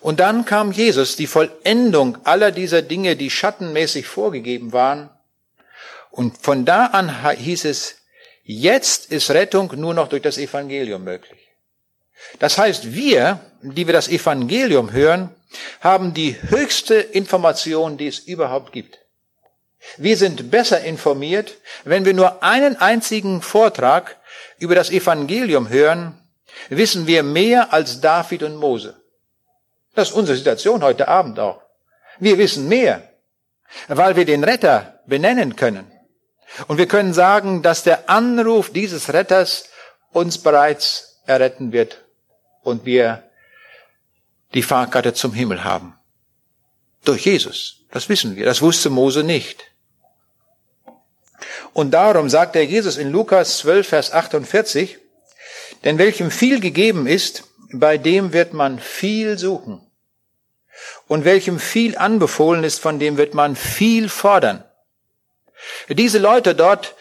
Und 0.00 0.18
dann 0.18 0.44
kam 0.44 0.72
Jesus, 0.72 1.14
die 1.14 1.26
Vollendung 1.26 2.18
aller 2.24 2.50
dieser 2.50 2.82
Dinge, 2.82 3.14
die 3.14 3.30
schattenmäßig 3.30 4.06
vorgegeben 4.06 4.72
waren. 4.72 5.10
Und 6.10 6.38
von 6.38 6.64
da 6.64 6.86
an 6.86 7.30
hieß 7.30 7.66
es, 7.66 7.98
jetzt 8.42 9.12
ist 9.12 9.30
Rettung 9.30 9.72
nur 9.76 9.94
noch 9.94 10.08
durch 10.08 10.22
das 10.22 10.38
Evangelium 10.38 11.04
möglich. 11.04 11.45
Das 12.38 12.58
heißt, 12.58 12.92
wir, 12.92 13.40
die 13.62 13.86
wir 13.86 13.94
das 13.94 14.08
Evangelium 14.08 14.92
hören, 14.92 15.30
haben 15.80 16.14
die 16.14 16.36
höchste 16.50 16.94
Information, 16.96 17.96
die 17.96 18.08
es 18.08 18.18
überhaupt 18.18 18.72
gibt. 18.72 18.98
Wir 19.96 20.16
sind 20.16 20.50
besser 20.50 20.80
informiert, 20.82 21.54
wenn 21.84 22.04
wir 22.04 22.14
nur 22.14 22.42
einen 22.42 22.76
einzigen 22.76 23.40
Vortrag 23.40 24.16
über 24.58 24.74
das 24.74 24.90
Evangelium 24.90 25.68
hören, 25.68 26.18
wissen 26.68 27.06
wir 27.06 27.22
mehr 27.22 27.72
als 27.72 28.00
David 28.00 28.42
und 28.42 28.56
Mose. 28.56 29.00
Das 29.94 30.10
ist 30.10 30.14
unsere 30.14 30.36
Situation 30.36 30.82
heute 30.82 31.08
Abend 31.08 31.38
auch. 31.38 31.62
Wir 32.18 32.36
wissen 32.38 32.68
mehr, 32.68 33.08
weil 33.88 34.16
wir 34.16 34.24
den 34.24 34.44
Retter 34.44 35.00
benennen 35.06 35.56
können. 35.56 35.90
Und 36.68 36.78
wir 36.78 36.86
können 36.86 37.14
sagen, 37.14 37.62
dass 37.62 37.82
der 37.82 38.10
Anruf 38.10 38.72
dieses 38.72 39.12
Retters 39.12 39.68
uns 40.12 40.38
bereits 40.38 41.20
erretten 41.26 41.72
wird 41.72 42.05
und 42.66 42.84
wir 42.84 43.22
die 44.52 44.62
Fahrkarte 44.62 45.14
zum 45.14 45.32
Himmel 45.32 45.62
haben. 45.62 45.94
Durch 47.04 47.24
Jesus. 47.24 47.84
Das 47.92 48.08
wissen 48.08 48.34
wir. 48.34 48.44
Das 48.44 48.60
wusste 48.60 48.90
Mose 48.90 49.22
nicht. 49.22 49.70
Und 51.72 51.92
darum 51.92 52.28
sagt 52.28 52.56
der 52.56 52.64
Jesus 52.64 52.96
in 52.96 53.12
Lukas 53.12 53.58
12, 53.58 53.88
Vers 53.88 54.12
48, 54.12 54.98
denn 55.84 55.98
welchem 55.98 56.32
viel 56.32 56.58
gegeben 56.58 57.06
ist, 57.06 57.44
bei 57.72 57.98
dem 57.98 58.32
wird 58.32 58.52
man 58.52 58.80
viel 58.80 59.38
suchen. 59.38 59.80
Und 61.06 61.24
welchem 61.24 61.60
viel 61.60 61.96
anbefohlen 61.96 62.64
ist, 62.64 62.80
von 62.80 62.98
dem 62.98 63.16
wird 63.16 63.32
man 63.32 63.54
viel 63.54 64.08
fordern. 64.08 64.64
Diese 65.88 66.18
Leute 66.18 66.56
dort 66.56 66.96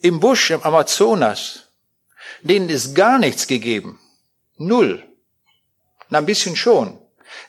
im 0.00 0.18
Busch, 0.18 0.50
im 0.50 0.62
Amazonas, 0.64 1.68
denen 2.42 2.68
ist 2.68 2.94
gar 2.96 3.18
nichts 3.18 3.46
gegeben. 3.46 4.00
Null. 4.58 5.02
Na, 6.08 6.18
ein 6.18 6.26
bisschen 6.26 6.56
schon. 6.56 6.98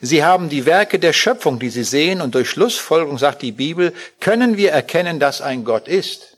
Sie 0.02 0.24
haben 0.24 0.50
die 0.50 0.66
Werke 0.66 1.00
der 1.00 1.14
Schöpfung, 1.14 1.60
die 1.60 1.70
sie 1.70 1.84
sehen, 1.84 2.22
und 2.22 2.36
durch 2.36 2.50
Schlussfolgerung, 2.50 3.18
sagt 3.18 3.42
die 3.42 3.52
Bibel, 3.52 3.94
können 4.20 4.58
wir 4.58 4.72
erkennen, 4.72 5.20
dass 5.20 5.42
ein 5.42 5.64
Gott 5.64 5.88
ist. 5.88 6.38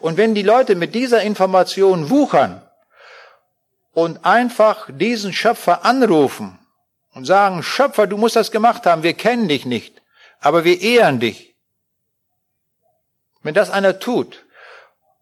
Und 0.00 0.16
wenn 0.16 0.34
die 0.34 0.42
Leute 0.42 0.74
mit 0.74 0.94
dieser 0.94 1.22
Information 1.22 2.10
wuchern 2.10 2.62
und 3.92 4.24
einfach 4.24 4.88
diesen 4.90 5.32
Schöpfer 5.32 5.84
anrufen 5.84 6.58
und 7.14 7.24
sagen, 7.24 7.62
Schöpfer, 7.62 8.06
du 8.06 8.16
musst 8.16 8.36
das 8.36 8.50
gemacht 8.50 8.86
haben, 8.86 9.02
wir 9.02 9.14
kennen 9.14 9.48
dich 9.48 9.66
nicht, 9.66 10.02
aber 10.40 10.64
wir 10.64 10.80
ehren 10.80 11.20
dich. 11.20 11.54
Wenn 13.42 13.54
das 13.54 13.70
einer 13.70 13.98
tut 13.98 14.44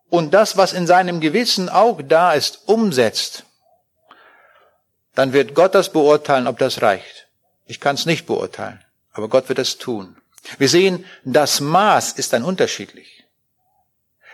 und 0.09 0.35
das, 0.35 0.57
was 0.57 0.73
in 0.73 0.87
seinem 0.87 1.21
Gewissen 1.21 1.69
auch 1.69 2.01
da 2.03 2.33
ist, 2.33 2.69
umsetzt, 2.69 3.45
dann 5.21 5.35
wird 5.35 5.55
Gott 5.55 5.75
das 5.75 5.93
beurteilen, 5.93 6.47
ob 6.47 6.57
das 6.57 6.81
reicht. 6.81 7.29
Ich 7.67 7.79
kann 7.79 7.95
es 7.95 8.07
nicht 8.07 8.25
beurteilen, 8.25 8.83
aber 9.13 9.29
Gott 9.29 9.51
wird 9.51 9.59
es 9.59 9.77
tun. 9.77 10.17
Wir 10.57 10.71
sehen, 10.71 11.05
das 11.25 11.61
Maß 11.61 12.13
ist 12.13 12.33
dann 12.33 12.43
unterschiedlich. 12.43 13.25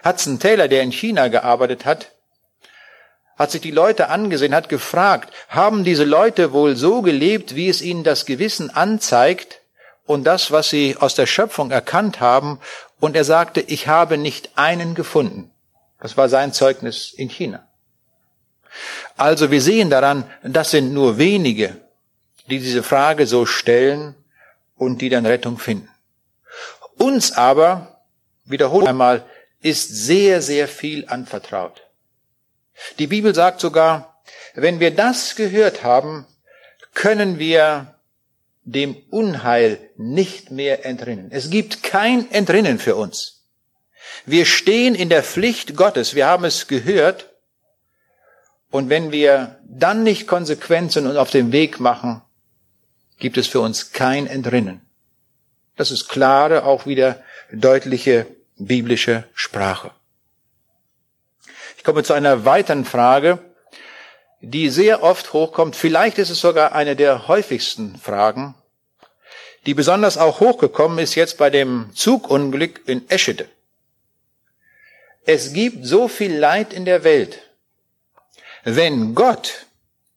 Hudson 0.04 0.38
Taylor, 0.38 0.68
der 0.68 0.84
in 0.84 0.92
China 0.92 1.26
gearbeitet 1.26 1.86
hat, 1.86 2.12
hat 3.36 3.50
sich 3.50 3.62
die 3.62 3.72
Leute 3.72 4.10
angesehen, 4.10 4.54
hat 4.54 4.68
gefragt, 4.68 5.34
haben 5.48 5.82
diese 5.82 6.04
Leute 6.04 6.52
wohl 6.52 6.76
so 6.76 7.02
gelebt, 7.02 7.56
wie 7.56 7.68
es 7.68 7.82
ihnen 7.82 8.04
das 8.04 8.24
Gewissen 8.24 8.70
anzeigt 8.70 9.62
und 10.04 10.22
das, 10.22 10.52
was 10.52 10.70
sie 10.70 10.96
aus 10.96 11.16
der 11.16 11.26
Schöpfung 11.26 11.72
erkannt 11.72 12.20
haben? 12.20 12.60
Und 13.00 13.16
er 13.16 13.24
sagte, 13.24 13.60
ich 13.60 13.88
habe 13.88 14.18
nicht 14.18 14.50
einen 14.54 14.94
gefunden. 14.94 15.50
Das 15.98 16.16
war 16.16 16.28
sein 16.28 16.52
Zeugnis 16.52 17.12
in 17.12 17.28
China. 17.28 17.65
Also 19.16 19.50
wir 19.50 19.62
sehen 19.62 19.90
daran, 19.90 20.24
das 20.42 20.70
sind 20.70 20.92
nur 20.92 21.18
wenige, 21.18 21.76
die 22.48 22.58
diese 22.58 22.82
Frage 22.82 23.26
so 23.26 23.46
stellen 23.46 24.14
und 24.76 25.00
die 25.00 25.08
dann 25.08 25.26
Rettung 25.26 25.58
finden. 25.58 25.88
Uns 26.96 27.32
aber, 27.32 28.02
wiederhole 28.44 28.88
einmal, 28.88 29.24
ist 29.60 29.88
sehr, 29.88 30.42
sehr 30.42 30.68
viel 30.68 31.06
anvertraut. 31.08 31.82
Die 32.98 33.06
Bibel 33.06 33.34
sagt 33.34 33.60
sogar, 33.60 34.16
Wenn 34.54 34.80
wir 34.80 34.90
das 34.90 35.36
gehört 35.36 35.82
haben, 35.82 36.26
können 36.94 37.38
wir 37.38 37.94
dem 38.64 38.96
Unheil 39.10 39.78
nicht 39.96 40.50
mehr 40.50 40.84
entrinnen. 40.84 41.28
Es 41.30 41.50
gibt 41.50 41.82
kein 41.82 42.30
Entrinnen 42.32 42.78
für 42.78 42.96
uns. 42.96 43.44
Wir 44.24 44.44
stehen 44.44 44.94
in 44.94 45.08
der 45.08 45.22
Pflicht 45.22 45.76
Gottes. 45.76 46.14
Wir 46.14 46.26
haben 46.26 46.44
es 46.44 46.66
gehört. 46.66 47.35
Und 48.70 48.88
wenn 48.88 49.12
wir 49.12 49.58
dann 49.64 50.02
nicht 50.02 50.26
konsequent 50.26 50.92
sind 50.92 51.06
und 51.06 51.16
auf 51.16 51.30
dem 51.30 51.52
Weg 51.52 51.80
machen, 51.80 52.22
gibt 53.18 53.36
es 53.38 53.46
für 53.46 53.60
uns 53.60 53.92
kein 53.92 54.26
Entrinnen. 54.26 54.82
Das 55.76 55.90
ist 55.90 56.08
klare, 56.08 56.64
auch 56.64 56.86
wieder 56.86 57.22
deutliche 57.52 58.26
biblische 58.56 59.24
Sprache. 59.34 59.90
Ich 61.76 61.84
komme 61.84 62.02
zu 62.02 62.12
einer 62.12 62.44
weiteren 62.44 62.84
Frage, 62.84 63.38
die 64.40 64.68
sehr 64.70 65.02
oft 65.02 65.32
hochkommt. 65.32 65.76
Vielleicht 65.76 66.18
ist 66.18 66.30
es 66.30 66.40
sogar 66.40 66.72
eine 66.72 66.96
der 66.96 67.28
häufigsten 67.28 67.96
Fragen, 67.96 68.54
die 69.66 69.74
besonders 69.74 70.18
auch 70.18 70.40
hochgekommen 70.40 70.98
ist 70.98 71.14
jetzt 71.14 71.38
bei 71.38 71.50
dem 71.50 71.90
Zugunglück 71.94 72.82
in 72.86 73.08
Eschede. 73.10 73.48
Es 75.24 75.52
gibt 75.52 75.84
so 75.84 76.06
viel 76.06 76.36
Leid 76.36 76.72
in 76.72 76.84
der 76.84 77.02
Welt. 77.02 77.45
Wenn 78.68 79.14
Gott 79.14 79.66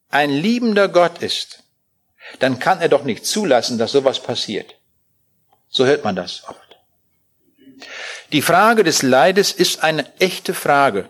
ein 0.08 0.28
liebender 0.28 0.88
Gott 0.88 1.22
ist, 1.22 1.62
dann 2.40 2.58
kann 2.58 2.80
er 2.80 2.88
doch 2.88 3.04
nicht 3.04 3.24
zulassen, 3.24 3.78
dass 3.78 3.92
sowas 3.92 4.20
passiert. 4.20 4.74
So 5.68 5.86
hört 5.86 6.02
man 6.02 6.16
das 6.16 6.42
oft. 6.48 6.76
Die 8.32 8.42
Frage 8.42 8.82
des 8.82 9.02
Leides 9.02 9.52
ist 9.52 9.84
eine 9.84 10.04
echte 10.18 10.52
Frage. 10.52 11.08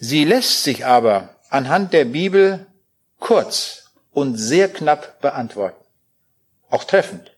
Sie 0.00 0.26
lässt 0.26 0.62
sich 0.62 0.84
aber 0.84 1.34
anhand 1.48 1.94
der 1.94 2.04
Bibel 2.04 2.66
kurz 3.20 3.84
und 4.12 4.36
sehr 4.36 4.70
knapp 4.70 5.18
beantworten. 5.22 5.82
Auch 6.68 6.84
treffend. 6.84 7.34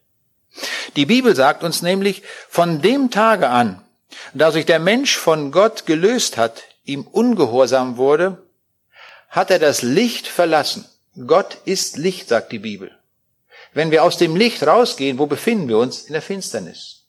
Die 0.96 1.06
Bibel 1.06 1.36
sagt 1.36 1.62
uns 1.62 1.80
nämlich, 1.80 2.24
von 2.48 2.82
dem 2.82 3.12
Tage 3.12 3.50
an, 3.50 3.84
da 4.34 4.50
sich 4.50 4.66
der 4.66 4.80
Mensch 4.80 5.16
von 5.16 5.52
Gott 5.52 5.86
gelöst 5.86 6.38
hat, 6.38 6.64
ihm 6.82 7.06
ungehorsam 7.06 7.98
wurde, 7.98 8.41
hat 9.32 9.50
er 9.50 9.58
das 9.58 9.82
Licht 9.82 10.28
verlassen. 10.28 10.84
Gott 11.26 11.58
ist 11.64 11.96
Licht, 11.96 12.28
sagt 12.28 12.52
die 12.52 12.58
Bibel. 12.58 12.92
Wenn 13.72 13.90
wir 13.90 14.04
aus 14.04 14.18
dem 14.18 14.36
Licht 14.36 14.64
rausgehen, 14.64 15.18
wo 15.18 15.26
befinden 15.26 15.68
wir 15.68 15.78
uns? 15.78 16.02
In 16.02 16.12
der 16.12 16.22
Finsternis. 16.22 17.06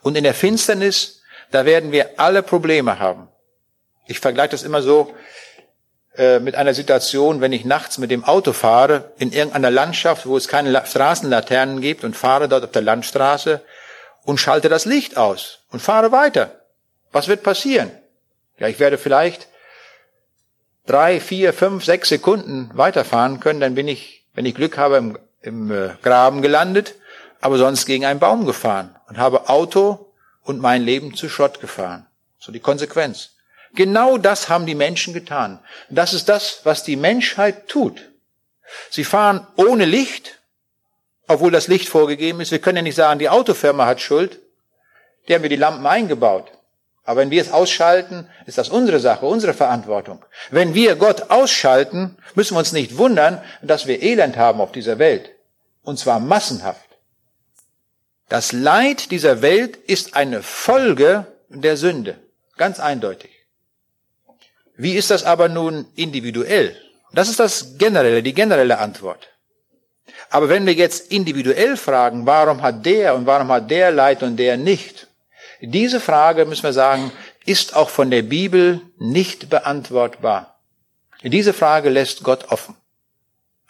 Und 0.00 0.16
in 0.16 0.24
der 0.24 0.34
Finsternis, 0.34 1.22
da 1.50 1.66
werden 1.66 1.90
wir 1.90 2.18
alle 2.18 2.42
Probleme 2.42 3.00
haben. 3.00 3.28
Ich 4.06 4.20
vergleiche 4.20 4.50
das 4.50 4.62
immer 4.62 4.82
so 4.82 5.14
äh, 6.16 6.38
mit 6.38 6.54
einer 6.54 6.74
Situation, 6.74 7.40
wenn 7.40 7.52
ich 7.52 7.64
nachts 7.64 7.98
mit 7.98 8.12
dem 8.12 8.22
Auto 8.22 8.52
fahre 8.52 9.12
in 9.18 9.32
irgendeiner 9.32 9.72
Landschaft, 9.72 10.26
wo 10.26 10.36
es 10.36 10.46
keine 10.46 10.86
Straßenlaternen 10.86 11.80
gibt 11.80 12.04
und 12.04 12.16
fahre 12.16 12.48
dort 12.48 12.64
auf 12.64 12.70
der 12.70 12.82
Landstraße 12.82 13.60
und 14.22 14.38
schalte 14.38 14.68
das 14.68 14.84
Licht 14.84 15.16
aus 15.16 15.60
und 15.72 15.80
fahre 15.80 16.12
weiter. 16.12 16.60
Was 17.10 17.26
wird 17.26 17.42
passieren? 17.42 17.90
Ja, 18.58 18.68
ich 18.68 18.78
werde 18.78 18.96
vielleicht 18.96 19.48
drei, 20.86 21.20
vier, 21.20 21.52
fünf, 21.52 21.84
sechs 21.84 22.08
Sekunden 22.08 22.70
weiterfahren 22.74 23.40
können, 23.40 23.60
dann 23.60 23.74
bin 23.74 23.88
ich, 23.88 24.24
wenn 24.34 24.46
ich 24.46 24.54
Glück 24.54 24.76
habe, 24.76 24.96
im 24.96 25.18
im 25.44 25.70
äh, 25.70 25.90
Graben 26.02 26.42
gelandet, 26.42 26.94
aber 27.40 27.58
sonst 27.58 27.86
gegen 27.86 28.04
einen 28.04 28.20
Baum 28.20 28.46
gefahren 28.46 28.96
und 29.08 29.18
habe 29.18 29.48
Auto 29.48 30.12
und 30.42 30.60
mein 30.60 30.82
Leben 30.82 31.14
zu 31.14 31.28
Schrott 31.28 31.60
gefahren. 31.60 32.06
So 32.38 32.50
die 32.50 32.60
Konsequenz. 32.60 33.30
Genau 33.74 34.18
das 34.18 34.48
haben 34.48 34.66
die 34.66 34.74
Menschen 34.74 35.14
getan. 35.14 35.58
Das 35.90 36.12
ist 36.12 36.28
das, 36.28 36.60
was 36.64 36.84
die 36.84 36.96
Menschheit 36.96 37.68
tut. 37.68 38.10
Sie 38.90 39.04
fahren 39.04 39.46
ohne 39.56 39.84
Licht, 39.84 40.40
obwohl 41.26 41.50
das 41.50 41.68
Licht 41.68 41.88
vorgegeben 41.88 42.40
ist. 42.40 42.50
Wir 42.50 42.60
können 42.60 42.76
ja 42.76 42.82
nicht 42.82 42.94
sagen, 42.94 43.18
die 43.18 43.28
Autofirma 43.28 43.86
hat 43.86 44.00
Schuld. 44.00 44.40
Die 45.28 45.34
haben 45.34 45.42
wir 45.42 45.50
die 45.50 45.56
Lampen 45.56 45.86
eingebaut. 45.86 46.50
Aber 47.04 47.20
wenn 47.20 47.30
wir 47.30 47.42
es 47.42 47.52
ausschalten, 47.52 48.28
ist 48.46 48.56
das 48.56 48.70
unsere 48.70 48.98
Sache, 48.98 49.26
unsere 49.26 49.52
Verantwortung. 49.52 50.24
Wenn 50.50 50.74
wir 50.74 50.96
Gott 50.96 51.30
ausschalten, 51.30 52.16
müssen 52.34 52.54
wir 52.54 52.60
uns 52.60 52.72
nicht 52.72 52.96
wundern, 52.96 53.42
dass 53.62 53.86
wir 53.86 54.02
Elend 54.02 54.38
haben 54.38 54.60
auf 54.60 54.72
dieser 54.72 54.98
Welt. 54.98 55.30
Und 55.82 55.98
zwar 55.98 56.18
massenhaft. 56.18 56.80
Das 58.30 58.52
Leid 58.52 59.10
dieser 59.10 59.42
Welt 59.42 59.76
ist 59.76 60.16
eine 60.16 60.42
Folge 60.42 61.26
der 61.50 61.76
Sünde. 61.76 62.16
Ganz 62.56 62.80
eindeutig. 62.80 63.30
Wie 64.76 64.94
ist 64.94 65.10
das 65.10 65.24
aber 65.24 65.48
nun 65.48 65.86
individuell? 65.94 66.74
Das 67.12 67.28
ist 67.28 67.38
das 67.38 67.76
generelle, 67.76 68.22
die 68.22 68.32
generelle 68.32 68.78
Antwort. 68.78 69.28
Aber 70.30 70.48
wenn 70.48 70.66
wir 70.66 70.72
jetzt 70.72 71.12
individuell 71.12 71.76
fragen, 71.76 72.26
warum 72.26 72.62
hat 72.62 72.84
der 72.86 73.14
und 73.14 73.26
warum 73.26 73.48
hat 73.48 73.70
der 73.70 73.90
Leid 73.90 74.22
und 74.22 74.36
der 74.36 74.56
nicht? 74.56 75.06
Diese 75.60 76.00
Frage, 76.00 76.44
müssen 76.44 76.64
wir 76.64 76.72
sagen, 76.72 77.12
ist 77.44 77.76
auch 77.76 77.90
von 77.90 78.10
der 78.10 78.22
Bibel 78.22 78.80
nicht 78.98 79.50
beantwortbar. 79.50 80.58
Diese 81.22 81.52
Frage 81.52 81.88
lässt 81.88 82.22
Gott 82.22 82.50
offen. 82.50 82.76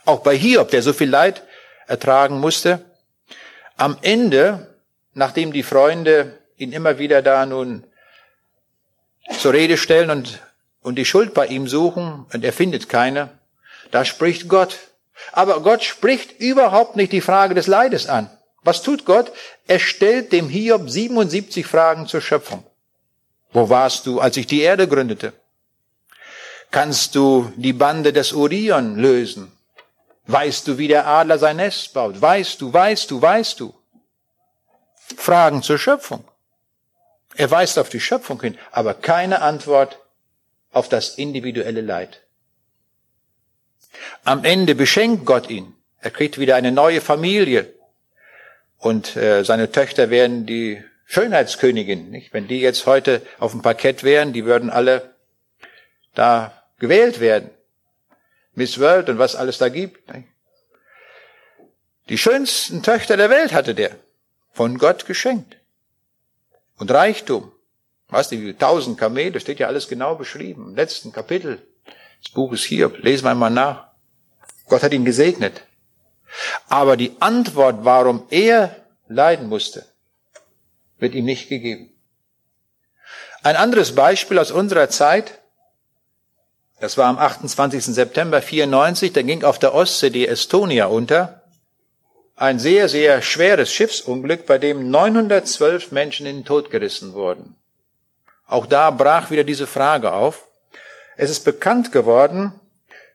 Auch 0.04 0.20
bei 0.20 0.36
Hiob, 0.36 0.70
der 0.70 0.82
so 0.82 0.92
viel 0.92 1.08
Leid 1.08 1.42
ertragen 1.86 2.40
musste. 2.40 2.84
Am 3.76 3.96
Ende, 4.02 4.74
nachdem 5.12 5.52
die 5.52 5.62
Freunde 5.62 6.38
ihn 6.56 6.72
immer 6.72 6.98
wieder 6.98 7.22
da 7.22 7.46
nun 7.46 7.84
zur 9.38 9.52
Rede 9.52 9.76
stellen 9.76 10.10
und, 10.10 10.40
und 10.82 10.96
die 10.96 11.04
Schuld 11.04 11.34
bei 11.34 11.46
ihm 11.46 11.68
suchen 11.68 12.26
und 12.32 12.44
er 12.44 12.52
findet 12.52 12.88
keine, 12.88 13.30
da 13.90 14.04
spricht 14.04 14.48
Gott. 14.48 14.78
Aber 15.32 15.62
Gott 15.62 15.84
spricht 15.84 16.40
überhaupt 16.40 16.96
nicht 16.96 17.12
die 17.12 17.20
Frage 17.20 17.54
des 17.54 17.66
Leides 17.66 18.08
an. 18.08 18.28
Was 18.64 18.82
tut 18.82 19.04
Gott? 19.04 19.30
Er 19.66 19.78
stellt 19.78 20.32
dem 20.32 20.48
Hiob 20.48 20.88
77 20.88 21.66
Fragen 21.66 22.06
zur 22.06 22.20
Schöpfung. 22.20 22.64
Wo 23.52 23.68
warst 23.68 24.06
du, 24.06 24.20
als 24.20 24.36
ich 24.36 24.46
die 24.46 24.62
Erde 24.62 24.88
gründete? 24.88 25.32
Kannst 26.70 27.14
du 27.14 27.52
die 27.56 27.74
Bande 27.74 28.12
des 28.12 28.32
Orion 28.32 28.96
lösen? 28.96 29.52
Weißt 30.26 30.66
du, 30.66 30.78
wie 30.78 30.88
der 30.88 31.06
Adler 31.06 31.38
sein 31.38 31.56
Nest 31.58 31.92
baut? 31.92 32.20
Weißt 32.20 32.60
du, 32.60 32.72
weißt 32.72 33.10
du, 33.10 33.20
weißt 33.20 33.60
du? 33.60 33.74
Fragen 35.16 35.62
zur 35.62 35.78
Schöpfung. 35.78 36.24
Er 37.36 37.50
weist 37.50 37.78
auf 37.78 37.90
die 37.90 38.00
Schöpfung 38.00 38.40
hin, 38.40 38.56
aber 38.72 38.94
keine 38.94 39.42
Antwort 39.42 39.98
auf 40.72 40.88
das 40.88 41.10
individuelle 41.10 41.82
Leid. 41.82 42.22
Am 44.24 44.44
Ende 44.44 44.74
beschenkt 44.74 45.26
Gott 45.26 45.50
ihn. 45.50 45.74
Er 46.00 46.10
kriegt 46.10 46.38
wieder 46.38 46.56
eine 46.56 46.72
neue 46.72 47.00
Familie. 47.00 47.73
Und 48.84 49.16
äh, 49.16 49.44
seine 49.44 49.72
Töchter 49.72 50.10
werden 50.10 50.44
die 50.44 50.84
Schönheitskönigin. 51.06 52.10
Nicht? 52.10 52.34
Wenn 52.34 52.48
die 52.48 52.60
jetzt 52.60 52.84
heute 52.84 53.22
auf 53.38 53.52
dem 53.52 53.62
Parkett 53.62 54.04
wären, 54.04 54.34
die 54.34 54.44
würden 54.44 54.68
alle 54.68 55.14
da 56.14 56.62
gewählt 56.78 57.18
werden. 57.18 57.48
Miss 58.52 58.78
World 58.78 59.08
und 59.08 59.18
was 59.18 59.36
alles 59.36 59.56
da 59.56 59.70
gibt. 59.70 60.12
Die 62.10 62.18
schönsten 62.18 62.82
Töchter 62.82 63.16
der 63.16 63.30
Welt 63.30 63.54
hatte 63.54 63.74
der. 63.74 63.96
Von 64.52 64.76
Gott 64.76 65.06
geschenkt. 65.06 65.56
Und 66.76 66.90
Reichtum. 66.90 67.52
Weißt 68.08 68.32
du, 68.32 68.36
wie 68.42 68.52
tausend 68.52 68.98
Kamele, 68.98 69.40
steht 69.40 69.60
ja 69.60 69.66
alles 69.68 69.88
genau 69.88 70.14
beschrieben. 70.14 70.68
Im 70.68 70.76
letzten 70.76 71.10
Kapitel 71.10 71.62
des 72.22 72.32
Buches 72.32 72.62
hier, 72.62 72.92
lesen 72.98 73.24
wir 73.24 73.34
mal 73.34 73.48
nach. 73.48 73.88
Gott 74.68 74.82
hat 74.82 74.92
ihn 74.92 75.06
gesegnet. 75.06 75.62
Aber 76.68 76.96
die 76.96 77.16
Antwort, 77.20 77.84
warum 77.84 78.26
er 78.30 78.76
leiden 79.08 79.48
musste, 79.48 79.84
wird 80.98 81.14
ihm 81.14 81.24
nicht 81.24 81.48
gegeben. 81.48 81.90
Ein 83.42 83.56
anderes 83.56 83.94
Beispiel 83.94 84.38
aus 84.38 84.50
unserer 84.50 84.88
Zeit, 84.88 85.40
das 86.80 86.96
war 86.96 87.06
am 87.06 87.18
28. 87.18 87.84
September 87.84 88.42
94, 88.42 89.12
da 89.12 89.22
ging 89.22 89.44
auf 89.44 89.58
der 89.58 89.74
Ostsee 89.74 90.10
die 90.10 90.26
Estonia 90.26 90.86
unter. 90.86 91.42
Ein 92.36 92.58
sehr, 92.58 92.88
sehr 92.88 93.22
schweres 93.22 93.72
Schiffsunglück, 93.72 94.46
bei 94.46 94.58
dem 94.58 94.90
912 94.90 95.92
Menschen 95.92 96.26
in 96.26 96.36
den 96.36 96.44
Tod 96.44 96.70
gerissen 96.70 97.12
wurden. 97.12 97.54
Auch 98.46 98.66
da 98.66 98.90
brach 98.90 99.30
wieder 99.30 99.44
diese 99.44 99.66
Frage 99.66 100.12
auf. 100.12 100.48
Es 101.16 101.30
ist 101.30 101.44
bekannt 101.44 101.92
geworden, 101.92 102.52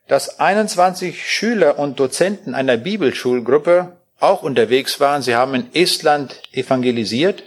dass 0.10 0.39
21 0.39 1.32
Schüler 1.32 1.78
und 1.78 1.99
Dozenten 1.99 2.55
einer 2.55 2.78
Bibelschulgruppe 2.78 3.95
auch 4.20 4.41
unterwegs 4.41 4.99
waren. 4.99 5.22
Sie 5.22 5.36
haben 5.36 5.53
in 5.53 5.74
Estland 5.76 6.41
evangelisiert 6.51 7.43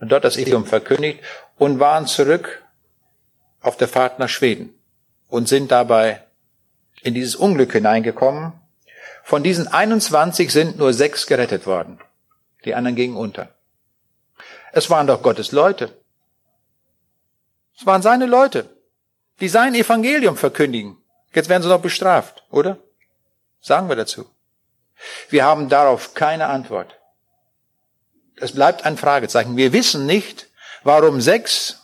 und 0.00 0.10
dort 0.10 0.24
das 0.24 0.36
Evangelium 0.36 0.64
verkündigt 0.64 1.20
und 1.58 1.78
waren 1.78 2.06
zurück 2.06 2.64
auf 3.60 3.76
der 3.76 3.86
Fahrt 3.86 4.18
nach 4.18 4.30
Schweden 4.30 4.72
und 5.28 5.46
sind 5.46 5.70
dabei 5.70 6.24
in 7.02 7.12
dieses 7.12 7.36
Unglück 7.36 7.72
hineingekommen. 7.72 8.54
Von 9.22 9.42
diesen 9.42 9.68
21 9.68 10.50
sind 10.50 10.78
nur 10.78 10.94
sechs 10.94 11.26
gerettet 11.26 11.66
worden. 11.66 12.00
Die 12.64 12.74
anderen 12.74 12.96
gingen 12.96 13.16
unter. 13.16 13.54
Es 14.72 14.88
waren 14.88 15.06
doch 15.06 15.22
Gottes 15.22 15.52
Leute. 15.52 15.92
Es 17.76 17.84
waren 17.84 18.00
seine 18.00 18.24
Leute, 18.24 18.70
die 19.40 19.48
sein 19.48 19.74
Evangelium 19.74 20.38
verkündigen. 20.38 20.96
Jetzt 21.32 21.48
werden 21.48 21.62
sie 21.62 21.68
noch 21.68 21.82
bestraft, 21.82 22.44
oder? 22.50 22.78
Sagen 23.60 23.88
wir 23.88 23.96
dazu. 23.96 24.28
Wir 25.28 25.44
haben 25.44 25.68
darauf 25.68 26.14
keine 26.14 26.46
Antwort. 26.46 26.94
Es 28.36 28.52
bleibt 28.52 28.84
ein 28.84 28.96
Fragezeichen. 28.96 29.56
Wir 29.56 29.72
wissen 29.72 30.06
nicht, 30.06 30.48
warum 30.82 31.20
sechs 31.20 31.80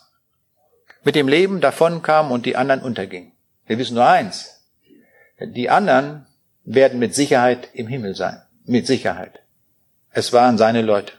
mit 1.03 1.15
dem 1.15 1.27
Leben 1.27 1.61
davonkamen 1.61 2.31
und 2.31 2.45
die 2.45 2.55
anderen 2.55 2.81
untergingen. 2.81 3.31
Wir 3.65 3.77
wissen 3.77 3.95
nur 3.95 4.07
eins. 4.07 4.61
Die 5.39 5.69
anderen 5.69 6.25
werden 6.63 6.99
mit 6.99 7.15
Sicherheit 7.15 7.69
im 7.73 7.87
Himmel 7.87 8.15
sein. 8.15 8.41
Mit 8.65 8.87
Sicherheit. 8.87 9.39
Es 10.11 10.33
waren 10.33 10.57
seine 10.57 10.81
Leute. 10.81 11.13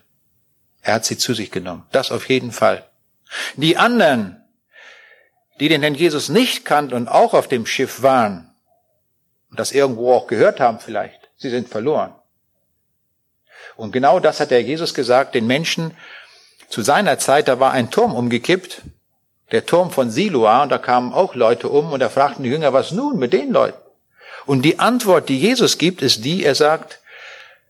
Er 0.82 0.94
hat 0.94 1.04
sie 1.04 1.16
zu 1.16 1.34
sich 1.34 1.50
genommen. 1.50 1.86
Das 1.92 2.10
auf 2.10 2.28
jeden 2.28 2.52
Fall. 2.52 2.84
Die 3.56 3.76
anderen, 3.76 4.42
die 5.60 5.68
den 5.68 5.82
Herrn 5.82 5.94
Jesus 5.94 6.28
nicht 6.28 6.64
kannten 6.64 6.94
und 6.94 7.08
auch 7.08 7.34
auf 7.34 7.48
dem 7.48 7.66
Schiff 7.66 8.02
waren, 8.02 8.50
und 9.50 9.58
das 9.58 9.72
irgendwo 9.72 10.12
auch 10.12 10.26
gehört 10.26 10.60
haben 10.60 10.78
vielleicht, 10.78 11.30
sie 11.36 11.50
sind 11.50 11.68
verloren. 11.68 12.14
Und 13.76 13.92
genau 13.92 14.20
das 14.20 14.40
hat 14.40 14.50
der 14.50 14.62
Jesus 14.62 14.94
gesagt, 14.94 15.34
den 15.34 15.46
Menschen 15.46 15.96
zu 16.68 16.82
seiner 16.82 17.18
Zeit, 17.18 17.48
da 17.48 17.60
war 17.60 17.72
ein 17.72 17.90
Turm 17.90 18.14
umgekippt, 18.14 18.82
der 19.52 19.64
Turm 19.64 19.90
von 19.90 20.10
Siloa, 20.10 20.64
und 20.64 20.68
da 20.70 20.78
kamen 20.78 21.12
auch 21.12 21.34
Leute 21.34 21.68
um, 21.68 21.92
und 21.92 22.00
da 22.00 22.08
fragten 22.08 22.44
die 22.44 22.50
Jünger, 22.50 22.72
was 22.72 22.92
nun 22.92 23.18
mit 23.18 23.32
den 23.32 23.52
Leuten? 23.52 23.78
Und 24.44 24.62
die 24.62 24.78
Antwort, 24.78 25.28
die 25.28 25.38
Jesus 25.38 25.78
gibt, 25.78 26.02
ist 26.02 26.24
die, 26.24 26.44
er 26.44 26.54
sagt, 26.54 27.00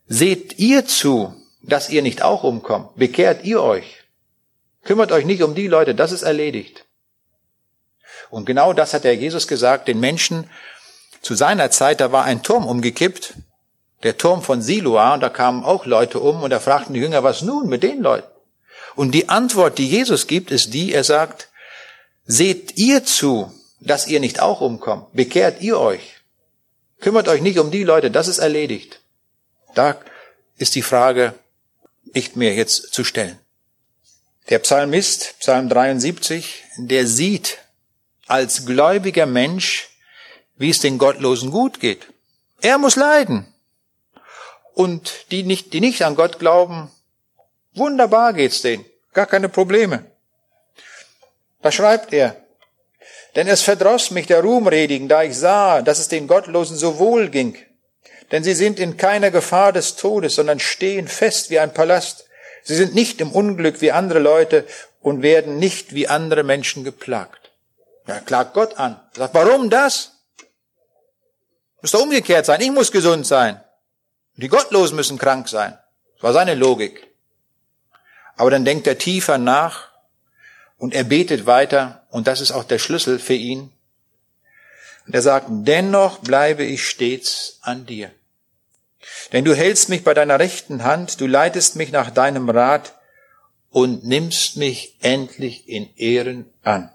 seht 0.07 0.59
ihr 0.59 0.87
zu, 0.87 1.35
dass 1.63 1.91
ihr 1.91 2.03
nicht 2.03 2.23
auch 2.23 2.43
umkommt, 2.43 2.97
bekehrt 2.97 3.45
ihr 3.45 3.63
euch, 3.63 4.03
kümmert 4.85 5.13
euch 5.13 5.25
nicht 5.25 5.43
um 5.43 5.55
die 5.55 5.69
Leute, 5.69 5.95
das 5.95 6.13
ist 6.13 6.23
erledigt. 6.23 6.85
Und 8.31 8.45
genau 8.45 8.73
das 8.73 8.95
hat 8.95 9.05
der 9.05 9.17
Jesus 9.17 9.49
gesagt, 9.49 9.89
den 9.89 10.01
Menschen 10.01 10.49
zu 11.23 11.35
seiner 11.35 11.71
Zeit, 11.71 12.01
da 12.01 12.13
war 12.13 12.25
ein 12.25 12.43
Turm 12.43 12.67
umgekippt, 12.67 13.35
der 14.03 14.17
Turm 14.17 14.43
von 14.43 14.63
Siloa, 14.63 15.15
und 15.15 15.21
da 15.21 15.29
kamen 15.29 15.65
auch 15.65 15.87
Leute 15.87 16.21
um, 16.21 16.43
und 16.43 16.51
da 16.51 16.61
fragten 16.61 16.95
die 16.95 17.01
Jünger, 17.01 17.23
was 17.25 17.43
nun 17.43 17.69
mit 17.69 17.83
den 17.83 18.01
Leuten? 18.03 18.29
Und 18.95 19.13
die 19.13 19.29
Antwort, 19.29 19.79
die 19.79 19.89
Jesus 19.89 20.27
gibt, 20.27 20.51
ist 20.51 20.73
die, 20.75 20.93
er 20.93 21.05
sagt, 21.05 21.49
seht 22.25 22.77
ihr 22.77 23.05
zu, 23.05 23.53
dass 23.81 24.07
ihr 24.07 24.21
nicht 24.21 24.41
auch 24.41 24.61
umkommt, 24.61 25.13
bekehrt 25.13 25.61
ihr 25.61 25.79
euch, 25.79 26.17
kümmert 27.01 27.29
euch 27.29 27.43
nicht 27.43 27.59
um 27.59 27.71
die 27.71 27.85
Leute, 27.85 28.11
das 28.11 28.29
ist 28.29 28.39
erledigt. 28.39 29.01
Da 29.75 29.97
ist 30.57 30.75
die 30.75 30.83
Frage 30.83 31.35
nicht 32.15 32.37
mehr 32.37 32.55
jetzt 32.55 32.93
zu 32.93 33.05
stellen. 33.05 33.39
Der 34.49 34.59
Psalmist, 34.61 35.35
Psalm 35.41 35.69
73, 35.69 36.65
der 36.79 37.07
sieht 37.07 37.59
als 38.29 38.67
gläubiger 38.67 39.27
Mensch, 39.27 39.89
wie 40.57 40.71
es 40.71 40.81
den 40.81 40.99
Gottlosen 40.99 41.51
gut 41.51 41.81
geht. 41.81 42.07
Er 42.61 42.79
muss 42.79 42.97
leiden. 42.97 43.53
Und 44.75 45.31
die 45.31 45.43
nicht, 45.43 45.73
die 45.73 45.81
nicht 45.81 46.03
an 46.03 46.15
Gott 46.15 46.39
glauben, 46.39 46.91
wunderbar 47.75 48.33
geht's 48.33 48.63
denen. 48.63 48.85
Gar 49.13 49.27
keine 49.27 49.49
Probleme. 49.49 50.05
Da 51.63 51.73
schreibt 51.73 52.13
er, 52.13 52.37
denn 53.35 53.49
es 53.49 53.63
verdross 53.63 54.11
mich 54.11 54.27
der 54.27 54.43
Ruhmredigen, 54.43 55.09
da 55.09 55.23
ich 55.23 55.37
sah, 55.37 55.83
dass 55.83 55.99
es 55.99 56.09
den 56.09 56.29
Gottlosen 56.29 56.77
so 56.77 56.99
wohl 56.99 57.29
ging. 57.29 57.57
Denn 58.31 58.45
sie 58.45 58.55
sind 58.55 58.79
in 58.79 58.97
keiner 58.97 59.31
Gefahr 59.31 59.73
des 59.73 59.97
Todes, 59.97 60.35
sondern 60.35 60.61
stehen 60.61 61.09
fest 61.09 61.51
wie 61.51 61.59
ein 61.59 61.73
Palast. 61.73 62.27
Sie 62.63 62.75
sind 62.75 62.95
nicht 62.95 63.21
im 63.21 63.33
Unglück 63.33 63.81
wie 63.81 63.93
andere 63.93 64.19
Leute 64.19 64.67
und 65.01 65.23
werden 65.23 65.59
nicht 65.59 65.95
wie 65.95 66.09
andere 66.09 66.43
Menschen 66.43 66.85
geplagt. 66.85 67.38
Ja, 68.09 68.21
klagt 68.21 68.55
Gott 68.55 68.79
an. 68.79 68.99
Sagt, 69.15 69.35
warum 69.35 69.69
das? 69.69 70.13
Muss 71.83 71.93
doch 71.93 72.01
umgekehrt 72.01 72.47
sein. 72.47 72.63
Ich 72.63 72.71
muss 72.71 72.91
gesund 72.91 73.27
sein. 73.27 73.61
Die 74.37 74.49
Gottlosen 74.49 74.97
müssen 74.97 75.19
krank 75.19 75.49
sein. 75.49 75.79
Das 76.15 76.23
war 76.23 76.33
seine 76.33 76.55
Logik. 76.55 77.07
Aber 78.37 78.51
dann 78.51 78.65
denkt 78.65 78.87
er 78.87 78.97
tiefer 78.97 79.37
nach 79.37 79.89
und 80.79 80.95
er 80.95 81.05
betet 81.05 81.45
weiter 81.45 82.07
und 82.11 82.27
das 82.27 82.41
ist 82.41 82.53
auch 82.53 82.65
der 82.65 82.79
Schlüssel 82.79 83.19
für 83.19 83.35
ihn. 83.35 83.73
Und 85.07 85.15
er 85.15 85.23
sagt, 85.23 85.47
dennoch 85.51 86.19
bleibe 86.21 86.65
ich 86.65 86.89
stets 86.89 87.59
an 87.63 87.85
dir. 87.85 88.11
Denn 89.33 89.45
du 89.45 89.55
hältst 89.55 89.89
mich 89.89 90.03
bei 90.03 90.15
deiner 90.15 90.39
rechten 90.39 90.83
Hand, 90.83 91.21
du 91.21 91.27
leitest 91.27 91.77
mich 91.77 91.93
nach 91.93 92.11
deinem 92.11 92.49
Rat 92.49 92.95
und 93.71 94.05
nimmst 94.05 94.57
mich 94.57 94.97
endlich 95.01 95.69
in 95.69 95.95
Ehren 95.97 96.47
an. 96.63 96.91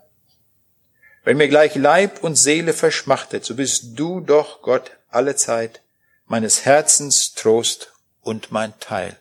Wenn 1.24 1.38
mir 1.38 1.48
gleich 1.48 1.76
Leib 1.76 2.24
und 2.24 2.36
Seele 2.36 2.74
verschmachtet, 2.74 3.46
so 3.46 3.56
bist 3.56 3.92
du 3.96 4.20
doch, 4.20 4.62
Gott, 4.62 4.92
alle 5.10 5.36
Zeit 5.36 5.82
meines 6.26 6.66
Herzens 6.66 7.34
Trost 7.34 7.94
und 8.22 8.52
mein 8.52 8.78
Teil. 8.80 9.18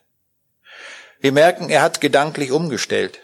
Wir 1.21 1.33
merken, 1.33 1.71
er 1.71 1.83
hat 1.83 2.01
gedanklich 2.01 2.51
umgestellt. 2.51 3.21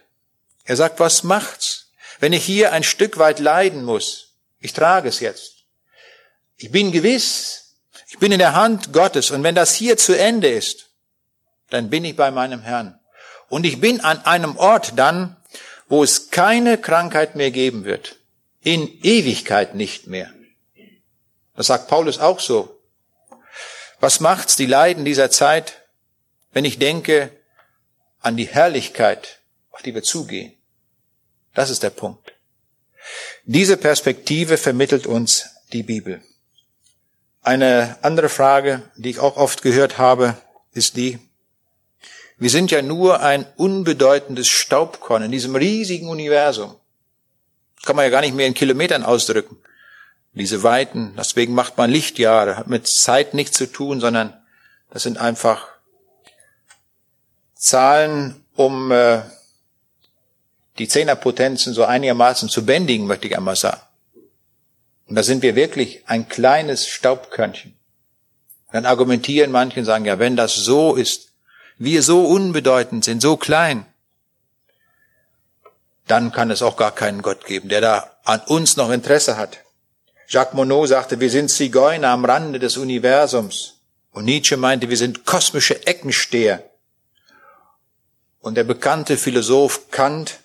Er 0.64 0.76
sagt, 0.76 1.00
was 1.00 1.24
macht's, 1.24 1.90
wenn 2.20 2.32
ich 2.32 2.44
hier 2.44 2.72
ein 2.72 2.84
Stück 2.84 3.18
weit 3.18 3.40
leiden 3.40 3.84
muss? 3.84 4.34
Ich 4.60 4.72
trage 4.72 5.08
es 5.08 5.20
jetzt. 5.20 5.64
Ich 6.56 6.70
bin 6.70 6.92
gewiss, 6.92 7.74
ich 8.08 8.18
bin 8.18 8.30
in 8.30 8.38
der 8.38 8.54
Hand 8.54 8.92
Gottes 8.92 9.30
und 9.30 9.42
wenn 9.42 9.54
das 9.54 9.74
hier 9.74 9.96
zu 9.96 10.16
Ende 10.16 10.48
ist, 10.48 10.90
dann 11.70 11.90
bin 11.90 12.04
ich 12.04 12.14
bei 12.14 12.30
meinem 12.30 12.62
Herrn. 12.62 12.98
Und 13.48 13.64
ich 13.64 13.80
bin 13.80 14.00
an 14.00 14.24
einem 14.24 14.56
Ort 14.56 14.92
dann, 14.96 15.36
wo 15.88 16.04
es 16.04 16.30
keine 16.30 16.78
Krankheit 16.78 17.34
mehr 17.34 17.50
geben 17.50 17.84
wird. 17.84 18.17
In 18.68 19.02
Ewigkeit 19.02 19.74
nicht 19.74 20.08
mehr. 20.08 20.30
Das 21.56 21.68
sagt 21.68 21.88
Paulus 21.88 22.18
auch 22.18 22.38
so. 22.38 22.78
Was 23.98 24.20
macht's 24.20 24.56
die 24.56 24.66
Leiden 24.66 25.06
dieser 25.06 25.30
Zeit, 25.30 25.86
wenn 26.52 26.66
ich 26.66 26.78
denke 26.78 27.30
an 28.20 28.36
die 28.36 28.46
Herrlichkeit, 28.46 29.40
auf 29.70 29.80
die 29.80 29.94
wir 29.94 30.02
zugehen? 30.02 30.52
Das 31.54 31.70
ist 31.70 31.82
der 31.82 31.88
Punkt. 31.88 32.34
Diese 33.44 33.78
Perspektive 33.78 34.58
vermittelt 34.58 35.06
uns 35.06 35.48
die 35.72 35.82
Bibel. 35.82 36.20
Eine 37.40 37.96
andere 38.02 38.28
Frage, 38.28 38.82
die 38.96 39.08
ich 39.08 39.18
auch 39.18 39.38
oft 39.38 39.62
gehört 39.62 39.96
habe, 39.96 40.36
ist 40.74 40.98
die, 40.98 41.18
wir 42.36 42.50
sind 42.50 42.70
ja 42.70 42.82
nur 42.82 43.20
ein 43.20 43.46
unbedeutendes 43.56 44.48
Staubkorn 44.48 45.22
in 45.22 45.30
diesem 45.30 45.56
riesigen 45.56 46.10
Universum. 46.10 46.77
Kann 47.82 47.96
man 47.96 48.04
ja 48.04 48.10
gar 48.10 48.20
nicht 48.20 48.34
mehr 48.34 48.46
in 48.46 48.54
Kilometern 48.54 49.04
ausdrücken 49.04 49.56
diese 50.38 50.62
Weiten. 50.62 51.14
Deswegen 51.16 51.54
macht 51.54 51.76
man 51.76 51.90
Lichtjahre, 51.90 52.56
hat 52.56 52.68
mit 52.68 52.86
Zeit 52.86 53.34
nichts 53.34 53.56
zu 53.56 53.66
tun, 53.66 54.00
sondern 54.00 54.32
das 54.90 55.02
sind 55.02 55.18
einfach 55.18 55.68
Zahlen, 57.54 58.44
um 58.54 58.92
äh, 58.92 59.22
die 60.78 60.88
Zehnerpotenzen 60.88 61.74
so 61.74 61.84
einigermaßen 61.84 62.48
zu 62.48 62.64
bändigen, 62.64 63.06
möchte 63.06 63.26
ich 63.26 63.36
einmal 63.36 63.56
sagen. 63.56 63.80
Und 65.06 65.16
da 65.16 65.22
sind 65.22 65.42
wir 65.42 65.56
wirklich 65.56 66.02
ein 66.06 66.28
kleines 66.28 66.86
Staubkörnchen. 66.86 67.74
Dann 68.70 68.86
argumentieren 68.86 69.50
manche 69.50 69.80
und 69.80 69.86
sagen, 69.86 70.04
ja, 70.04 70.18
wenn 70.18 70.36
das 70.36 70.54
so 70.54 70.94
ist, 70.94 71.32
wir 71.78 72.02
so 72.02 72.26
unbedeutend 72.26 73.04
sind, 73.04 73.22
so 73.22 73.36
klein, 73.36 73.86
dann 76.10 76.32
kann 76.32 76.50
es 76.50 76.62
auch 76.62 76.76
gar 76.76 76.94
keinen 76.94 77.22
Gott 77.22 77.44
geben, 77.46 77.68
der 77.68 77.80
da 77.80 78.10
an 78.24 78.40
uns 78.46 78.76
noch 78.76 78.90
Interesse 78.90 79.36
hat. 79.36 79.58
Jacques 80.28 80.54
Monod 80.54 80.88
sagte, 80.88 81.20
wir 81.20 81.30
sind 81.30 81.50
Zigeuner 81.50 82.08
am 82.08 82.24
Rande 82.24 82.58
des 82.58 82.76
Universums. 82.76 83.80
Und 84.12 84.24
Nietzsche 84.24 84.56
meinte, 84.56 84.90
wir 84.90 84.96
sind 84.96 85.24
kosmische 85.24 85.86
Eckensteher. 85.86 86.68
Und 88.40 88.56
der 88.56 88.64
bekannte 88.64 89.16
Philosoph 89.16 89.90
Kant 89.90 90.40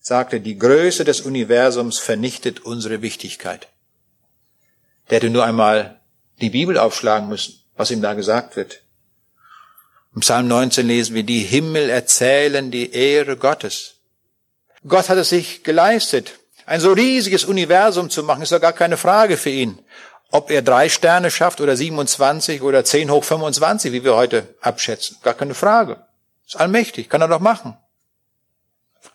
sagte, 0.00 0.40
die 0.40 0.58
Größe 0.58 1.04
des 1.04 1.20
Universums 1.20 1.98
vernichtet 1.98 2.60
unsere 2.60 3.02
Wichtigkeit. 3.02 3.68
Der 5.08 5.16
hätte 5.16 5.30
nur 5.30 5.44
einmal 5.44 6.00
die 6.40 6.50
Bibel 6.50 6.78
aufschlagen 6.78 7.28
müssen, 7.28 7.60
was 7.76 7.90
ihm 7.90 8.02
da 8.02 8.14
gesagt 8.14 8.56
wird. 8.56 8.82
Im 10.14 10.20
Psalm 10.20 10.48
19 10.48 10.86
lesen 10.86 11.14
wir, 11.14 11.24
die 11.24 11.40
Himmel 11.40 11.90
erzählen 11.90 12.70
die 12.70 12.92
Ehre 12.92 13.36
Gottes. 13.36 13.96
Gott 14.86 15.08
hat 15.08 15.18
es 15.18 15.30
sich 15.30 15.64
geleistet, 15.64 16.38
ein 16.66 16.80
so 16.80 16.92
riesiges 16.92 17.44
Universum 17.44 18.10
zu 18.10 18.22
machen, 18.22 18.42
ist 18.42 18.52
doch 18.52 18.60
gar 18.60 18.72
keine 18.72 18.96
Frage 18.96 19.36
für 19.36 19.50
ihn. 19.50 19.78
Ob 20.30 20.50
er 20.50 20.62
drei 20.62 20.88
Sterne 20.88 21.30
schafft 21.30 21.60
oder 21.60 21.76
27 21.76 22.62
oder 22.62 22.84
10 22.84 23.10
hoch 23.10 23.24
25, 23.24 23.92
wie 23.92 24.04
wir 24.04 24.16
heute 24.16 24.54
abschätzen. 24.60 25.18
Gar 25.22 25.34
keine 25.34 25.54
Frage. 25.54 26.04
Ist 26.46 26.56
allmächtig, 26.56 27.08
kann 27.08 27.20
er 27.20 27.28
doch 27.28 27.40
machen. 27.40 27.76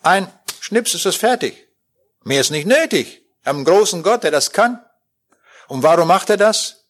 Ein 0.02 0.32
Schnips 0.60 0.94
ist 0.94 1.06
es 1.06 1.16
fertig. 1.16 1.68
Mehr 2.24 2.42
ist 2.42 2.52
nicht 2.52 2.68
nötig. 2.68 3.24
Wir 3.44 3.50
haben 3.50 3.58
einen 3.58 3.66
großen 3.66 4.04
Gott, 4.04 4.24
der 4.24 4.32
das 4.32 4.52
kann. 4.52 4.80
Und 5.68 5.84
warum 5.84 6.08
macht 6.08 6.30
er 6.30 6.38
das? 6.38 6.86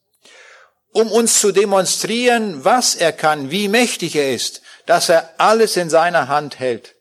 Um 0.92 1.10
uns 1.10 1.40
zu 1.40 1.52
demonstrieren, 1.52 2.64
was 2.64 2.94
er 2.94 3.12
kann, 3.12 3.50
wie 3.50 3.68
mächtig 3.68 4.16
er 4.16 4.34
ist, 4.34 4.62
dass 4.86 5.08
er 5.08 5.34
alles 5.38 5.76
in 5.76 5.90
seiner 5.90 6.28
Hand 6.28 6.58
hält. 6.58 6.96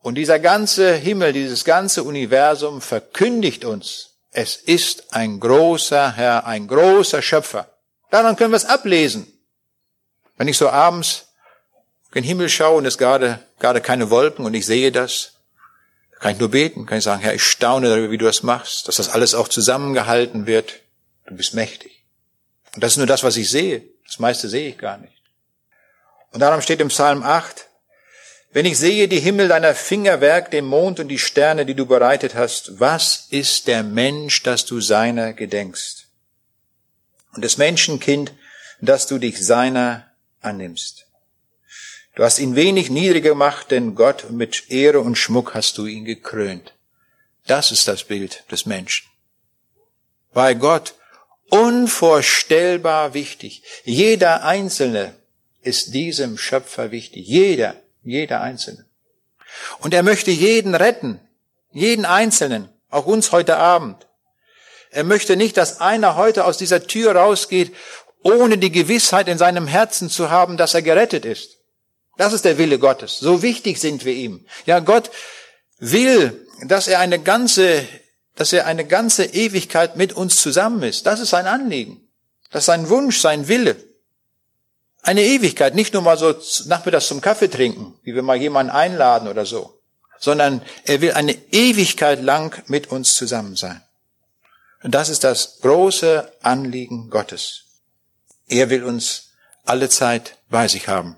Und 0.00 0.14
dieser 0.14 0.38
ganze 0.38 0.94
Himmel, 0.94 1.32
dieses 1.32 1.64
ganze 1.64 2.04
Universum 2.04 2.80
verkündigt 2.80 3.64
uns, 3.64 4.14
Es 4.30 4.56
ist 4.56 5.14
ein 5.14 5.40
großer 5.40 6.12
Herr, 6.12 6.46
ein 6.46 6.68
großer 6.68 7.22
Schöpfer. 7.22 7.66
Daran 8.10 8.36
können 8.36 8.52
wir 8.52 8.56
es 8.56 8.66
ablesen. 8.66 9.26
Wenn 10.36 10.48
ich 10.48 10.58
so 10.58 10.68
abends 10.68 11.28
den 12.14 12.24
Himmel 12.24 12.48
schaue 12.48 12.78
und 12.78 12.86
es 12.86 12.98
gerade, 12.98 13.40
gerade 13.58 13.80
keine 13.80 14.10
Wolken 14.10 14.44
und 14.44 14.54
ich 14.54 14.66
sehe 14.66 14.92
das, 14.92 15.32
kann 16.20 16.32
ich 16.32 16.38
nur 16.38 16.50
beten, 16.50 16.86
kann 16.86 16.98
ich 16.98 17.04
sagen, 17.04 17.22
Herr, 17.22 17.34
ich 17.34 17.42
staune 17.42 17.88
darüber, 17.88 18.10
wie 18.10 18.18
du 18.18 18.24
das 18.24 18.42
machst, 18.42 18.88
dass 18.88 18.96
das 18.96 19.08
alles 19.08 19.34
auch 19.34 19.48
zusammengehalten 19.48 20.46
wird. 20.46 20.80
Du 21.26 21.34
bist 21.34 21.54
mächtig. 21.54 22.04
Und 22.74 22.82
das 22.82 22.92
ist 22.92 22.96
nur 22.98 23.06
das, 23.06 23.22
was 23.22 23.36
ich 23.36 23.50
sehe. 23.50 23.82
Das 24.06 24.18
meiste 24.18 24.48
sehe 24.48 24.70
ich 24.70 24.78
gar 24.78 24.98
nicht. 24.98 25.22
Und 26.32 26.40
darum 26.40 26.60
steht 26.60 26.80
im 26.80 26.88
Psalm 26.88 27.22
8, 27.22 27.66
wenn 28.58 28.66
ich 28.66 28.76
sehe 28.76 29.06
die 29.06 29.20
Himmel 29.20 29.46
deiner 29.46 29.72
Fingerwerk, 29.72 30.50
den 30.50 30.64
Mond 30.64 30.98
und 30.98 31.06
die 31.06 31.20
Sterne, 31.20 31.64
die 31.64 31.76
du 31.76 31.86
bereitet 31.86 32.34
hast, 32.34 32.80
was 32.80 33.28
ist 33.30 33.68
der 33.68 33.84
Mensch, 33.84 34.42
dass 34.42 34.64
du 34.64 34.80
seiner 34.80 35.32
gedenkst? 35.32 36.08
Und 37.34 37.44
des 37.44 37.56
Menschenkind, 37.56 38.32
dass 38.80 39.06
du 39.06 39.18
dich 39.18 39.46
seiner 39.46 40.10
annimmst. 40.40 41.06
Du 42.16 42.24
hast 42.24 42.40
ihn 42.40 42.56
wenig 42.56 42.90
niedriger 42.90 43.28
gemacht, 43.28 43.70
denn 43.70 43.94
Gott 43.94 44.28
mit 44.30 44.68
Ehre 44.70 45.02
und 45.02 45.14
Schmuck 45.14 45.54
hast 45.54 45.78
du 45.78 45.86
ihn 45.86 46.04
gekrönt. 46.04 46.74
Das 47.46 47.70
ist 47.70 47.86
das 47.86 48.02
Bild 48.02 48.42
des 48.50 48.66
Menschen. 48.66 49.06
Bei 50.32 50.54
Gott 50.54 50.96
unvorstellbar 51.48 53.14
wichtig. 53.14 53.62
Jeder 53.84 54.42
Einzelne 54.42 55.14
ist 55.62 55.94
diesem 55.94 56.36
Schöpfer 56.36 56.90
wichtig. 56.90 57.24
Jeder 57.24 57.76
jeder 58.08 58.40
Einzelne. 58.40 58.84
Und 59.80 59.94
er 59.94 60.02
möchte 60.02 60.30
jeden 60.30 60.74
retten, 60.74 61.20
jeden 61.72 62.04
Einzelnen, 62.04 62.68
auch 62.90 63.06
uns 63.06 63.32
heute 63.32 63.56
Abend. 63.56 64.06
Er 64.90 65.04
möchte 65.04 65.36
nicht, 65.36 65.56
dass 65.56 65.80
einer 65.80 66.16
heute 66.16 66.44
aus 66.44 66.56
dieser 66.56 66.86
Tür 66.86 67.14
rausgeht, 67.14 67.74
ohne 68.22 68.58
die 68.58 68.72
Gewissheit 68.72 69.28
in 69.28 69.38
seinem 69.38 69.66
Herzen 69.66 70.10
zu 70.10 70.30
haben, 70.30 70.56
dass 70.56 70.74
er 70.74 70.82
gerettet 70.82 71.24
ist. 71.24 71.58
Das 72.16 72.32
ist 72.32 72.44
der 72.44 72.58
Wille 72.58 72.78
Gottes. 72.78 73.18
So 73.18 73.42
wichtig 73.42 73.78
sind 73.78 74.04
wir 74.04 74.14
ihm. 74.14 74.44
Ja, 74.66 74.80
Gott 74.80 75.10
will, 75.78 76.46
dass 76.64 76.88
er 76.88 76.98
eine 76.98 77.20
ganze, 77.20 77.86
dass 78.34 78.52
er 78.52 78.66
eine 78.66 78.84
ganze 78.84 79.24
Ewigkeit 79.24 79.96
mit 79.96 80.14
uns 80.14 80.36
zusammen 80.36 80.82
ist. 80.82 81.06
Das 81.06 81.20
ist 81.20 81.30
sein 81.30 81.46
Anliegen. 81.46 82.08
Das 82.50 82.62
ist 82.62 82.66
sein 82.66 82.88
Wunsch, 82.88 83.20
sein 83.20 83.46
Wille. 83.46 83.76
Eine 85.02 85.22
Ewigkeit, 85.22 85.74
nicht 85.74 85.94
nur 85.94 86.02
mal 86.02 86.18
so 86.18 86.34
nachmittags 86.66 87.08
zum 87.08 87.20
Kaffee 87.20 87.48
trinken, 87.48 87.98
wie 88.02 88.14
wir 88.14 88.22
mal 88.22 88.36
jemanden 88.36 88.72
einladen 88.72 89.28
oder 89.28 89.46
so, 89.46 89.78
sondern 90.18 90.62
er 90.84 91.00
will 91.00 91.12
eine 91.12 91.32
Ewigkeit 91.52 92.22
lang 92.22 92.62
mit 92.66 92.88
uns 92.88 93.14
zusammen 93.14 93.56
sein. 93.56 93.82
Und 94.82 94.94
das 94.94 95.08
ist 95.08 95.24
das 95.24 95.60
große 95.60 96.30
Anliegen 96.42 97.10
Gottes. 97.10 97.64
Er 98.48 98.70
will 98.70 98.84
uns 98.84 99.30
alle 99.64 99.88
Zeit 99.88 100.36
bei 100.48 100.68
sich 100.68 100.88
haben. 100.88 101.16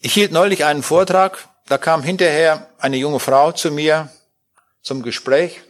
Ich 0.00 0.14
hielt 0.14 0.32
neulich 0.32 0.64
einen 0.64 0.82
Vortrag, 0.82 1.48
da 1.66 1.78
kam 1.78 2.02
hinterher 2.02 2.68
eine 2.78 2.96
junge 2.96 3.20
Frau 3.20 3.52
zu 3.52 3.70
mir 3.70 4.10
zum 4.82 5.02
Gespräch 5.02 5.60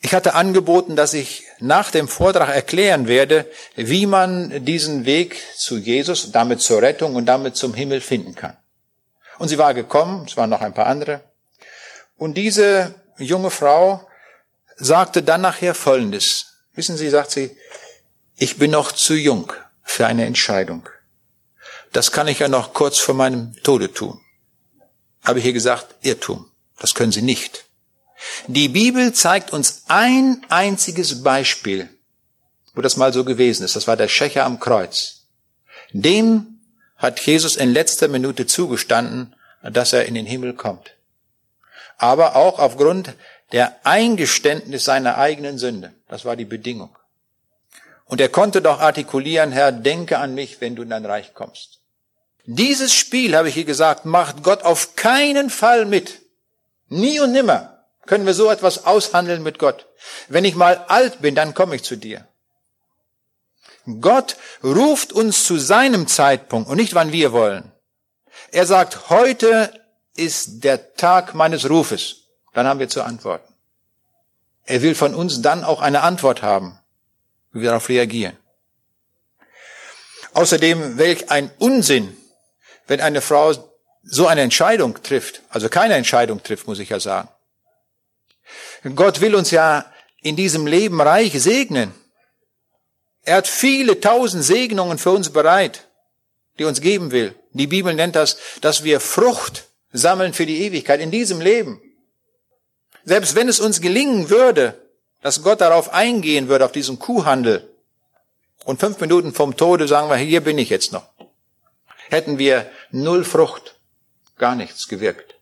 ich 0.00 0.14
hatte 0.14 0.34
angeboten, 0.34 0.96
dass 0.96 1.12
ich 1.12 1.44
nach 1.58 1.90
dem 1.90 2.08
Vortrag 2.08 2.48
erklären 2.48 3.06
werde, 3.06 3.46
wie 3.76 4.06
man 4.06 4.64
diesen 4.64 5.04
Weg 5.04 5.36
zu 5.56 5.76
Jesus, 5.76 6.32
damit 6.32 6.62
zur 6.62 6.80
Rettung 6.80 7.14
und 7.16 7.26
damit 7.26 7.56
zum 7.56 7.74
Himmel 7.74 8.00
finden 8.00 8.34
kann. 8.34 8.56
Und 9.38 9.48
sie 9.48 9.58
war 9.58 9.74
gekommen, 9.74 10.24
es 10.26 10.36
waren 10.38 10.50
noch 10.50 10.62
ein 10.62 10.74
paar 10.74 10.86
andere. 10.86 11.20
Und 12.16 12.34
diese 12.34 12.94
junge 13.18 13.50
Frau 13.50 14.06
sagte 14.76 15.22
dann 15.22 15.42
nachher 15.42 15.74
Folgendes. 15.74 16.46
Wissen 16.74 16.96
Sie, 16.96 17.10
sagt 17.10 17.30
sie, 17.30 17.56
ich 18.36 18.56
bin 18.56 18.70
noch 18.70 18.92
zu 18.92 19.14
jung 19.14 19.52
für 19.82 20.06
eine 20.06 20.24
Entscheidung. 20.24 20.88
Das 21.92 22.10
kann 22.10 22.28
ich 22.28 22.38
ja 22.38 22.48
noch 22.48 22.72
kurz 22.72 22.98
vor 22.98 23.14
meinem 23.14 23.54
Tode 23.62 23.92
tun. 23.92 24.20
Habe 25.22 25.40
ich 25.40 25.44
ihr 25.44 25.52
gesagt, 25.52 25.94
Irrtum. 26.00 26.50
Das 26.78 26.94
können 26.94 27.12
Sie 27.12 27.22
nicht. 27.22 27.66
Die 28.46 28.68
Bibel 28.68 29.12
zeigt 29.12 29.52
uns 29.52 29.84
ein 29.88 30.44
einziges 30.48 31.22
Beispiel, 31.22 31.88
wo 32.74 32.82
das 32.82 32.96
mal 32.96 33.12
so 33.12 33.24
gewesen 33.24 33.64
ist. 33.64 33.76
Das 33.76 33.86
war 33.86 33.96
der 33.96 34.08
Schächer 34.08 34.44
am 34.44 34.60
Kreuz. 34.60 35.26
Dem 35.92 36.60
hat 36.96 37.20
Jesus 37.20 37.56
in 37.56 37.72
letzter 37.72 38.08
Minute 38.08 38.46
zugestanden, 38.46 39.34
dass 39.62 39.92
er 39.92 40.06
in 40.06 40.14
den 40.14 40.26
Himmel 40.26 40.54
kommt. 40.54 40.92
Aber 41.98 42.36
auch 42.36 42.58
aufgrund 42.58 43.14
der 43.52 43.84
Eingeständnis 43.84 44.84
seiner 44.84 45.18
eigenen 45.18 45.58
Sünde. 45.58 45.92
Das 46.08 46.24
war 46.24 46.36
die 46.36 46.44
Bedingung. 46.44 46.96
Und 48.04 48.20
er 48.20 48.28
konnte 48.28 48.62
doch 48.62 48.80
artikulieren, 48.80 49.52
Herr, 49.52 49.72
denke 49.72 50.18
an 50.18 50.34
mich, 50.34 50.60
wenn 50.60 50.76
du 50.76 50.82
in 50.82 50.90
dein 50.90 51.06
Reich 51.06 51.34
kommst. 51.34 51.80
Dieses 52.44 52.94
Spiel, 52.94 53.36
habe 53.36 53.48
ich 53.48 53.54
hier 53.54 53.64
gesagt, 53.64 54.04
macht 54.04 54.42
Gott 54.42 54.62
auf 54.62 54.96
keinen 54.96 55.50
Fall 55.50 55.84
mit. 55.84 56.20
Nie 56.88 57.20
und 57.20 57.32
nimmer 57.32 57.79
können 58.10 58.26
wir 58.26 58.34
so 58.34 58.50
etwas 58.50 58.86
aushandeln 58.86 59.40
mit 59.40 59.60
Gott. 59.60 59.86
Wenn 60.26 60.44
ich 60.44 60.56
mal 60.56 60.84
alt 60.88 61.20
bin, 61.22 61.36
dann 61.36 61.54
komme 61.54 61.76
ich 61.76 61.84
zu 61.84 61.94
dir. 61.94 62.26
Gott 64.00 64.36
ruft 64.64 65.12
uns 65.12 65.44
zu 65.44 65.58
seinem 65.58 66.08
Zeitpunkt 66.08 66.68
und 66.68 66.76
nicht 66.76 66.96
wann 66.96 67.12
wir 67.12 67.30
wollen. 67.30 67.70
Er 68.50 68.66
sagt, 68.66 69.10
heute 69.10 69.72
ist 70.16 70.64
der 70.64 70.94
Tag 70.94 71.34
meines 71.34 71.70
Rufes. 71.70 72.24
Dann 72.52 72.66
haben 72.66 72.80
wir 72.80 72.88
zu 72.88 73.04
antworten. 73.04 73.54
Er 74.64 74.82
will 74.82 74.96
von 74.96 75.14
uns 75.14 75.40
dann 75.40 75.62
auch 75.62 75.80
eine 75.80 76.02
Antwort 76.02 76.42
haben, 76.42 76.80
wie 77.52 77.60
wir 77.60 77.68
darauf 77.68 77.88
reagieren. 77.88 78.36
Außerdem, 80.32 80.98
welch 80.98 81.30
ein 81.30 81.52
Unsinn, 81.58 82.16
wenn 82.88 83.00
eine 83.00 83.20
Frau 83.20 83.54
so 84.02 84.26
eine 84.26 84.40
Entscheidung 84.40 85.00
trifft, 85.00 85.42
also 85.48 85.68
keine 85.68 85.94
Entscheidung 85.94 86.42
trifft, 86.42 86.66
muss 86.66 86.80
ich 86.80 86.88
ja 86.88 86.98
sagen. 86.98 87.28
Gott 88.94 89.20
will 89.20 89.34
uns 89.34 89.50
ja 89.50 89.90
in 90.22 90.36
diesem 90.36 90.66
Leben 90.66 91.00
reich 91.00 91.40
segnen. 91.40 91.92
Er 93.22 93.36
hat 93.36 93.48
viele 93.48 94.00
tausend 94.00 94.44
Segnungen 94.44 94.98
für 94.98 95.10
uns 95.10 95.30
bereit, 95.30 95.88
die 96.58 96.64
uns 96.64 96.80
geben 96.80 97.10
will. 97.10 97.34
Die 97.52 97.66
Bibel 97.66 97.94
nennt 97.94 98.16
das, 98.16 98.38
dass 98.60 98.84
wir 98.84 99.00
Frucht 99.00 99.68
sammeln 99.92 100.32
für 100.32 100.46
die 100.46 100.62
Ewigkeit 100.62 101.00
in 101.00 101.10
diesem 101.10 101.40
Leben. 101.40 101.80
Selbst 103.04 103.34
wenn 103.34 103.48
es 103.48 103.60
uns 103.60 103.80
gelingen 103.80 104.30
würde, 104.30 104.80
dass 105.22 105.42
Gott 105.42 105.60
darauf 105.60 105.92
eingehen 105.92 106.48
würde, 106.48 106.64
auf 106.64 106.72
diesen 106.72 106.98
Kuhhandel, 106.98 107.66
und 108.64 108.78
fünf 108.78 109.00
Minuten 109.00 109.32
vom 109.32 109.56
Tode 109.56 109.88
sagen 109.88 110.10
wir, 110.10 110.16
hier 110.16 110.42
bin 110.42 110.58
ich 110.58 110.68
jetzt 110.68 110.92
noch, 110.92 111.06
hätten 112.08 112.38
wir 112.38 112.70
null 112.90 113.24
Frucht, 113.24 113.76
gar 114.36 114.54
nichts 114.54 114.88
gewirkt. 114.88 115.34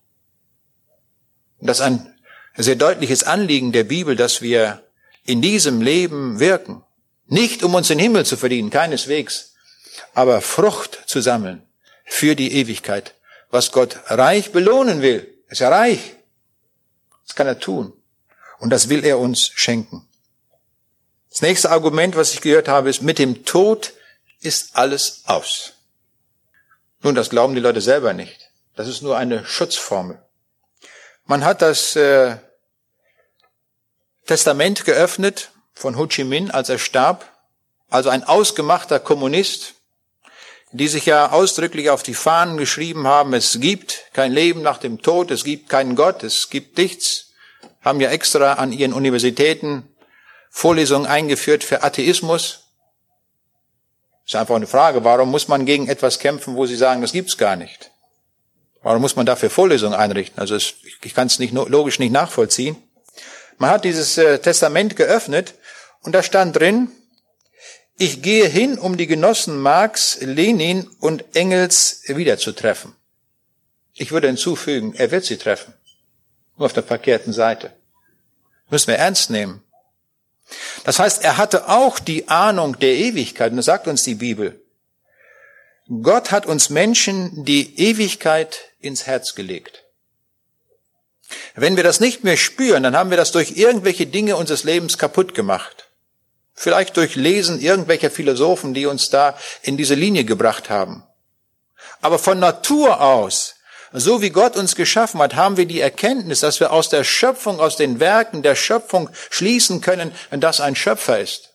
Das 1.60 1.78
ist 1.78 1.84
ein 1.84 2.14
sehr 2.62 2.76
deutliches 2.76 3.24
Anliegen 3.24 3.72
der 3.72 3.84
Bibel, 3.84 4.16
dass 4.16 4.42
wir 4.42 4.82
in 5.24 5.42
diesem 5.42 5.80
Leben 5.80 6.40
wirken. 6.40 6.82
Nicht 7.26 7.62
um 7.62 7.74
uns 7.74 7.88
den 7.88 7.98
Himmel 7.98 8.24
zu 8.24 8.36
verdienen, 8.36 8.70
keineswegs, 8.70 9.54
aber 10.14 10.40
Frucht 10.40 11.02
zu 11.06 11.20
sammeln 11.20 11.62
für 12.04 12.34
die 12.34 12.52
Ewigkeit. 12.52 13.14
Was 13.50 13.72
Gott 13.72 13.98
reich 14.06 14.52
belohnen 14.52 15.02
will, 15.02 15.32
ist 15.48 15.60
ja 15.60 15.68
reich. 15.68 16.16
Das 17.26 17.36
kann 17.36 17.46
er 17.46 17.58
tun. 17.58 17.92
Und 18.58 18.70
das 18.70 18.88
will 18.88 19.04
er 19.04 19.18
uns 19.18 19.50
schenken. 19.54 20.08
Das 21.30 21.42
nächste 21.42 21.70
Argument, 21.70 22.16
was 22.16 22.32
ich 22.32 22.40
gehört 22.40 22.68
habe, 22.68 22.90
ist, 22.90 23.02
mit 23.02 23.18
dem 23.18 23.44
Tod 23.44 23.92
ist 24.40 24.76
alles 24.76 25.22
aus. 25.26 25.74
Nun, 27.02 27.14
das 27.14 27.30
glauben 27.30 27.54
die 27.54 27.60
Leute 27.60 27.80
selber 27.80 28.12
nicht. 28.12 28.50
Das 28.74 28.88
ist 28.88 29.02
nur 29.02 29.16
eine 29.16 29.44
Schutzformel. 29.44 30.20
Man 31.26 31.44
hat 31.44 31.62
das 31.62 31.94
äh, 31.94 32.38
Testament 34.28 34.84
geöffnet 34.84 35.52
von 35.72 35.96
Ho 35.96 36.06
Chi 36.06 36.22
Minh, 36.22 36.50
als 36.50 36.68
er 36.68 36.78
starb, 36.78 37.24
also 37.88 38.10
ein 38.10 38.24
ausgemachter 38.24 39.00
Kommunist, 39.00 39.74
die 40.70 40.86
sich 40.86 41.06
ja 41.06 41.32
ausdrücklich 41.32 41.88
auf 41.88 42.02
die 42.02 42.12
Fahnen 42.12 42.58
geschrieben 42.58 43.06
haben, 43.06 43.32
es 43.32 43.58
gibt 43.58 44.04
kein 44.12 44.32
Leben 44.32 44.60
nach 44.60 44.76
dem 44.76 45.00
Tod, 45.00 45.30
es 45.30 45.44
gibt 45.44 45.70
keinen 45.70 45.96
Gott, 45.96 46.22
es 46.24 46.50
gibt 46.50 46.76
nichts, 46.76 47.32
haben 47.80 48.02
ja 48.02 48.10
extra 48.10 48.52
an 48.54 48.70
ihren 48.70 48.92
Universitäten 48.92 49.88
Vorlesungen 50.50 51.06
eingeführt 51.06 51.64
für 51.64 51.82
Atheismus. 51.82 52.64
ist 54.26 54.36
einfach 54.36 54.56
eine 54.56 54.66
Frage, 54.66 55.04
warum 55.04 55.30
muss 55.30 55.48
man 55.48 55.64
gegen 55.64 55.88
etwas 55.88 56.18
kämpfen, 56.18 56.54
wo 56.54 56.66
sie 56.66 56.76
sagen, 56.76 57.00
das 57.00 57.12
gibt's 57.12 57.38
gar 57.38 57.56
nicht? 57.56 57.92
Warum 58.82 59.00
muss 59.00 59.16
man 59.16 59.24
dafür 59.24 59.48
Vorlesungen 59.48 59.94
einrichten? 59.94 60.38
Also 60.38 60.54
ich 60.56 61.14
kann 61.14 61.28
es 61.28 61.38
nicht 61.38 61.54
logisch 61.54 61.98
nicht 61.98 62.12
nachvollziehen. 62.12 62.76
Man 63.58 63.70
hat 63.70 63.84
dieses 63.84 64.16
äh, 64.18 64.38
Testament 64.38 64.96
geöffnet 64.96 65.54
und 66.02 66.12
da 66.12 66.22
stand 66.22 66.56
drin, 66.56 66.90
ich 67.98 68.22
gehe 68.22 68.46
hin, 68.46 68.78
um 68.78 68.96
die 68.96 69.08
Genossen 69.08 69.58
Marx, 69.60 70.18
Lenin 70.20 70.88
und 71.00 71.24
Engels 71.34 72.02
wiederzutreffen. 72.06 72.94
Ich 73.94 74.12
würde 74.12 74.28
hinzufügen, 74.28 74.94
er 74.94 75.10
wird 75.10 75.24
sie 75.24 75.36
treffen. 75.36 75.74
Nur 76.56 76.66
auf 76.66 76.72
der 76.72 76.84
verkehrten 76.84 77.32
Seite. 77.32 77.72
Müssen 78.70 78.88
wir 78.88 78.96
ernst 78.96 79.30
nehmen. 79.30 79.64
Das 80.84 81.00
heißt, 81.00 81.24
er 81.24 81.36
hatte 81.36 81.68
auch 81.68 81.98
die 81.98 82.28
Ahnung 82.28 82.78
der 82.78 82.94
Ewigkeit. 82.94 83.50
Und 83.50 83.56
das 83.56 83.66
sagt 83.66 83.88
uns 83.88 84.04
die 84.04 84.14
Bibel. 84.14 84.62
Gott 86.02 86.30
hat 86.30 86.46
uns 86.46 86.70
Menschen 86.70 87.44
die 87.44 87.78
Ewigkeit 87.80 88.60
ins 88.78 89.06
Herz 89.06 89.34
gelegt. 89.34 89.84
Wenn 91.54 91.76
wir 91.76 91.82
das 91.84 92.00
nicht 92.00 92.24
mehr 92.24 92.36
spüren, 92.36 92.82
dann 92.82 92.96
haben 92.96 93.10
wir 93.10 93.16
das 93.16 93.32
durch 93.32 93.56
irgendwelche 93.56 94.06
Dinge 94.06 94.36
unseres 94.36 94.64
Lebens 94.64 94.98
kaputt 94.98 95.34
gemacht. 95.34 95.88
Vielleicht 96.54 96.96
durch 96.96 97.14
Lesen 97.14 97.60
irgendwelcher 97.60 98.10
Philosophen, 98.10 98.74
die 98.74 98.86
uns 98.86 99.10
da 99.10 99.38
in 99.62 99.76
diese 99.76 99.94
Linie 99.94 100.24
gebracht 100.24 100.70
haben. 100.70 101.04
Aber 102.00 102.18
von 102.18 102.38
Natur 102.38 103.00
aus, 103.00 103.54
so 103.92 104.22
wie 104.22 104.30
Gott 104.30 104.56
uns 104.56 104.74
geschaffen 104.74 105.20
hat, 105.20 105.34
haben 105.34 105.56
wir 105.56 105.66
die 105.66 105.80
Erkenntnis, 105.80 106.40
dass 106.40 106.60
wir 106.60 106.72
aus 106.72 106.88
der 106.88 107.04
Schöpfung, 107.04 107.60
aus 107.60 107.76
den 107.76 108.00
Werken 108.00 108.42
der 108.42 108.54
Schöpfung 108.54 109.08
schließen 109.30 109.80
können, 109.80 110.12
dass 110.30 110.60
ein 110.60 110.76
Schöpfer 110.76 111.20
ist. 111.20 111.54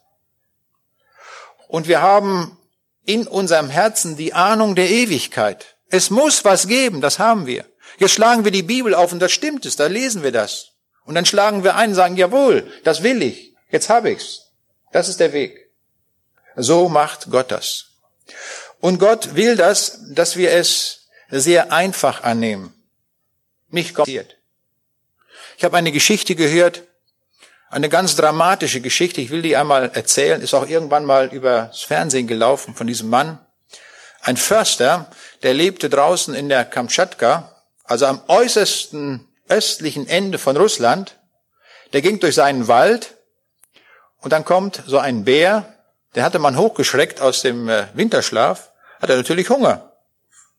Und 1.68 1.88
wir 1.88 2.02
haben 2.02 2.58
in 3.06 3.28
unserem 3.28 3.70
Herzen 3.70 4.16
die 4.16 4.34
Ahnung 4.34 4.76
der 4.76 4.90
Ewigkeit. 4.90 5.76
Es 5.90 6.10
muss 6.10 6.46
was 6.46 6.68
geben, 6.68 7.02
das 7.02 7.20
haben 7.20 7.46
wir. 7.46 7.66
Jetzt 8.04 8.16
schlagen 8.16 8.44
wir 8.44 8.52
die 8.52 8.64
Bibel 8.64 8.94
auf 8.94 9.14
und 9.14 9.22
das 9.22 9.32
stimmt 9.32 9.66
es, 9.66 9.78
da 9.78 9.88
lesen 9.88 10.24
wir 10.24 10.34
das. 10.34 10.72
Und 11.06 11.16
dann 11.16 11.26
schlagen 11.26 11.64
wir 11.64 11.78
ein 11.78 11.92
und 11.92 11.96
sagen, 11.96 12.18
jawohl, 12.18 12.70
das 12.84 13.02
will 13.02 13.22
ich, 13.22 13.56
jetzt 13.72 13.88
habe 13.88 14.12
ich's. 14.12 14.52
Das 14.92 15.08
ist 15.08 15.22
der 15.22 15.32
Weg. 15.32 15.72
So 16.58 16.90
macht 16.90 17.32
Gott 17.32 17.50
das. 17.50 17.92
Und 18.82 19.00
Gott 19.00 19.36
will 19.38 19.56
das, 19.56 20.02
dass 20.10 20.36
wir 20.36 20.52
es 20.52 21.08
sehr 21.30 21.72
einfach 21.72 22.24
annehmen. 22.24 22.74
Nicht 23.70 23.96
kompliziert. 23.96 24.36
Ich 25.58 25.64
habe 25.64 25.78
eine 25.78 25.94
Geschichte 25.94 26.36
gehört, 26.36 26.84
eine 27.70 27.88
ganz 27.88 28.18
dramatische 28.18 28.82
Geschichte. 28.82 29.22
Ich 29.22 29.30
will 29.30 29.44
die 29.44 29.56
einmal 29.56 29.92
erzählen. 29.94 30.42
Ist 30.42 30.54
auch 30.54 30.68
irgendwann 30.68 31.06
mal 31.06 31.28
übers 31.34 31.84
Fernsehen 31.84 32.28
gelaufen 32.28 32.76
von 32.76 32.86
diesem 32.86 33.08
Mann. 33.08 33.40
Ein 34.20 34.36
Förster, 34.36 35.10
der 35.42 35.54
lebte 35.54 35.90
draußen 35.90 36.36
in 36.36 36.50
der 36.50 36.66
Kamtschatka, 36.66 37.53
also 37.84 38.06
am 38.06 38.22
äußersten 38.28 39.28
östlichen 39.50 40.08
Ende 40.08 40.38
von 40.38 40.58
Russland. 40.58 41.20
Der 41.92 42.02
ging 42.02 42.20
durch 42.20 42.36
seinen 42.36 42.68
Wald 42.68 43.16
und 44.22 44.32
dann 44.32 44.46
kommt 44.46 44.84
so 44.88 44.98
ein 44.98 45.26
Bär, 45.26 45.78
der 46.16 46.24
hatte 46.24 46.40
man 46.40 46.58
hochgeschreckt 46.58 47.22
aus 47.22 47.42
dem 47.42 47.70
äh, 47.70 47.88
Winterschlaf, 47.94 48.72
hat 49.02 49.10
er 49.10 49.18
natürlich 49.18 49.50
Hunger 49.50 49.94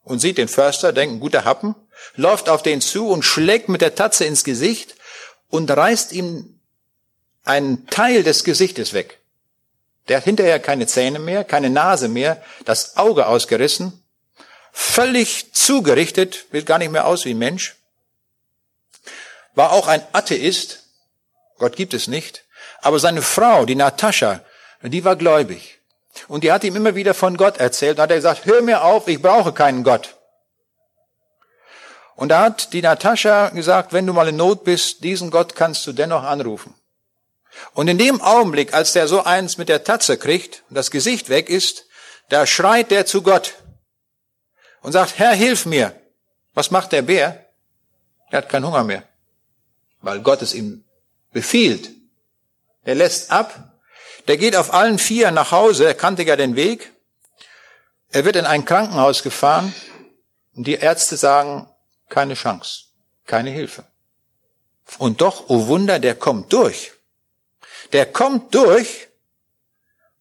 und 0.03 0.20
sieht 0.20 0.39
den 0.39 0.49
Förster, 0.49 0.93
denkt, 0.93 1.14
ein 1.16 1.20
guter 1.20 1.45
Happen, 1.45 1.75
läuft 2.14 2.49
auf 2.49 2.62
den 2.62 2.81
zu 2.81 3.09
und 3.09 3.25
schlägt 3.25 3.68
mit 3.68 3.81
der 3.81 3.95
Tatze 3.95 4.27
ins 4.27 4.45
Gesicht 4.45 4.97
und 5.49 5.70
reißt 5.70 6.12
ihm 6.12 6.61
einen 7.45 7.87
Teil 7.87 8.22
des 8.22 8.45
Gesichtes 8.45 8.93
weg. 8.93 9.20
Der 10.09 10.18
hat 10.18 10.25
hinterher 10.25 10.61
keine 10.61 10.87
Zähne 10.87 11.18
mehr, 11.18 11.45
keine 11.45 11.70
Nase 11.70 12.09
mehr, 12.09 12.43
das 12.64 12.97
Auge 12.97 13.27
ausgerissen, 13.27 14.03
völlig 14.75 15.55
zugerichtet, 15.55 16.47
sieht 16.53 16.66
gar 16.66 16.79
nicht 16.79 16.91
mehr 16.91 17.07
aus 17.07 17.25
wie 17.25 17.35
Mensch. 17.35 17.77
War 19.55 19.72
auch 19.72 19.87
ein 19.87 20.03
Atheist, 20.12 20.81
Gott 21.59 21.77
gibt 21.77 21.95
es 21.95 22.09
nicht, 22.09 22.45
aber 22.83 22.99
seine 22.99 23.22
Frau, 23.22 23.64
die 23.64 23.77
Natascha, 23.77 24.41
die 24.83 25.05
war 25.05 25.14
gläubig. 25.14 25.79
Und 26.29 26.45
die 26.45 26.53
hat 26.53 26.64
ihm 26.64 26.77
immer 26.77 26.95
wieder 26.95 27.14
von 27.14 27.37
Gott 27.37 27.57
erzählt. 27.57 27.99
Und 27.99 28.03
hat 28.03 28.11
er 28.11 28.16
gesagt, 28.16 28.47
hör 28.47 28.62
mir 28.62 28.85
auf, 28.85 29.09
ich 29.09 29.20
brauche 29.20 29.53
keinen 29.53 29.85
Gott. 29.85 30.16
Und 32.16 32.29
da 32.29 32.43
hat 32.43 32.72
die 32.72 32.83
Natascha 32.83 33.49
gesagt, 33.51 33.93
wenn 33.93 34.07
du 34.07 34.12
mal 34.12 34.29
in 34.29 34.37
Not 34.37 34.64
bist, 34.64 35.03
diesen 35.03 35.31
Gott 35.31 35.57
kannst 35.57 35.87
du 35.87 35.93
dennoch 35.93 36.22
anrufen. 36.22 36.75
Und 37.72 37.89
in 37.89 37.99
dem 37.99 38.20
Augenblick, 38.20 38.75
als 38.75 38.93
der 38.93 39.09
so 39.09 39.25
eins 39.25 39.59
mit 39.59 39.68
der 39.68 39.85
Tatze 39.85 40.18
kriegt 40.18 40.62
und 40.68 40.77
das 40.77 40.91
Gesicht 40.91 41.29
weg 41.29 41.49
ist, 41.49 41.87
da 42.29 42.47
schreit 42.47 42.91
der 42.91 43.07
zu 43.07 43.22
Gott 43.22 43.55
und 44.85 44.93
sagt, 44.93 45.18
Herr, 45.18 45.32
hilf 45.32 45.64
mir. 45.64 45.99
Was 46.53 46.70
macht 46.70 46.93
der 46.93 47.03
Bär? 47.03 47.47
Er 48.30 48.39
hat 48.39 48.49
keinen 48.49 48.66
Hunger 48.66 48.85
mehr, 48.85 49.03
weil 50.03 50.20
Gott 50.20 50.43
es 50.43 50.55
ihm 50.55 50.85
befiehlt. 51.32 51.91
Er 52.85 52.95
lässt 52.95 53.30
ab, 53.30 53.72
der 54.28 54.37
geht 54.37 54.55
auf 54.55 54.72
allen 54.74 54.99
vier 54.99 55.30
nach 55.30 55.51
Hause, 55.53 55.87
er 55.87 55.95
kannte 55.95 56.22
ja 56.22 56.37
den 56.37 56.55
Weg. 56.55 56.93
Er 58.11 58.24
wird 58.26 58.37
in 58.37 58.45
ein 58.45 58.66
Krankenhaus 58.66 59.22
gefahren 59.22 59.74
und 60.55 60.66
die 60.66 60.74
Ärzte 60.74 61.16
sagen, 61.16 61.66
keine 62.11 62.35
Chance, 62.35 62.85
keine 63.24 63.51
Hilfe. 63.51 63.85
Und 64.99 65.22
doch, 65.22 65.49
oh 65.49 65.66
Wunder, 65.66 65.99
der 65.99 66.14
kommt 66.14 66.53
durch. 66.53 66.93
Der 67.93 68.05
kommt 68.05 68.55
durch 68.55 69.09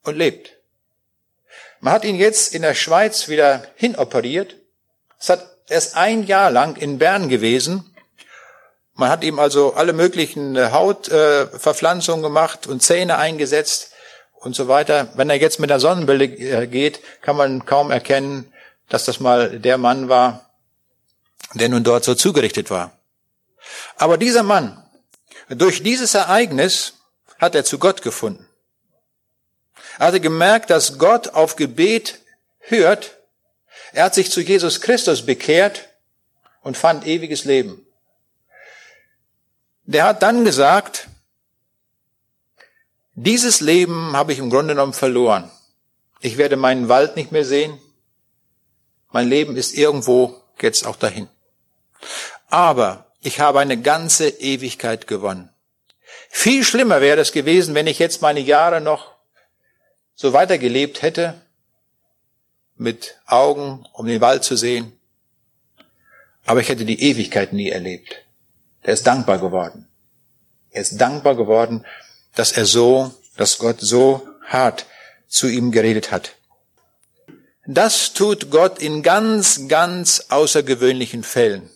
und 0.04 0.16
lebt. 0.16 0.53
Man 1.84 1.92
hat 1.92 2.06
ihn 2.06 2.16
jetzt 2.16 2.56
in 2.56 2.62
der 2.62 2.76
Schweiz 2.76 3.28
wieder 3.28 3.62
hinoperiert. 3.76 4.56
Es 5.20 5.28
hat 5.28 5.46
erst 5.68 5.98
ein 5.98 6.24
Jahr 6.24 6.50
lang 6.50 6.78
in 6.78 6.98
Bern 6.98 7.28
gewesen. 7.28 7.94
Man 8.94 9.10
hat 9.10 9.22
ihm 9.26 9.38
also 9.38 9.74
alle 9.74 9.92
möglichen 9.92 10.56
äh, 10.56 10.70
Hautverpflanzungen 10.72 12.24
äh, 12.24 12.28
gemacht 12.28 12.68
und 12.68 12.82
Zähne 12.82 13.18
eingesetzt 13.18 13.92
und 14.32 14.56
so 14.56 14.70
weiter. 14.70 15.10
Wenn 15.16 15.30
er 15.30 15.36
jetzt 15.36 15.60
mit 15.60 15.70
der 15.70 15.82
Sonnenbrille 15.82 16.24
äh, 16.24 16.68
geht, 16.68 17.02
kann 17.22 17.36
man 17.36 17.66
kaum 17.66 17.92
erkennen, 17.92 18.54
dass 18.88 19.04
das 19.04 19.20
mal 19.20 19.60
der 19.60 19.78
Mann 19.78 20.08
war, 20.08 20.52
der 21.54 21.68
nun 21.68 21.84
dort 21.84 22.06
so 22.06 22.16
zugerichtet 22.16 22.70
war. 22.70 22.98
Aber 23.98 24.18
dieser 24.18 24.44
Mann, 24.44 24.82
durch 25.50 25.84
dieses 25.84 26.14
Ereignis 26.14 26.94
hat 27.40 27.56
er 27.56 27.66
zu 27.66 27.78
Gott 27.78 28.02
gefunden. 28.02 28.48
Er 30.00 30.08
hatte 30.08 30.20
gemerkt, 30.20 30.70
dass 30.70 30.98
Gott 30.98 31.30
auf 31.30 31.56
Gebet 31.56 32.20
hört. 32.60 33.18
Er 33.92 34.06
hat 34.06 34.16
sich 34.16 34.32
zu 34.32 34.42
Jesus 34.42 34.82
Christus 34.82 35.26
bekehrt 35.26 35.90
und 36.62 36.78
fand 36.78 37.06
ewiges 37.06 37.46
Leben. 37.46 37.86
Der 39.86 40.06
hat 40.06 40.24
dann 40.24 40.46
gesagt, 40.46 41.08
dieses 43.16 43.62
Leben 43.62 44.16
habe 44.16 44.34
ich 44.34 44.40
im 44.40 44.50
Grunde 44.50 44.74
genommen 44.74 44.94
verloren. 44.94 45.52
Ich 46.22 46.38
werde 46.38 46.56
meinen 46.56 46.90
Wald 46.90 47.16
nicht 47.16 47.32
mehr 47.32 47.46
sehen. 47.46 47.80
Mein 49.12 49.28
Leben 49.28 49.56
ist 49.56 49.74
irgendwo 49.74 50.42
jetzt 50.60 50.86
auch 50.88 50.96
dahin. 50.96 51.28
Aber 52.50 53.12
ich 53.22 53.40
habe 53.40 53.60
eine 53.60 53.80
ganze 53.80 54.30
Ewigkeit 54.30 55.06
gewonnen. 55.06 55.50
Viel 56.30 56.64
schlimmer 56.64 57.02
wäre 57.02 57.20
es 57.20 57.32
gewesen, 57.32 57.76
wenn 57.76 57.88
ich 57.88 58.00
jetzt 58.00 58.22
meine 58.22 58.40
Jahre 58.40 58.82
noch 58.82 59.13
so 60.16 60.34
weitergelebt 60.34 61.02
hätte, 61.02 61.42
mit 62.76 63.20
Augen, 63.26 63.86
um 63.94 64.08
den 64.08 64.22
Wald 64.22 64.44
zu 64.44 64.56
sehen. 64.56 64.92
Aber 66.46 66.60
ich 66.60 66.70
hätte 66.70 66.86
die 66.86 67.02
Ewigkeit 67.02 67.54
nie 67.54 67.70
erlebt. 67.70 68.16
Er 68.82 68.94
ist 68.94 69.08
dankbar 69.08 69.40
geworden. 69.40 69.88
Er 70.72 70.82
ist 70.82 71.00
dankbar 71.00 71.36
geworden, 71.36 71.86
dass 72.36 72.52
er 72.52 72.66
so, 72.66 73.14
dass 73.38 73.58
Gott 73.58 73.80
so 73.80 74.28
hart 74.46 74.86
zu 75.28 75.48
ihm 75.48 75.72
geredet 75.72 76.12
hat. 76.12 76.34
Das 77.66 78.14
tut 78.14 78.52
Gott 78.52 78.80
in 78.80 79.04
ganz, 79.04 79.68
ganz 79.70 80.26
außergewöhnlichen 80.30 81.24
Fällen. 81.24 81.70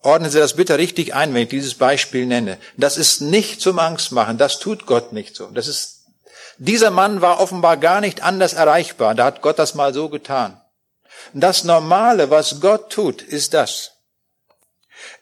Ordnen 0.00 0.30
Sie 0.30 0.38
das 0.38 0.56
bitte 0.56 0.78
richtig 0.78 1.14
ein, 1.14 1.32
wenn 1.32 1.44
ich 1.44 1.48
dieses 1.48 1.74
Beispiel 1.74 2.26
nenne. 2.26 2.58
Das 2.76 2.98
ist 2.98 3.20
nicht 3.20 3.60
zum 3.60 3.78
Angst 3.78 4.12
machen. 4.12 4.36
Das 4.36 4.58
tut 4.58 4.84
Gott 4.84 5.12
nicht 5.12 5.36
so. 5.36 5.46
Das 5.46 5.68
ist, 5.68 6.01
dieser 6.64 6.90
Mann 6.90 7.20
war 7.20 7.40
offenbar 7.40 7.76
gar 7.76 8.00
nicht 8.00 8.22
anders 8.22 8.52
erreichbar. 8.52 9.14
Da 9.14 9.24
hat 9.24 9.42
Gott 9.42 9.58
das 9.58 9.74
mal 9.74 9.92
so 9.92 10.08
getan. 10.08 10.60
Das 11.32 11.64
Normale, 11.64 12.30
was 12.30 12.60
Gott 12.60 12.90
tut, 12.90 13.22
ist 13.22 13.54
das. 13.54 13.92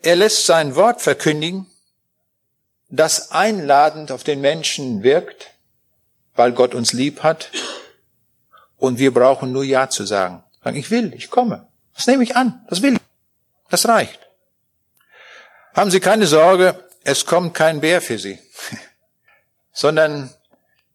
Er 0.02 0.16
lässt 0.16 0.46
sein 0.46 0.74
Wort 0.74 1.00
verkündigen 1.00 1.66
das 2.90 3.30
einladend 3.30 4.10
auf 4.10 4.24
den 4.24 4.40
Menschen 4.40 5.02
wirkt, 5.02 5.50
weil 6.34 6.52
Gott 6.52 6.74
uns 6.74 6.92
lieb 6.92 7.22
hat. 7.22 7.50
Und 8.76 8.98
wir 8.98 9.14
brauchen 9.14 9.52
nur 9.52 9.64
Ja 9.64 9.88
zu 9.88 10.04
sagen. 10.04 10.42
Sagen, 10.62 10.76
ich 10.76 10.90
will, 10.90 11.14
ich 11.14 11.30
komme. 11.30 11.68
Das 11.94 12.06
nehme 12.06 12.22
ich 12.22 12.36
an, 12.36 12.64
das 12.68 12.82
will 12.82 12.94
ich. 12.94 13.00
Das 13.68 13.86
reicht. 13.86 14.18
Haben 15.74 15.90
Sie 15.90 16.00
keine 16.00 16.26
Sorge, 16.26 16.82
es 17.04 17.24
kommt 17.24 17.54
kein 17.54 17.80
Bär 17.80 18.00
für 18.00 18.18
Sie, 18.18 18.38
sondern 19.72 20.34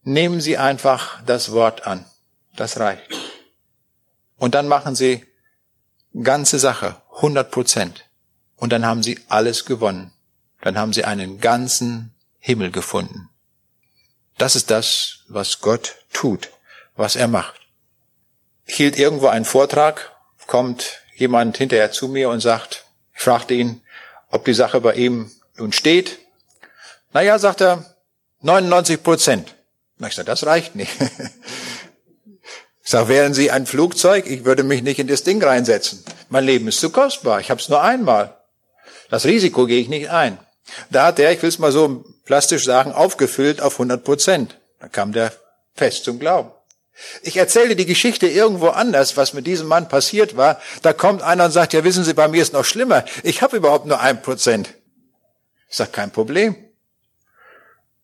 nehmen 0.06 0.40
Sie 0.40 0.56
einfach 0.56 1.22
das 1.24 1.52
Wort 1.52 1.86
an. 1.86 2.06
Das 2.56 2.80
reicht. 2.80 3.14
Und 4.38 4.54
dann 4.54 4.68
machen 4.68 4.94
Sie 4.94 5.24
ganze 6.22 6.58
Sache, 6.58 6.96
100 7.16 7.50
Prozent. 7.50 8.08
Und 8.56 8.72
dann 8.72 8.86
haben 8.86 9.02
Sie 9.02 9.20
alles 9.28 9.66
gewonnen 9.66 10.12
dann 10.66 10.78
haben 10.78 10.92
sie 10.92 11.04
einen 11.04 11.40
ganzen 11.40 12.12
Himmel 12.38 12.72
gefunden. 12.72 13.28
Das 14.36 14.56
ist 14.56 14.70
das, 14.70 15.20
was 15.28 15.60
Gott 15.60 15.94
tut, 16.12 16.50
was 16.96 17.16
er 17.16 17.28
macht. 17.28 17.60
Ich 18.64 18.74
hielt 18.74 18.98
irgendwo 18.98 19.28
einen 19.28 19.44
Vortrag, 19.44 20.12
kommt 20.46 21.02
jemand 21.14 21.56
hinterher 21.56 21.92
zu 21.92 22.08
mir 22.08 22.30
und 22.30 22.40
sagt, 22.40 22.84
ich 23.14 23.22
fragte 23.22 23.54
ihn, 23.54 23.80
ob 24.28 24.44
die 24.44 24.54
Sache 24.54 24.80
bei 24.80 24.94
ihm 24.94 25.30
nun 25.56 25.72
steht. 25.72 26.18
Naja, 27.12 27.38
sagt 27.38 27.60
er, 27.60 27.96
99 28.40 29.02
Prozent. 29.02 29.54
Na, 29.98 30.08
ich 30.08 30.14
sage, 30.14 30.26
das 30.26 30.46
reicht 30.46 30.76
nicht. 30.76 30.92
Ich 32.86 32.92
sage, 32.92 33.08
wären 33.08 33.34
Sie 33.34 33.50
ein 33.50 33.66
Flugzeug, 33.66 34.26
ich 34.26 34.44
würde 34.44 34.62
mich 34.62 34.80
nicht 34.80 35.00
in 35.00 35.08
das 35.08 35.24
Ding 35.24 35.42
reinsetzen. 35.42 36.04
Mein 36.28 36.44
Leben 36.44 36.68
ist 36.68 36.78
zu 36.78 36.90
kostbar. 36.90 37.40
Ich 37.40 37.50
habe 37.50 37.60
es 37.60 37.68
nur 37.68 37.82
einmal. 37.82 38.36
Das 39.10 39.24
Risiko 39.24 39.66
gehe 39.66 39.80
ich 39.80 39.88
nicht 39.88 40.10
ein. 40.10 40.38
Da 40.90 41.06
hat 41.06 41.18
er, 41.18 41.32
ich 41.32 41.42
will 41.42 41.48
es 41.48 41.58
mal 41.58 41.72
so 41.72 42.04
plastisch 42.24 42.64
sagen, 42.64 42.92
aufgefüllt 42.92 43.60
auf 43.60 43.72
100 43.72 44.04
Prozent. 44.04 44.58
Da 44.78 44.86
kam 44.86 45.12
der 45.12 45.32
fest 45.74 46.04
zum 46.04 46.20
Glauben. 46.20 46.52
Ich 47.22 47.36
erzähle 47.36 47.74
die 47.74 47.86
Geschichte 47.86 48.28
irgendwo 48.28 48.68
anders, 48.68 49.16
was 49.16 49.34
mit 49.34 49.48
diesem 49.48 49.66
Mann 49.66 49.88
passiert 49.88 50.36
war. 50.36 50.60
Da 50.82 50.92
kommt 50.92 51.22
einer 51.22 51.46
und 51.46 51.50
sagt, 51.50 51.72
ja 51.72 51.82
wissen 51.82 52.04
Sie, 52.04 52.14
bei 52.14 52.28
mir 52.28 52.40
ist 52.40 52.52
noch 52.52 52.64
schlimmer. 52.64 53.04
Ich 53.24 53.42
habe 53.42 53.56
überhaupt 53.56 53.86
nur 53.86 54.00
ein 54.00 54.22
Prozent. 54.22 54.74
Ich 55.68 55.76
sage, 55.76 55.90
kein 55.90 56.12
Problem. 56.12 56.56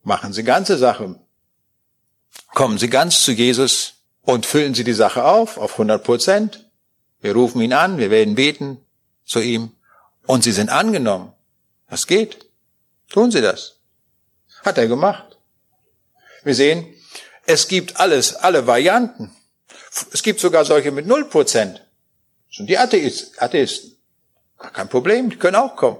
Machen 0.03 0.33
Sie 0.33 0.43
ganze 0.43 0.77
Sache. 0.77 1.15
Kommen 2.55 2.79
Sie 2.79 2.91
ganz 2.91 3.23
zu 3.23 3.33
Jesus 3.33 3.95
und 4.23 4.47
füllen 4.47 4.75
Sie 4.75 4.85
die 4.85 4.93
Sache 4.93 5.25
auf, 5.25 5.59
auf 5.59 5.73
100 5.73 6.03
Prozent. 6.03 6.69
Wir 7.21 7.35
rufen 7.35 7.61
ihn 7.61 7.73
an, 7.73 7.99
wir 7.99 8.11
werden 8.11 8.35
beten 8.35 8.85
zu 9.25 9.41
ihm 9.41 9.73
und 10.27 10.45
Sie 10.45 10.53
sind 10.53 10.71
angenommen. 10.71 11.33
Das 11.89 12.07
geht. 12.07 12.47
Tun 13.11 13.31
Sie 13.31 13.41
das. 13.41 13.79
Hat 14.65 14.79
er 14.79 14.87
gemacht. 14.87 15.39
Wir 16.45 16.55
sehen, 16.55 16.87
es 17.47 17.69
gibt 17.69 17.99
alles, 17.99 18.35
alle 18.35 18.67
Varianten. 18.67 19.35
Es 20.13 20.23
gibt 20.23 20.41
sogar 20.41 20.65
solche 20.65 20.91
mit 20.91 21.07
0 21.07 21.27
Prozent. 21.27 21.85
Das 22.49 22.57
sind 22.57 22.69
die 22.69 22.79
Atheisten. 22.79 23.97
Kein 24.59 24.89
Problem, 24.89 25.31
die 25.31 25.37
können 25.37 25.57
auch 25.57 25.77
kommen. 25.77 25.99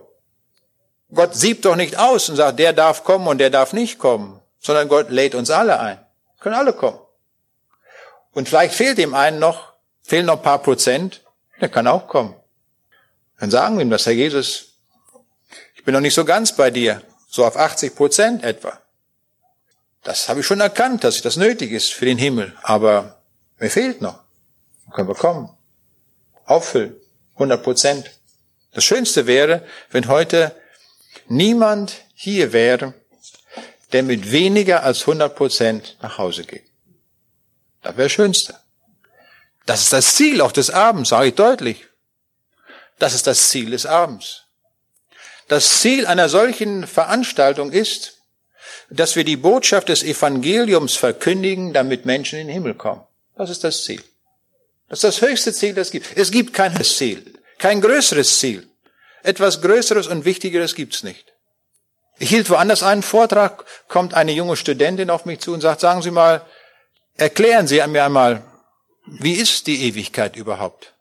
Gott 1.13 1.35
siebt 1.35 1.65
doch 1.65 1.77
nicht 1.77 1.99
aus 1.99 2.29
und 2.29 2.37
sagt, 2.37 2.59
der 2.59 2.73
darf 2.73 3.05
kommen 3.05 3.27
und 3.27 3.39
der 3.39 3.51
darf 3.51 3.73
nicht 3.73 3.99
kommen, 3.99 4.41
sondern 4.61 4.89
Gott 4.89 5.11
lädt 5.11 5.35
uns 5.35 5.51
alle 5.51 5.79
ein. 5.79 6.02
Können 6.43 6.57
alle 6.57 6.73
kommen. 6.73 6.99
Und 8.33 8.49
vielleicht 8.49 8.75
fehlt 8.75 8.99
dem 8.99 9.15
einen 9.15 9.39
noch, 9.39 9.75
fehlen 10.03 10.27
noch 10.27 10.39
ein 10.39 10.43
paar 10.43 10.61
Prozent, 10.61 11.23
der 11.61 11.69
kann 11.69 11.87
auch 11.87 12.09
kommen. 12.09 12.35
Dann 13.39 13.53
sagen 13.53 13.77
wir 13.77 13.83
ihm 13.83 13.91
das, 13.91 14.07
Herr 14.07 14.13
Jesus, 14.13 14.79
ich 15.77 15.85
bin 15.85 15.95
noch 15.95 16.01
nicht 16.01 16.15
so 16.15 16.25
ganz 16.25 16.57
bei 16.57 16.71
dir, 16.71 17.01
so 17.29 17.47
auf 17.47 17.57
80 17.57 17.95
Prozent 17.95 18.43
etwa. 18.43 18.81
Das 20.03 20.29
habe 20.29 20.41
ich 20.41 20.47
schon 20.47 20.61
erkannt, 20.61 21.05
dass 21.05 21.23
das 21.23 21.37
nötig 21.37 21.71
ist 21.71 21.93
für 21.93 22.07
den 22.07 22.19
Himmel, 22.19 22.57
aber 22.63 23.23
mir 23.59 23.71
fehlt 23.71 24.01
noch. 24.01 24.19
Dann 24.85 24.95
können 24.95 25.09
wir 25.09 25.15
kommen. 25.15 25.49
Auffüllen. 26.45 26.97
100 27.35 27.63
Prozent. 27.63 28.11
Das 28.73 28.83
Schönste 28.83 29.29
wäre, 29.29 29.65
wenn 29.91 30.09
heute 30.09 30.55
niemand 31.29 31.95
hier 32.15 32.53
wäre, 32.53 32.95
der 33.93 34.03
mit 34.03 34.31
weniger 34.31 34.83
als 34.83 35.01
100 35.03 35.35
Prozent 35.35 35.97
nach 36.01 36.19
Hause 36.19 36.45
geht. 36.45 36.65
Das 37.83 37.97
wäre 37.97 38.09
Schönste. 38.09 38.57
Das 39.67 39.83
ist 39.83 39.93
das 39.93 40.15
Ziel 40.15 40.41
auch 40.41 40.53
des 40.53 40.71
Abends, 40.71 41.11
sage 41.11 41.29
ich 41.29 41.35
deutlich. 41.35 41.87
Das 42.99 43.15
ist 43.15 43.27
das 43.27 43.49
Ziel 43.49 43.71
des 43.71 43.87
Abends. 43.87 44.45
Das 45.49 45.81
Ziel 45.81 46.07
einer 46.07 46.29
solchen 46.29 46.87
Veranstaltung 46.87 47.73
ist, 47.73 48.19
dass 48.91 49.17
wir 49.17 49.25
die 49.25 49.37
Botschaft 49.37 49.89
des 49.89 50.03
Evangeliums 50.03 50.97
verkündigen, 50.97 51.73
damit 51.73 52.07
Menschen 52.07 52.39
in 52.39 52.47
den 52.47 52.55
Himmel 52.55 52.75
kommen. 52.75 53.03
Das 53.37 53.51
ist 53.51 53.65
das 53.65 53.85
Ziel. 53.85 54.03
Das 54.89 54.99
ist 54.99 55.05
das 55.05 55.23
höchste 55.23 55.53
Ziel, 55.53 55.75
das 55.75 55.89
es 55.89 55.93
gibt. 55.93 56.17
Es 56.17 56.31
gibt 56.31 56.53
kein 56.53 56.83
Ziel, 56.85 57.35
kein 57.59 57.81
größeres 57.81 58.39
Ziel. 58.39 58.69
Etwas 59.23 59.63
Größeres 59.63 60.07
und 60.07 60.25
Wichtigeres 60.25 60.75
gibt's 60.75 61.03
nicht. 61.03 61.32
Ich 62.19 62.29
hielt 62.29 62.51
woanders 62.51 62.83
einen 62.83 63.03
Vortrag, 63.03 63.65
kommt 63.89 64.15
eine 64.15 64.33
junge 64.33 64.57
Studentin 64.57 65.11
auf 65.11 65.25
mich 65.25 65.41
zu 65.41 65.53
und 65.53 65.61
sagt, 65.61 65.81
sagen 65.81 66.03
Sie 66.03 66.11
mal, 66.11 66.45
Erklären 67.17 67.67
Sie 67.67 67.85
mir 67.87 68.05
einmal, 68.05 68.43
wie 69.07 69.35
ist 69.35 69.67
die 69.67 69.85
Ewigkeit 69.85 70.37
überhaupt? 70.37 70.95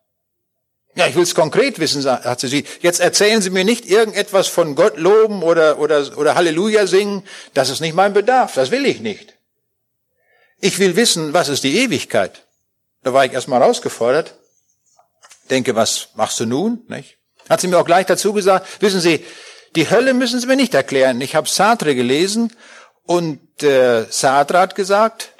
Ja, 0.95 1.07
ich 1.07 1.15
will 1.15 1.23
es 1.23 1.35
konkret 1.35 1.79
wissen, 1.79 2.05
hat 2.05 2.41
sie. 2.41 2.65
Jetzt 2.81 2.99
erzählen 2.99 3.41
Sie 3.41 3.49
mir 3.49 3.63
nicht 3.63 3.85
irgendetwas 3.85 4.47
von 4.49 4.75
Gott 4.75 4.97
loben 4.97 5.41
oder, 5.41 5.79
oder, 5.79 6.17
oder 6.17 6.35
Halleluja 6.35 6.85
singen. 6.85 7.23
Das 7.53 7.69
ist 7.69 7.79
nicht 7.79 7.95
mein 7.95 8.13
Bedarf. 8.13 8.55
Das 8.55 8.71
will 8.71 8.85
ich 8.85 8.99
nicht. 8.99 9.37
Ich 10.59 10.79
will 10.79 10.97
wissen, 10.97 11.33
was 11.33 11.47
ist 11.47 11.63
die 11.63 11.77
Ewigkeit? 11.77 12.45
Da 13.03 13.13
war 13.13 13.23
ich 13.23 13.31
erstmal 13.31 13.61
herausgefordert. 13.61 14.35
Denke, 15.49 15.75
was 15.75 16.09
machst 16.15 16.39
du 16.41 16.45
nun? 16.45 16.83
Nicht? 16.89 17.17
Hat 17.49 17.61
sie 17.61 17.67
mir 17.67 17.79
auch 17.79 17.85
gleich 17.85 18.05
dazu 18.05 18.33
gesagt, 18.33 18.81
wissen 18.81 18.99
Sie, 18.99 19.25
die 19.75 19.89
Hölle 19.89 20.13
müssen 20.13 20.39
Sie 20.39 20.47
mir 20.47 20.55
nicht 20.55 20.73
erklären. 20.73 21.21
Ich 21.21 21.35
habe 21.35 21.47
Sartre 21.47 21.95
gelesen 21.95 22.53
und 23.03 23.39
äh, 23.63 24.05
Sartre 24.09 24.59
hat 24.59 24.75
gesagt, 24.75 25.33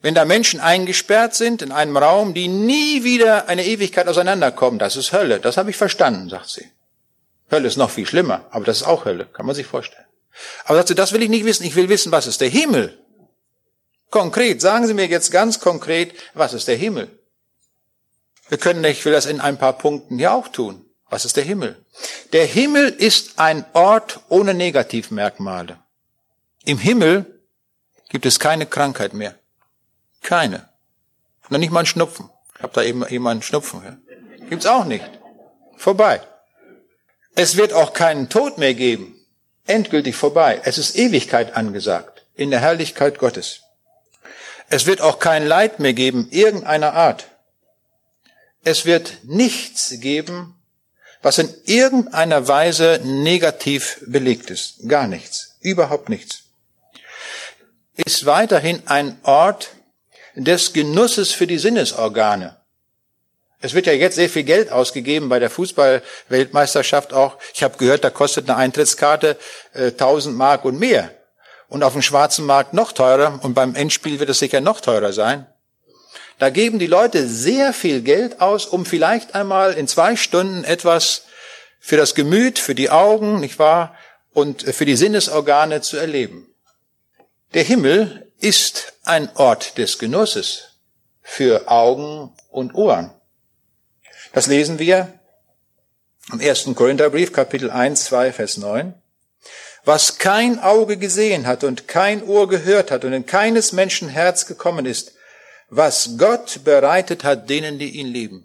wenn 0.00 0.14
da 0.14 0.24
Menschen 0.24 0.60
eingesperrt 0.60 1.34
sind 1.34 1.62
in 1.62 1.72
einem 1.72 1.96
Raum, 1.96 2.34
die 2.34 2.48
nie 2.48 3.02
wieder 3.02 3.48
eine 3.48 3.64
Ewigkeit 3.64 4.08
auseinanderkommen, 4.08 4.78
das 4.78 4.96
ist 4.96 5.12
Hölle. 5.12 5.40
Das 5.40 5.56
habe 5.56 5.70
ich 5.70 5.76
verstanden, 5.76 6.28
sagt 6.28 6.50
sie. 6.50 6.70
Hölle 7.50 7.68
ist 7.68 7.76
noch 7.76 7.90
viel 7.90 8.06
schlimmer, 8.06 8.46
aber 8.50 8.64
das 8.64 8.78
ist 8.78 8.86
auch 8.86 9.04
Hölle, 9.04 9.26
kann 9.26 9.46
man 9.46 9.54
sich 9.54 9.66
vorstellen. 9.66 10.04
Aber 10.64 10.76
sagt 10.76 10.88
sie, 10.88 10.94
das 10.94 11.12
will 11.12 11.22
ich 11.22 11.28
nicht 11.28 11.44
wissen, 11.44 11.64
ich 11.64 11.76
will 11.76 11.88
wissen, 11.88 12.12
was 12.12 12.26
ist 12.26 12.40
der 12.40 12.48
Himmel? 12.48 12.98
Konkret, 14.10 14.60
sagen 14.60 14.86
Sie 14.86 14.94
mir 14.94 15.06
jetzt 15.06 15.32
ganz 15.32 15.60
konkret, 15.60 16.14
was 16.34 16.54
ist 16.54 16.68
der 16.68 16.76
Himmel? 16.76 17.10
Wir 18.48 18.58
können, 18.58 18.84
ich 18.84 19.04
will 19.04 19.12
das 19.12 19.26
in 19.26 19.40
ein 19.40 19.58
paar 19.58 19.72
Punkten 19.72 20.18
hier 20.18 20.32
auch 20.32 20.48
tun. 20.48 20.84
Was 21.08 21.24
ist 21.24 21.36
der 21.36 21.44
Himmel? 21.44 21.84
Der 22.32 22.46
Himmel 22.46 22.88
ist 22.88 23.38
ein 23.38 23.64
Ort 23.72 24.20
ohne 24.28 24.54
Negativmerkmale. 24.54 25.78
Im 26.64 26.78
Himmel 26.78 27.40
gibt 28.08 28.26
es 28.26 28.40
keine 28.40 28.66
Krankheit 28.66 29.14
mehr. 29.14 29.34
Keine. 30.22 30.68
Noch 31.48 31.58
nicht 31.58 31.70
mal 31.70 31.80
ein 31.80 31.86
Schnupfen. 31.86 32.30
Ich 32.56 32.62
habe 32.62 32.72
da 32.72 32.82
eben 32.82 33.06
jemanden 33.08 33.42
Schnupfen. 33.42 33.82
Ja. 33.84 33.96
Gibt's 34.48 34.66
auch 34.66 34.84
nicht. 34.84 35.08
Vorbei. 35.76 36.20
Es 37.34 37.56
wird 37.56 37.72
auch 37.72 37.92
keinen 37.92 38.28
Tod 38.28 38.58
mehr 38.58 38.74
geben. 38.74 39.14
Endgültig 39.66 40.16
vorbei. 40.16 40.60
Es 40.64 40.78
ist 40.78 40.96
Ewigkeit 40.96 41.56
angesagt. 41.56 42.26
In 42.34 42.50
der 42.50 42.60
Herrlichkeit 42.60 43.18
Gottes. 43.18 43.60
Es 44.68 44.86
wird 44.86 45.00
auch 45.00 45.18
kein 45.18 45.46
Leid 45.46 45.78
mehr 45.78 45.92
geben, 45.92 46.28
irgendeiner 46.30 46.94
Art. 46.94 47.28
Es 48.64 48.84
wird 48.84 49.18
nichts 49.22 49.94
geben, 50.00 50.55
was 51.22 51.38
in 51.38 51.52
irgendeiner 51.64 52.48
Weise 52.48 53.00
negativ 53.02 53.98
belegt 54.06 54.50
ist. 54.50 54.88
Gar 54.88 55.06
nichts. 55.06 55.56
Überhaupt 55.60 56.08
nichts. 56.08 56.42
Ist 57.96 58.26
weiterhin 58.26 58.82
ein 58.86 59.18
Ort 59.22 59.70
des 60.34 60.72
Genusses 60.72 61.32
für 61.32 61.46
die 61.46 61.58
Sinnesorgane. 61.58 62.56
Es 63.60 63.72
wird 63.74 63.86
ja 63.86 63.94
jetzt 63.94 64.16
sehr 64.16 64.28
viel 64.28 64.44
Geld 64.44 64.70
ausgegeben 64.70 65.28
bei 65.28 65.38
der 65.38 65.50
Fußballweltmeisterschaft 65.50 67.14
auch. 67.14 67.38
Ich 67.54 67.62
habe 67.62 67.78
gehört, 67.78 68.04
da 68.04 68.10
kostet 68.10 68.48
eine 68.48 68.58
Eintrittskarte 68.58 69.36
äh, 69.72 69.86
1000 69.86 70.36
Mark 70.36 70.64
und 70.64 70.78
mehr. 70.78 71.10
Und 71.68 71.82
auf 71.82 71.94
dem 71.94 72.02
schwarzen 72.02 72.44
Markt 72.44 72.74
noch 72.74 72.92
teurer. 72.92 73.40
Und 73.42 73.54
beim 73.54 73.74
Endspiel 73.74 74.20
wird 74.20 74.30
es 74.30 74.38
sicher 74.38 74.60
noch 74.60 74.80
teurer 74.80 75.12
sein. 75.12 75.46
Da 76.38 76.50
geben 76.50 76.78
die 76.78 76.86
Leute 76.86 77.26
sehr 77.26 77.72
viel 77.72 78.02
Geld 78.02 78.40
aus, 78.40 78.66
um 78.66 78.84
vielleicht 78.84 79.34
einmal 79.34 79.72
in 79.72 79.88
zwei 79.88 80.16
Stunden 80.16 80.64
etwas 80.64 81.22
für 81.80 81.96
das 81.96 82.14
Gemüt, 82.14 82.58
für 82.58 82.74
die 82.74 82.90
Augen, 82.90 83.40
nicht 83.40 83.58
wahr, 83.58 83.94
und 84.32 84.62
für 84.62 84.84
die 84.84 84.96
Sinnesorgane 84.96 85.80
zu 85.80 85.96
erleben. 85.96 86.46
Der 87.54 87.62
Himmel 87.62 88.30
ist 88.38 88.92
ein 89.04 89.34
Ort 89.36 89.78
des 89.78 89.98
Genusses 89.98 90.72
für 91.22 91.70
Augen 91.70 92.34
und 92.50 92.74
Ohren. 92.74 93.12
Das 94.32 94.46
lesen 94.46 94.78
wir 94.78 95.18
im 96.32 96.40
ersten 96.40 96.74
Korintherbrief, 96.74 97.32
Kapitel 97.32 97.70
1, 97.70 98.04
2, 98.04 98.32
Vers 98.32 98.58
9. 98.58 98.94
Was 99.84 100.18
kein 100.18 100.58
Auge 100.58 100.98
gesehen 100.98 101.46
hat 101.46 101.64
und 101.64 101.88
kein 101.88 102.22
Ohr 102.24 102.48
gehört 102.48 102.90
hat 102.90 103.04
und 103.04 103.12
in 103.12 103.24
keines 103.24 103.72
Menschen 103.72 104.08
Herz 104.08 104.44
gekommen 104.44 104.84
ist, 104.84 105.15
was 105.68 106.16
Gott 106.16 106.60
bereitet 106.64 107.24
hat 107.24 107.50
denen, 107.50 107.78
die 107.78 107.90
ihn 107.90 108.08
lieben. 108.08 108.44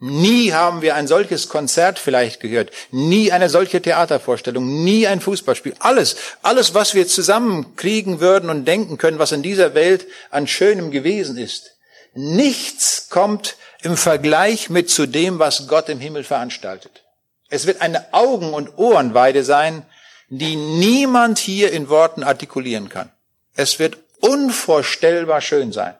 Nie 0.00 0.52
haben 0.52 0.80
wir 0.80 0.94
ein 0.94 1.08
solches 1.08 1.48
Konzert 1.48 1.98
vielleicht 1.98 2.40
gehört, 2.40 2.70
nie 2.92 3.32
eine 3.32 3.48
solche 3.48 3.82
Theatervorstellung, 3.82 4.84
nie 4.84 5.08
ein 5.08 5.20
Fußballspiel. 5.20 5.74
Alles, 5.80 6.16
alles, 6.42 6.72
was 6.72 6.94
wir 6.94 7.08
zusammenkriegen 7.08 8.20
würden 8.20 8.48
und 8.48 8.64
denken 8.64 8.96
können, 8.96 9.18
was 9.18 9.32
in 9.32 9.42
dieser 9.42 9.74
Welt 9.74 10.06
an 10.30 10.46
Schönem 10.46 10.92
gewesen 10.92 11.36
ist. 11.36 11.72
Nichts 12.14 13.08
kommt 13.10 13.56
im 13.82 13.96
Vergleich 13.96 14.70
mit 14.70 14.88
zu 14.88 15.06
dem, 15.06 15.40
was 15.40 15.66
Gott 15.66 15.88
im 15.88 15.98
Himmel 15.98 16.22
veranstaltet. 16.22 17.02
Es 17.48 17.66
wird 17.66 17.80
eine 17.80 18.12
Augen- 18.14 18.54
und 18.54 18.78
Ohrenweide 18.78 19.42
sein, 19.42 19.84
die 20.28 20.54
niemand 20.54 21.38
hier 21.38 21.72
in 21.72 21.88
Worten 21.88 22.22
artikulieren 22.22 22.88
kann. 22.88 23.10
Es 23.56 23.78
wird 23.78 23.96
unvorstellbar 24.20 25.40
schön 25.40 25.72
sein. 25.72 25.96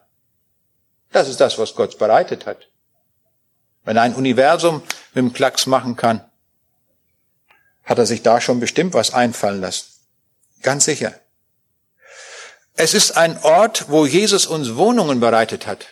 Das 1.11 1.27
ist 1.27 1.39
das, 1.39 1.57
was 1.57 1.75
Gott 1.75 1.97
bereitet 1.97 2.45
hat. 2.45 2.67
Wenn 3.83 3.97
ein 3.97 4.15
Universum 4.15 4.83
mit 5.13 5.23
dem 5.23 5.33
Klacks 5.33 5.65
machen 5.65 5.95
kann, 5.95 6.23
hat 7.83 7.97
er 7.97 8.05
sich 8.05 8.21
da 8.21 8.39
schon 8.39 8.59
bestimmt 8.59 8.93
was 8.93 9.13
einfallen 9.13 9.61
lassen. 9.61 9.87
Ganz 10.61 10.85
sicher. 10.85 11.13
Es 12.75 12.93
ist 12.93 13.17
ein 13.17 13.41
Ort, 13.43 13.89
wo 13.89 14.05
Jesus 14.05 14.45
uns 14.45 14.75
Wohnungen 14.75 15.19
bereitet 15.19 15.65
hat. 15.65 15.87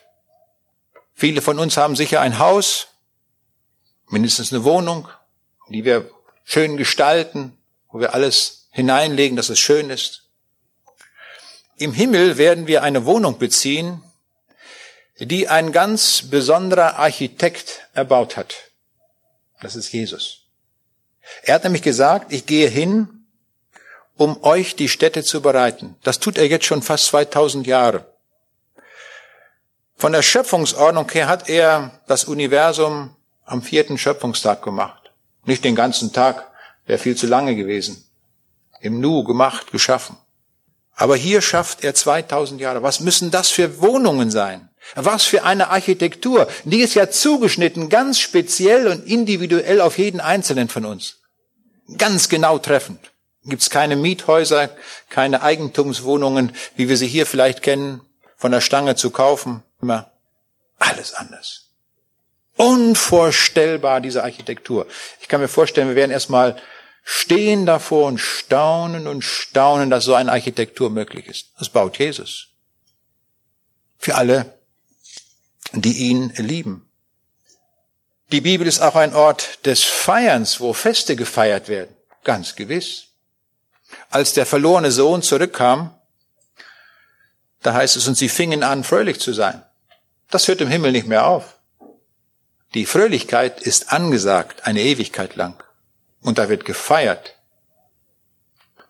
Viele 1.14 1.42
von 1.42 1.58
uns 1.58 1.76
haben 1.76 1.96
sicher 1.96 2.22
ein 2.22 2.38
Haus, 2.38 2.88
mindestens 4.08 4.54
eine 4.54 4.64
Wohnung, 4.64 5.10
die 5.70 5.84
wir 5.84 6.10
schön 6.44 6.78
gestalten, 6.78 7.58
wo 7.90 8.00
wir 8.00 8.14
alles 8.14 8.68
hineinlegen, 8.72 9.36
dass 9.36 9.50
es 9.50 9.60
schön 9.60 9.90
ist. 9.90 10.27
Im 11.78 11.94
Himmel 11.94 12.38
werden 12.38 12.66
wir 12.66 12.82
eine 12.82 13.06
Wohnung 13.06 13.38
beziehen, 13.38 14.02
die 15.20 15.48
ein 15.48 15.72
ganz 15.72 16.24
besonderer 16.24 16.98
Architekt 16.98 17.88
erbaut 17.94 18.36
hat. 18.36 18.56
Das 19.62 19.76
ist 19.76 19.92
Jesus. 19.92 20.46
Er 21.44 21.56
hat 21.56 21.64
nämlich 21.64 21.84
gesagt, 21.84 22.34
ich 22.34 22.48
gehe 22.48 22.68
hin, 22.68 23.28
um 24.16 24.44
euch 24.44 24.76
die 24.76 24.90
Städte 24.90 25.24
zu 25.24 25.42
bereiten. 25.42 25.96
Das 26.04 26.20
tut 26.20 26.38
er 26.40 26.48
jetzt 26.48 26.66
schon 26.66 26.82
fast 26.82 27.06
2000 27.06 27.68
Jahre. 27.68 28.06
Von 29.96 30.14
der 30.14 30.24
Schöpfungsordnung 30.24 31.10
her 31.12 31.28
hat 31.28 31.48
er 31.48 32.00
das 32.08 32.26
Universum 32.26 33.16
am 33.46 33.62
vierten 33.62 33.98
Schöpfungstag 33.98 34.64
gemacht. 34.64 35.12
Nicht 35.46 35.64
den 35.64 35.76
ganzen 35.76 36.12
Tag, 36.12 36.52
wäre 36.88 37.00
viel 37.00 37.16
zu 37.16 37.28
lange 37.28 37.56
gewesen. 37.56 38.04
Im 38.80 39.00
Nu 39.00 39.24
gemacht, 39.24 39.72
geschaffen. 39.72 40.18
Aber 40.98 41.16
hier 41.16 41.42
schafft 41.42 41.84
er 41.84 41.94
2000 41.94 42.60
Jahre. 42.60 42.82
Was 42.82 43.00
müssen 43.00 43.30
das 43.30 43.50
für 43.50 43.82
Wohnungen 43.82 44.32
sein? 44.32 44.68
Was 44.96 45.26
für 45.26 45.44
eine 45.44 45.70
Architektur. 45.70 46.48
Die 46.64 46.80
ist 46.80 46.96
ja 46.96 47.10
zugeschnitten, 47.10 47.90
ganz 47.90 48.20
speziell 48.20 48.88
und 48.88 49.06
individuell 49.06 49.80
auf 49.80 50.00
jeden 50.00 50.20
Einzelnen 50.20 50.70
von 50.70 50.86
uns. 50.86 51.18
Ganz 51.98 52.30
genau 52.30 52.58
treffend. 52.58 53.12
Gibt 53.46 53.62
es 53.62 53.70
keine 53.70 53.96
Miethäuser, 53.96 54.72
keine 55.10 55.44
Eigentumswohnungen, 55.44 56.54
wie 56.76 56.90
wir 56.90 56.98
sie 56.98 57.08
hier 57.08 57.28
vielleicht 57.28 57.62
kennen, 57.62 58.02
von 58.36 58.52
der 58.52 58.62
Stange 58.62 58.96
zu 58.96 59.12
kaufen. 59.12 59.64
Immer 59.82 60.12
alles 60.80 61.14
anders. 61.14 61.66
Unvorstellbar, 62.56 64.02
diese 64.02 64.24
Architektur. 64.24 64.88
Ich 65.22 65.28
kann 65.28 65.42
mir 65.42 65.48
vorstellen, 65.48 65.90
wir 65.90 65.96
werden 65.96 66.12
erstmal 66.12 66.58
stehen 67.10 67.66
davor 67.66 68.08
und 68.08 68.18
staunen 68.18 69.08
und 69.08 69.22
staunen, 69.24 69.90
dass 69.90 70.04
so 70.04 70.14
eine 70.14 70.30
Architektur 70.30 70.90
möglich 70.90 71.28
ist. 71.28 71.54
Das 71.58 71.70
baut 71.70 71.98
Jesus. 71.98 72.50
Für 73.98 74.16
alle, 74.16 74.54
die 75.72 76.10
ihn 76.10 76.34
lieben. 76.36 76.90
Die 78.34 78.42
Bibel 78.42 78.68
ist 78.68 78.82
auch 78.82 78.98
ein 78.98 79.16
Ort 79.16 79.66
des 79.66 79.86
Feierns, 79.86 80.60
wo 80.60 80.74
Feste 80.74 81.16
gefeiert 81.16 81.70
werden. 81.70 81.96
Ganz 82.26 82.58
gewiss. 82.58 83.06
Als 84.10 84.34
der 84.34 84.46
verlorene 84.46 84.92
Sohn 84.92 85.22
zurückkam, 85.22 85.98
da 87.62 87.74
heißt 87.74 87.96
es, 87.96 88.06
und 88.10 88.18
sie 88.18 88.28
fingen 88.28 88.64
an, 88.64 88.84
fröhlich 88.84 89.22
zu 89.22 89.32
sein. 89.32 89.64
Das 90.30 90.50
hört 90.50 90.60
im 90.60 90.68
Himmel 90.68 90.92
nicht 90.92 91.08
mehr 91.08 91.26
auf. 91.26 91.58
Die 92.74 92.86
Fröhlichkeit 92.86 93.62
ist 93.62 93.94
angesagt, 93.94 94.68
eine 94.68 94.82
Ewigkeit 94.82 95.38
lang. 95.38 95.64
Und 96.22 96.38
da 96.38 96.50
wird 96.50 96.66
gefeiert. 96.66 97.36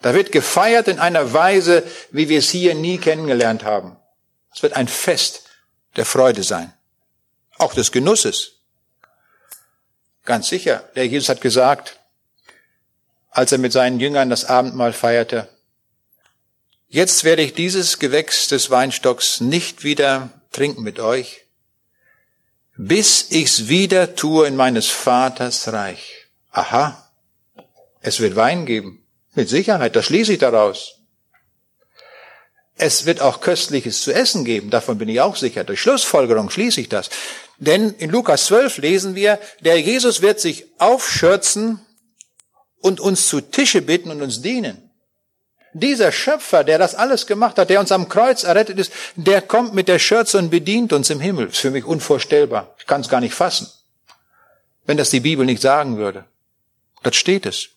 Da 0.01 0.13
wird 0.13 0.31
gefeiert 0.31 0.87
in 0.87 0.99
einer 0.99 1.33
Weise, 1.33 1.83
wie 2.11 2.29
wir 2.29 2.39
es 2.39 2.49
hier 2.49 2.75
nie 2.75 2.97
kennengelernt 2.97 3.63
haben. 3.63 3.97
Es 4.53 4.63
wird 4.63 4.73
ein 4.73 4.87
Fest 4.87 5.43
der 5.95 6.05
Freude 6.05 6.43
sein. 6.43 6.73
Auch 7.57 7.73
des 7.73 7.91
Genusses. 7.91 8.53
Ganz 10.25 10.47
sicher. 10.47 10.83
Der 10.95 11.07
Jesus 11.07 11.29
hat 11.29 11.41
gesagt, 11.41 11.99
als 13.29 13.51
er 13.51 13.57
mit 13.57 13.71
seinen 13.71 13.99
Jüngern 13.99 14.29
das 14.29 14.45
Abendmahl 14.45 14.93
feierte, 14.93 15.47
jetzt 16.87 17.23
werde 17.23 17.41
ich 17.41 17.53
dieses 17.53 17.99
Gewächs 17.99 18.47
des 18.47 18.69
Weinstocks 18.69 19.41
nicht 19.41 19.83
wieder 19.83 20.29
trinken 20.51 20.83
mit 20.83 20.99
euch, 20.99 21.45
bis 22.75 23.31
ich's 23.31 23.67
wieder 23.67 24.15
tue 24.15 24.47
in 24.47 24.55
meines 24.55 24.87
Vaters 24.87 25.71
Reich. 25.71 26.27
Aha, 26.51 27.06
es 28.07 28.21
wird 28.21 28.37
Wein 28.37 28.65
geben. 28.65 29.03
Mit 29.35 29.49
Sicherheit, 29.49 29.95
das 29.95 30.05
schließe 30.05 30.33
ich 30.33 30.39
daraus. 30.39 30.95
Es 32.75 33.05
wird 33.05 33.21
auch 33.21 33.41
Köstliches 33.41 34.01
zu 34.01 34.13
essen 34.13 34.45
geben, 34.45 34.69
davon 34.69 34.97
bin 34.97 35.09
ich 35.09 35.19
auch 35.19 35.35
sicher. 35.35 35.63
Durch 35.63 35.81
Schlussfolgerung 35.81 36.49
schließe 36.49 36.79
ich 36.79 36.89
das. 36.89 37.09
Denn 37.57 37.93
in 37.97 38.09
Lukas 38.09 38.45
12 38.45 38.77
lesen 38.77 39.15
wir, 39.15 39.39
der 39.61 39.81
Jesus 39.81 40.21
wird 40.21 40.39
sich 40.39 40.67
aufschürzen 40.77 41.81
und 42.79 42.99
uns 42.99 43.27
zu 43.27 43.41
Tische 43.41 43.81
bitten 43.81 44.11
und 44.11 44.21
uns 44.21 44.41
dienen. 44.41 44.89
Dieser 45.73 46.11
Schöpfer, 46.11 46.63
der 46.63 46.77
das 46.77 46.95
alles 46.95 47.27
gemacht 47.27 47.57
hat, 47.57 47.69
der 47.69 47.79
uns 47.79 47.91
am 47.91 48.07
Kreuz 48.07 48.43
errettet 48.43 48.79
ist, 48.79 48.91
der 49.15 49.41
kommt 49.41 49.73
mit 49.73 49.87
der 49.87 49.99
Schürze 49.99 50.37
und 50.37 50.49
bedient 50.49 50.93
uns 50.93 51.09
im 51.09 51.19
Himmel. 51.19 51.47
Ist 51.47 51.57
für 51.57 51.71
mich 51.71 51.83
unvorstellbar. 51.83 52.73
Ich 52.79 52.85
kann 52.85 53.01
es 53.01 53.09
gar 53.09 53.19
nicht 53.19 53.33
fassen, 53.33 53.67
wenn 54.85 54.97
das 54.97 55.09
die 55.09 55.19
Bibel 55.19 55.45
nicht 55.45 55.61
sagen 55.61 55.97
würde. 55.97 56.25
Das 57.03 57.15
steht 57.15 57.45
es. 57.45 57.76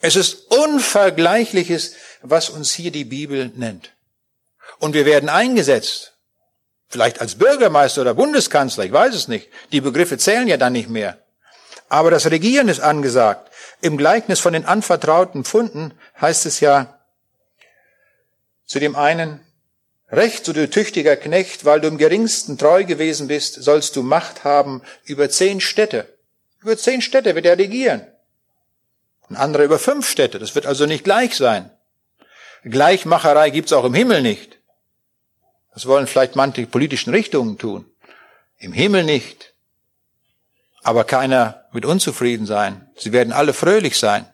Es 0.00 0.16
ist 0.16 0.50
Unvergleichliches, 0.50 1.94
was 2.22 2.50
uns 2.50 2.72
hier 2.72 2.90
die 2.90 3.04
Bibel 3.04 3.50
nennt. 3.54 3.92
Und 4.78 4.94
wir 4.94 5.06
werden 5.06 5.28
eingesetzt. 5.28 6.14
Vielleicht 6.88 7.20
als 7.20 7.36
Bürgermeister 7.36 8.02
oder 8.02 8.14
Bundeskanzler, 8.14 8.84
ich 8.84 8.92
weiß 8.92 9.14
es 9.14 9.28
nicht. 9.28 9.48
Die 9.72 9.80
Begriffe 9.80 10.18
zählen 10.18 10.46
ja 10.46 10.56
dann 10.56 10.72
nicht 10.72 10.88
mehr. 10.88 11.18
Aber 11.88 12.10
das 12.10 12.30
Regieren 12.30 12.68
ist 12.68 12.80
angesagt. 12.80 13.50
Im 13.80 13.96
Gleichnis 13.96 14.40
von 14.40 14.52
den 14.52 14.64
anvertrauten 14.64 15.44
Pfunden 15.44 15.94
heißt 16.20 16.46
es 16.46 16.60
ja 16.60 17.00
zu 18.66 18.80
dem 18.80 18.96
einen, 18.96 19.40
Recht, 20.10 20.44
so 20.44 20.52
du 20.52 20.70
tüchtiger 20.70 21.16
Knecht, 21.16 21.64
weil 21.64 21.80
du 21.80 21.88
im 21.88 21.98
geringsten 21.98 22.58
treu 22.58 22.84
gewesen 22.84 23.26
bist, 23.26 23.54
sollst 23.54 23.96
du 23.96 24.02
Macht 24.02 24.44
haben 24.44 24.82
über 25.04 25.28
zehn 25.30 25.60
Städte. 25.60 26.06
Über 26.62 26.76
zehn 26.78 27.02
Städte 27.02 27.34
wird 27.34 27.44
er 27.44 27.58
regieren. 27.58 28.06
Ein 29.28 29.36
anderer 29.36 29.64
über 29.64 29.78
fünf 29.78 30.08
Städte. 30.08 30.38
Das 30.38 30.54
wird 30.54 30.66
also 30.66 30.86
nicht 30.86 31.04
gleich 31.04 31.36
sein. 31.36 31.70
Gleichmacherei 32.64 33.50
gibt's 33.50 33.72
auch 33.72 33.84
im 33.84 33.94
Himmel 33.94 34.22
nicht. 34.22 34.58
Das 35.74 35.86
wollen 35.86 36.06
vielleicht 36.06 36.36
manche 36.36 36.66
politischen 36.66 37.10
Richtungen 37.10 37.58
tun. 37.58 37.90
Im 38.58 38.72
Himmel 38.72 39.04
nicht 39.04 39.54
aber 40.86 41.02
keiner 41.02 41.64
wird 41.72 41.84
unzufrieden 41.84 42.46
sein. 42.46 42.88
Sie 42.96 43.12
werden 43.12 43.32
alle 43.32 43.54
fröhlich 43.54 43.98
sein 43.98 44.24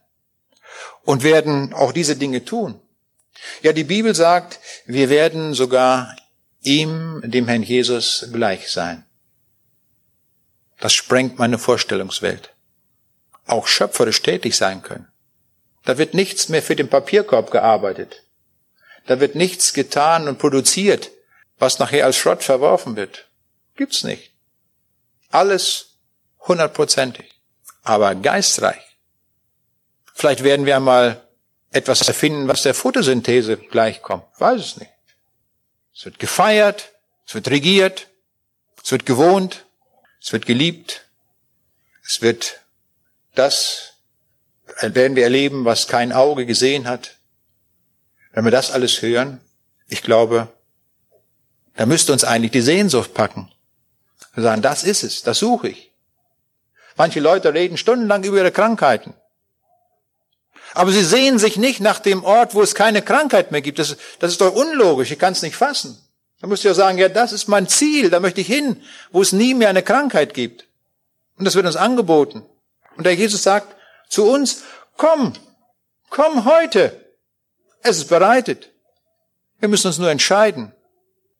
und 1.02 1.22
werden 1.22 1.72
auch 1.72 1.92
diese 1.92 2.14
Dinge 2.14 2.44
tun. 2.44 2.78
Ja, 3.62 3.72
die 3.72 3.84
Bibel 3.84 4.14
sagt, 4.14 4.60
wir 4.84 5.08
werden 5.08 5.54
sogar 5.54 6.14
ihm, 6.60 7.22
dem 7.24 7.48
Herrn 7.48 7.62
Jesus, 7.62 8.28
gleich 8.34 8.70
sein. 8.70 9.06
Das 10.78 10.92
sprengt 10.92 11.38
meine 11.38 11.56
Vorstellungswelt. 11.56 12.51
Auch 13.46 13.66
schöpferisch 13.66 14.22
tätig 14.22 14.56
sein 14.56 14.82
können. 14.82 15.08
Da 15.84 15.98
wird 15.98 16.14
nichts 16.14 16.48
mehr 16.48 16.62
für 16.62 16.76
den 16.76 16.88
Papierkorb 16.88 17.50
gearbeitet. 17.50 18.22
Da 19.06 19.20
wird 19.20 19.34
nichts 19.34 19.72
getan 19.72 20.28
und 20.28 20.38
produziert, 20.38 21.10
was 21.58 21.78
nachher 21.78 22.04
als 22.04 22.16
Schrott 22.16 22.42
verworfen 22.42 22.96
wird. 22.96 23.28
Gibt's 23.76 24.04
nicht. 24.04 24.32
Alles 25.30 25.96
hundertprozentig, 26.40 27.30
aber 27.82 28.14
geistreich. 28.14 28.82
Vielleicht 30.14 30.44
werden 30.44 30.66
wir 30.66 30.76
einmal 30.76 31.22
etwas 31.70 32.06
erfinden, 32.06 32.48
was 32.48 32.62
der 32.62 32.74
Photosynthese 32.74 33.56
gleichkommt. 33.56 34.24
Weiß 34.38 34.60
es 34.60 34.76
nicht. 34.76 34.92
Es 35.94 36.04
wird 36.04 36.18
gefeiert, 36.18 36.90
es 37.26 37.34
wird 37.34 37.48
regiert, 37.48 38.08
es 38.82 38.92
wird 38.92 39.06
gewohnt, 39.06 39.64
es 40.20 40.32
wird 40.32 40.46
geliebt, 40.46 41.06
es 42.04 42.20
wird 42.22 42.60
das 43.34 43.94
werden 44.80 45.16
wir 45.16 45.24
erleben, 45.24 45.64
was 45.64 45.88
kein 45.88 46.12
Auge 46.12 46.46
gesehen 46.46 46.88
hat. 46.88 47.16
Wenn 48.32 48.44
wir 48.44 48.50
das 48.50 48.70
alles 48.70 49.02
hören, 49.02 49.40
ich 49.88 50.02
glaube, 50.02 50.48
da 51.76 51.86
müsste 51.86 52.12
uns 52.12 52.24
eigentlich 52.24 52.52
die 52.52 52.62
Sehnsucht 52.62 53.14
packen. 53.14 53.50
Wir 54.34 54.42
sagen, 54.42 54.62
das 54.62 54.84
ist 54.84 55.02
es, 55.02 55.22
das 55.22 55.38
suche 55.38 55.68
ich. 55.68 55.92
Manche 56.96 57.20
Leute 57.20 57.52
reden 57.52 57.76
stundenlang 57.76 58.24
über 58.24 58.38
ihre 58.38 58.52
Krankheiten. 58.52 59.14
Aber 60.74 60.90
sie 60.90 61.04
sehen 61.04 61.38
sich 61.38 61.56
nicht 61.56 61.80
nach 61.80 61.98
dem 61.98 62.24
Ort, 62.24 62.54
wo 62.54 62.62
es 62.62 62.74
keine 62.74 63.02
Krankheit 63.02 63.52
mehr 63.52 63.60
gibt. 63.60 63.78
Das, 63.78 63.96
das 64.18 64.32
ist 64.32 64.40
doch 64.40 64.54
unlogisch. 64.54 65.10
Ich 65.10 65.18
kann 65.18 65.32
es 65.32 65.42
nicht 65.42 65.56
fassen. 65.56 65.98
Da 66.40 66.46
müsst 66.46 66.64
ihr 66.64 66.74
sagen, 66.74 66.98
ja, 66.98 67.08
das 67.08 67.32
ist 67.32 67.48
mein 67.48 67.68
Ziel. 67.68 68.08
Da 68.08 68.20
möchte 68.20 68.40
ich 68.40 68.46
hin, 68.46 68.82
wo 69.10 69.20
es 69.20 69.32
nie 69.32 69.54
mehr 69.54 69.68
eine 69.68 69.82
Krankheit 69.82 70.32
gibt. 70.34 70.66
Und 71.36 71.44
das 71.44 71.54
wird 71.54 71.66
uns 71.66 71.76
angeboten. 71.76 72.42
Und 72.96 73.04
der 73.04 73.14
Jesus 73.14 73.42
sagt 73.42 73.76
zu 74.08 74.28
uns, 74.30 74.62
komm, 74.96 75.32
komm 76.10 76.44
heute. 76.44 77.14
Es 77.82 77.98
ist 77.98 78.08
bereitet. 78.08 78.70
Wir 79.58 79.68
müssen 79.68 79.88
uns 79.88 79.98
nur 79.98 80.10
entscheiden. 80.10 80.72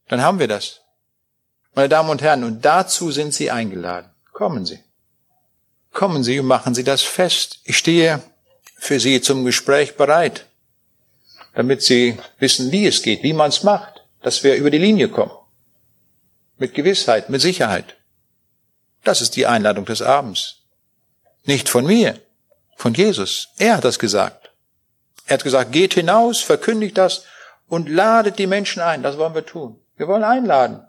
Dann 0.08 0.22
haben 0.22 0.38
wir 0.38 0.48
das. 0.48 0.80
Meine 1.74 1.88
Damen 1.88 2.10
und 2.10 2.22
Herren, 2.22 2.44
und 2.44 2.64
dazu 2.64 3.10
sind 3.10 3.32
Sie 3.32 3.50
eingeladen. 3.50 4.10
Kommen 4.32 4.66
Sie. 4.66 4.80
kommen 5.92 6.24
Sie 6.24 6.40
und 6.40 6.46
machen 6.46 6.74
Sie 6.74 6.84
das 6.84 7.02
fest. 7.02 7.60
Ich 7.64 7.78
stehe 7.78 8.22
für 8.76 8.98
Sie 8.98 9.20
zum 9.20 9.44
Gespräch 9.44 9.96
bereit, 9.96 10.46
damit 11.54 11.82
Sie 11.82 12.18
wissen, 12.38 12.72
wie 12.72 12.86
es 12.86 13.02
geht, 13.02 13.22
wie 13.22 13.32
man 13.32 13.50
es 13.50 13.62
macht, 13.62 14.04
dass 14.22 14.42
wir 14.42 14.56
über 14.56 14.70
die 14.70 14.78
Linie 14.78 15.08
kommen. 15.08 15.32
Mit 16.58 16.74
Gewissheit, 16.74 17.28
mit 17.28 17.40
Sicherheit. 17.40 17.96
Das 19.04 19.20
ist 19.20 19.36
die 19.36 19.46
Einladung 19.46 19.84
des 19.84 20.00
Abends. 20.00 20.61
Nicht 21.44 21.68
von 21.68 21.86
mir, 21.86 22.20
von 22.76 22.94
Jesus. 22.94 23.48
Er 23.58 23.76
hat 23.76 23.84
das 23.84 23.98
gesagt. 23.98 24.50
Er 25.26 25.34
hat 25.34 25.44
gesagt, 25.44 25.72
geht 25.72 25.94
hinaus, 25.94 26.40
verkündigt 26.40 26.98
das 26.98 27.24
und 27.68 27.88
ladet 27.88 28.38
die 28.38 28.46
Menschen 28.46 28.82
ein. 28.82 29.02
Das 29.02 29.18
wollen 29.18 29.34
wir 29.34 29.46
tun. 29.46 29.80
Wir 29.96 30.08
wollen 30.08 30.24
einladen. 30.24 30.84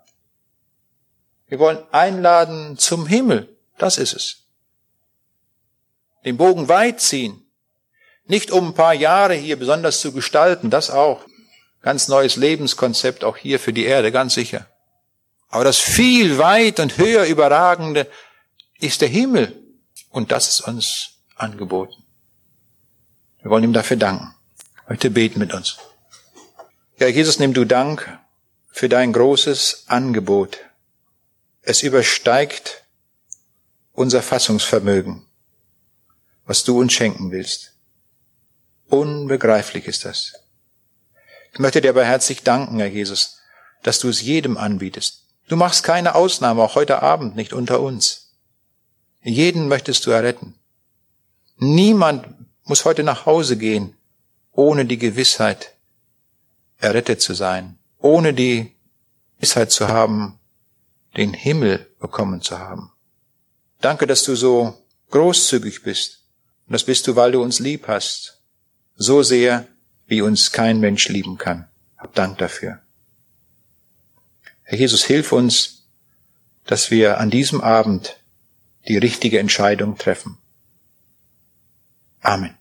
Wir 1.47 1.59
wollen 1.59 1.79
einladen 1.91 2.77
zum 2.77 3.05
Himmel. 3.05 3.55
Das 3.77 3.97
ist 3.97 4.13
es. 4.13 4.43
Den 6.25 6.37
Bogen 6.37 6.67
weit 6.67 7.01
ziehen. 7.01 7.45
Nicht 8.25 8.51
um 8.51 8.69
ein 8.69 8.73
paar 8.73 8.93
Jahre 8.93 9.33
hier 9.33 9.57
besonders 9.57 9.99
zu 9.99 10.13
gestalten, 10.13 10.69
das 10.69 10.89
auch. 10.89 11.25
Ganz 11.81 12.07
neues 12.07 12.37
Lebenskonzept 12.37 13.23
auch 13.23 13.35
hier 13.35 13.59
für 13.59 13.73
die 13.73 13.85
Erde, 13.85 14.11
ganz 14.11 14.33
sicher. 14.33 14.65
Aber 15.49 15.65
das 15.65 15.77
viel 15.77 16.37
weit 16.37 16.79
und 16.79 16.97
höher 16.97 17.25
überragende 17.25 18.09
ist 18.79 19.01
der 19.01 19.09
Himmel. 19.09 19.62
Und 20.13 20.31
das 20.31 20.47
ist 20.47 20.61
uns 20.61 21.15
angeboten. 21.35 22.03
Wir 23.41 23.49
wollen 23.49 23.63
ihm 23.63 23.73
dafür 23.73 23.97
danken. 23.97 24.35
Heute 24.87 25.09
beten 25.09 25.39
mit 25.39 25.53
uns. 25.53 25.77
Ja, 26.99 27.07
Jesus, 27.07 27.39
nimm 27.39 27.55
du 27.55 27.65
Dank 27.65 28.19
für 28.69 28.87
dein 28.89 29.11
großes 29.11 29.85
Angebot. 29.87 30.59
Es 31.63 31.81
übersteigt 31.81 32.83
unser 33.93 34.21
Fassungsvermögen, 34.21 35.25
was 36.45 36.63
du 36.63 36.79
uns 36.79 36.93
schenken 36.93 37.31
willst. 37.31 37.73
Unbegreiflich 38.89 39.87
ist 39.87 40.05
das. 40.05 40.33
Ich 41.53 41.59
möchte 41.59 41.81
dir 41.81 41.89
aber 41.89 42.05
herzlich 42.05 42.43
danken, 42.43 42.77
Herr 42.77 42.87
Jesus, 42.87 43.39
dass 43.81 43.97
du 43.97 44.09
es 44.09 44.21
jedem 44.21 44.57
anbietest. 44.57 45.23
Du 45.47 45.55
machst 45.55 45.83
keine 45.83 46.13
Ausnahme, 46.13 46.61
auch 46.61 46.75
heute 46.75 47.01
Abend 47.01 47.35
nicht 47.35 47.51
unter 47.51 47.79
uns. 47.79 48.22
Jeden 49.23 49.67
möchtest 49.67 50.05
du 50.05 50.11
erretten. 50.11 50.55
Niemand 51.57 52.27
muss 52.65 52.85
heute 52.85 53.03
nach 53.03 53.25
Hause 53.25 53.57
gehen, 53.57 53.95
ohne 54.51 54.85
die 54.85 54.97
Gewissheit, 54.97 55.73
errettet 56.77 57.21
zu 57.21 57.33
sein, 57.33 57.77
ohne 57.99 58.33
die 58.33 58.73
Gewissheit 59.37 59.71
zu 59.71 59.87
haben, 59.87 60.39
den 61.15 61.33
Himmel 61.33 61.89
bekommen 61.99 62.41
zu 62.41 62.59
haben. 62.59 62.91
Danke, 63.79 64.07
dass 64.07 64.23
du 64.23 64.35
so 64.35 64.77
großzügig 65.11 65.83
bist. 65.83 66.23
Und 66.67 66.73
das 66.73 66.83
bist 66.83 67.07
du, 67.07 67.15
weil 67.15 67.31
du 67.31 67.41
uns 67.41 67.59
lieb 67.59 67.87
hast. 67.87 68.41
So 68.95 69.23
sehr, 69.23 69.67
wie 70.05 70.21
uns 70.21 70.51
kein 70.51 70.79
Mensch 70.79 71.07
lieben 71.07 71.37
kann. 71.37 71.67
Hab 71.97 72.13
Dank 72.13 72.37
dafür. 72.39 72.79
Herr 74.63 74.77
Jesus, 74.77 75.03
hilf 75.03 75.31
uns, 75.31 75.83
dass 76.65 76.91
wir 76.91 77.19
an 77.19 77.29
diesem 77.29 77.61
Abend 77.61 78.17
die 78.87 78.97
richtige 78.97 79.39
Entscheidung 79.39 79.97
treffen. 79.97 80.37
Amen. 82.21 82.57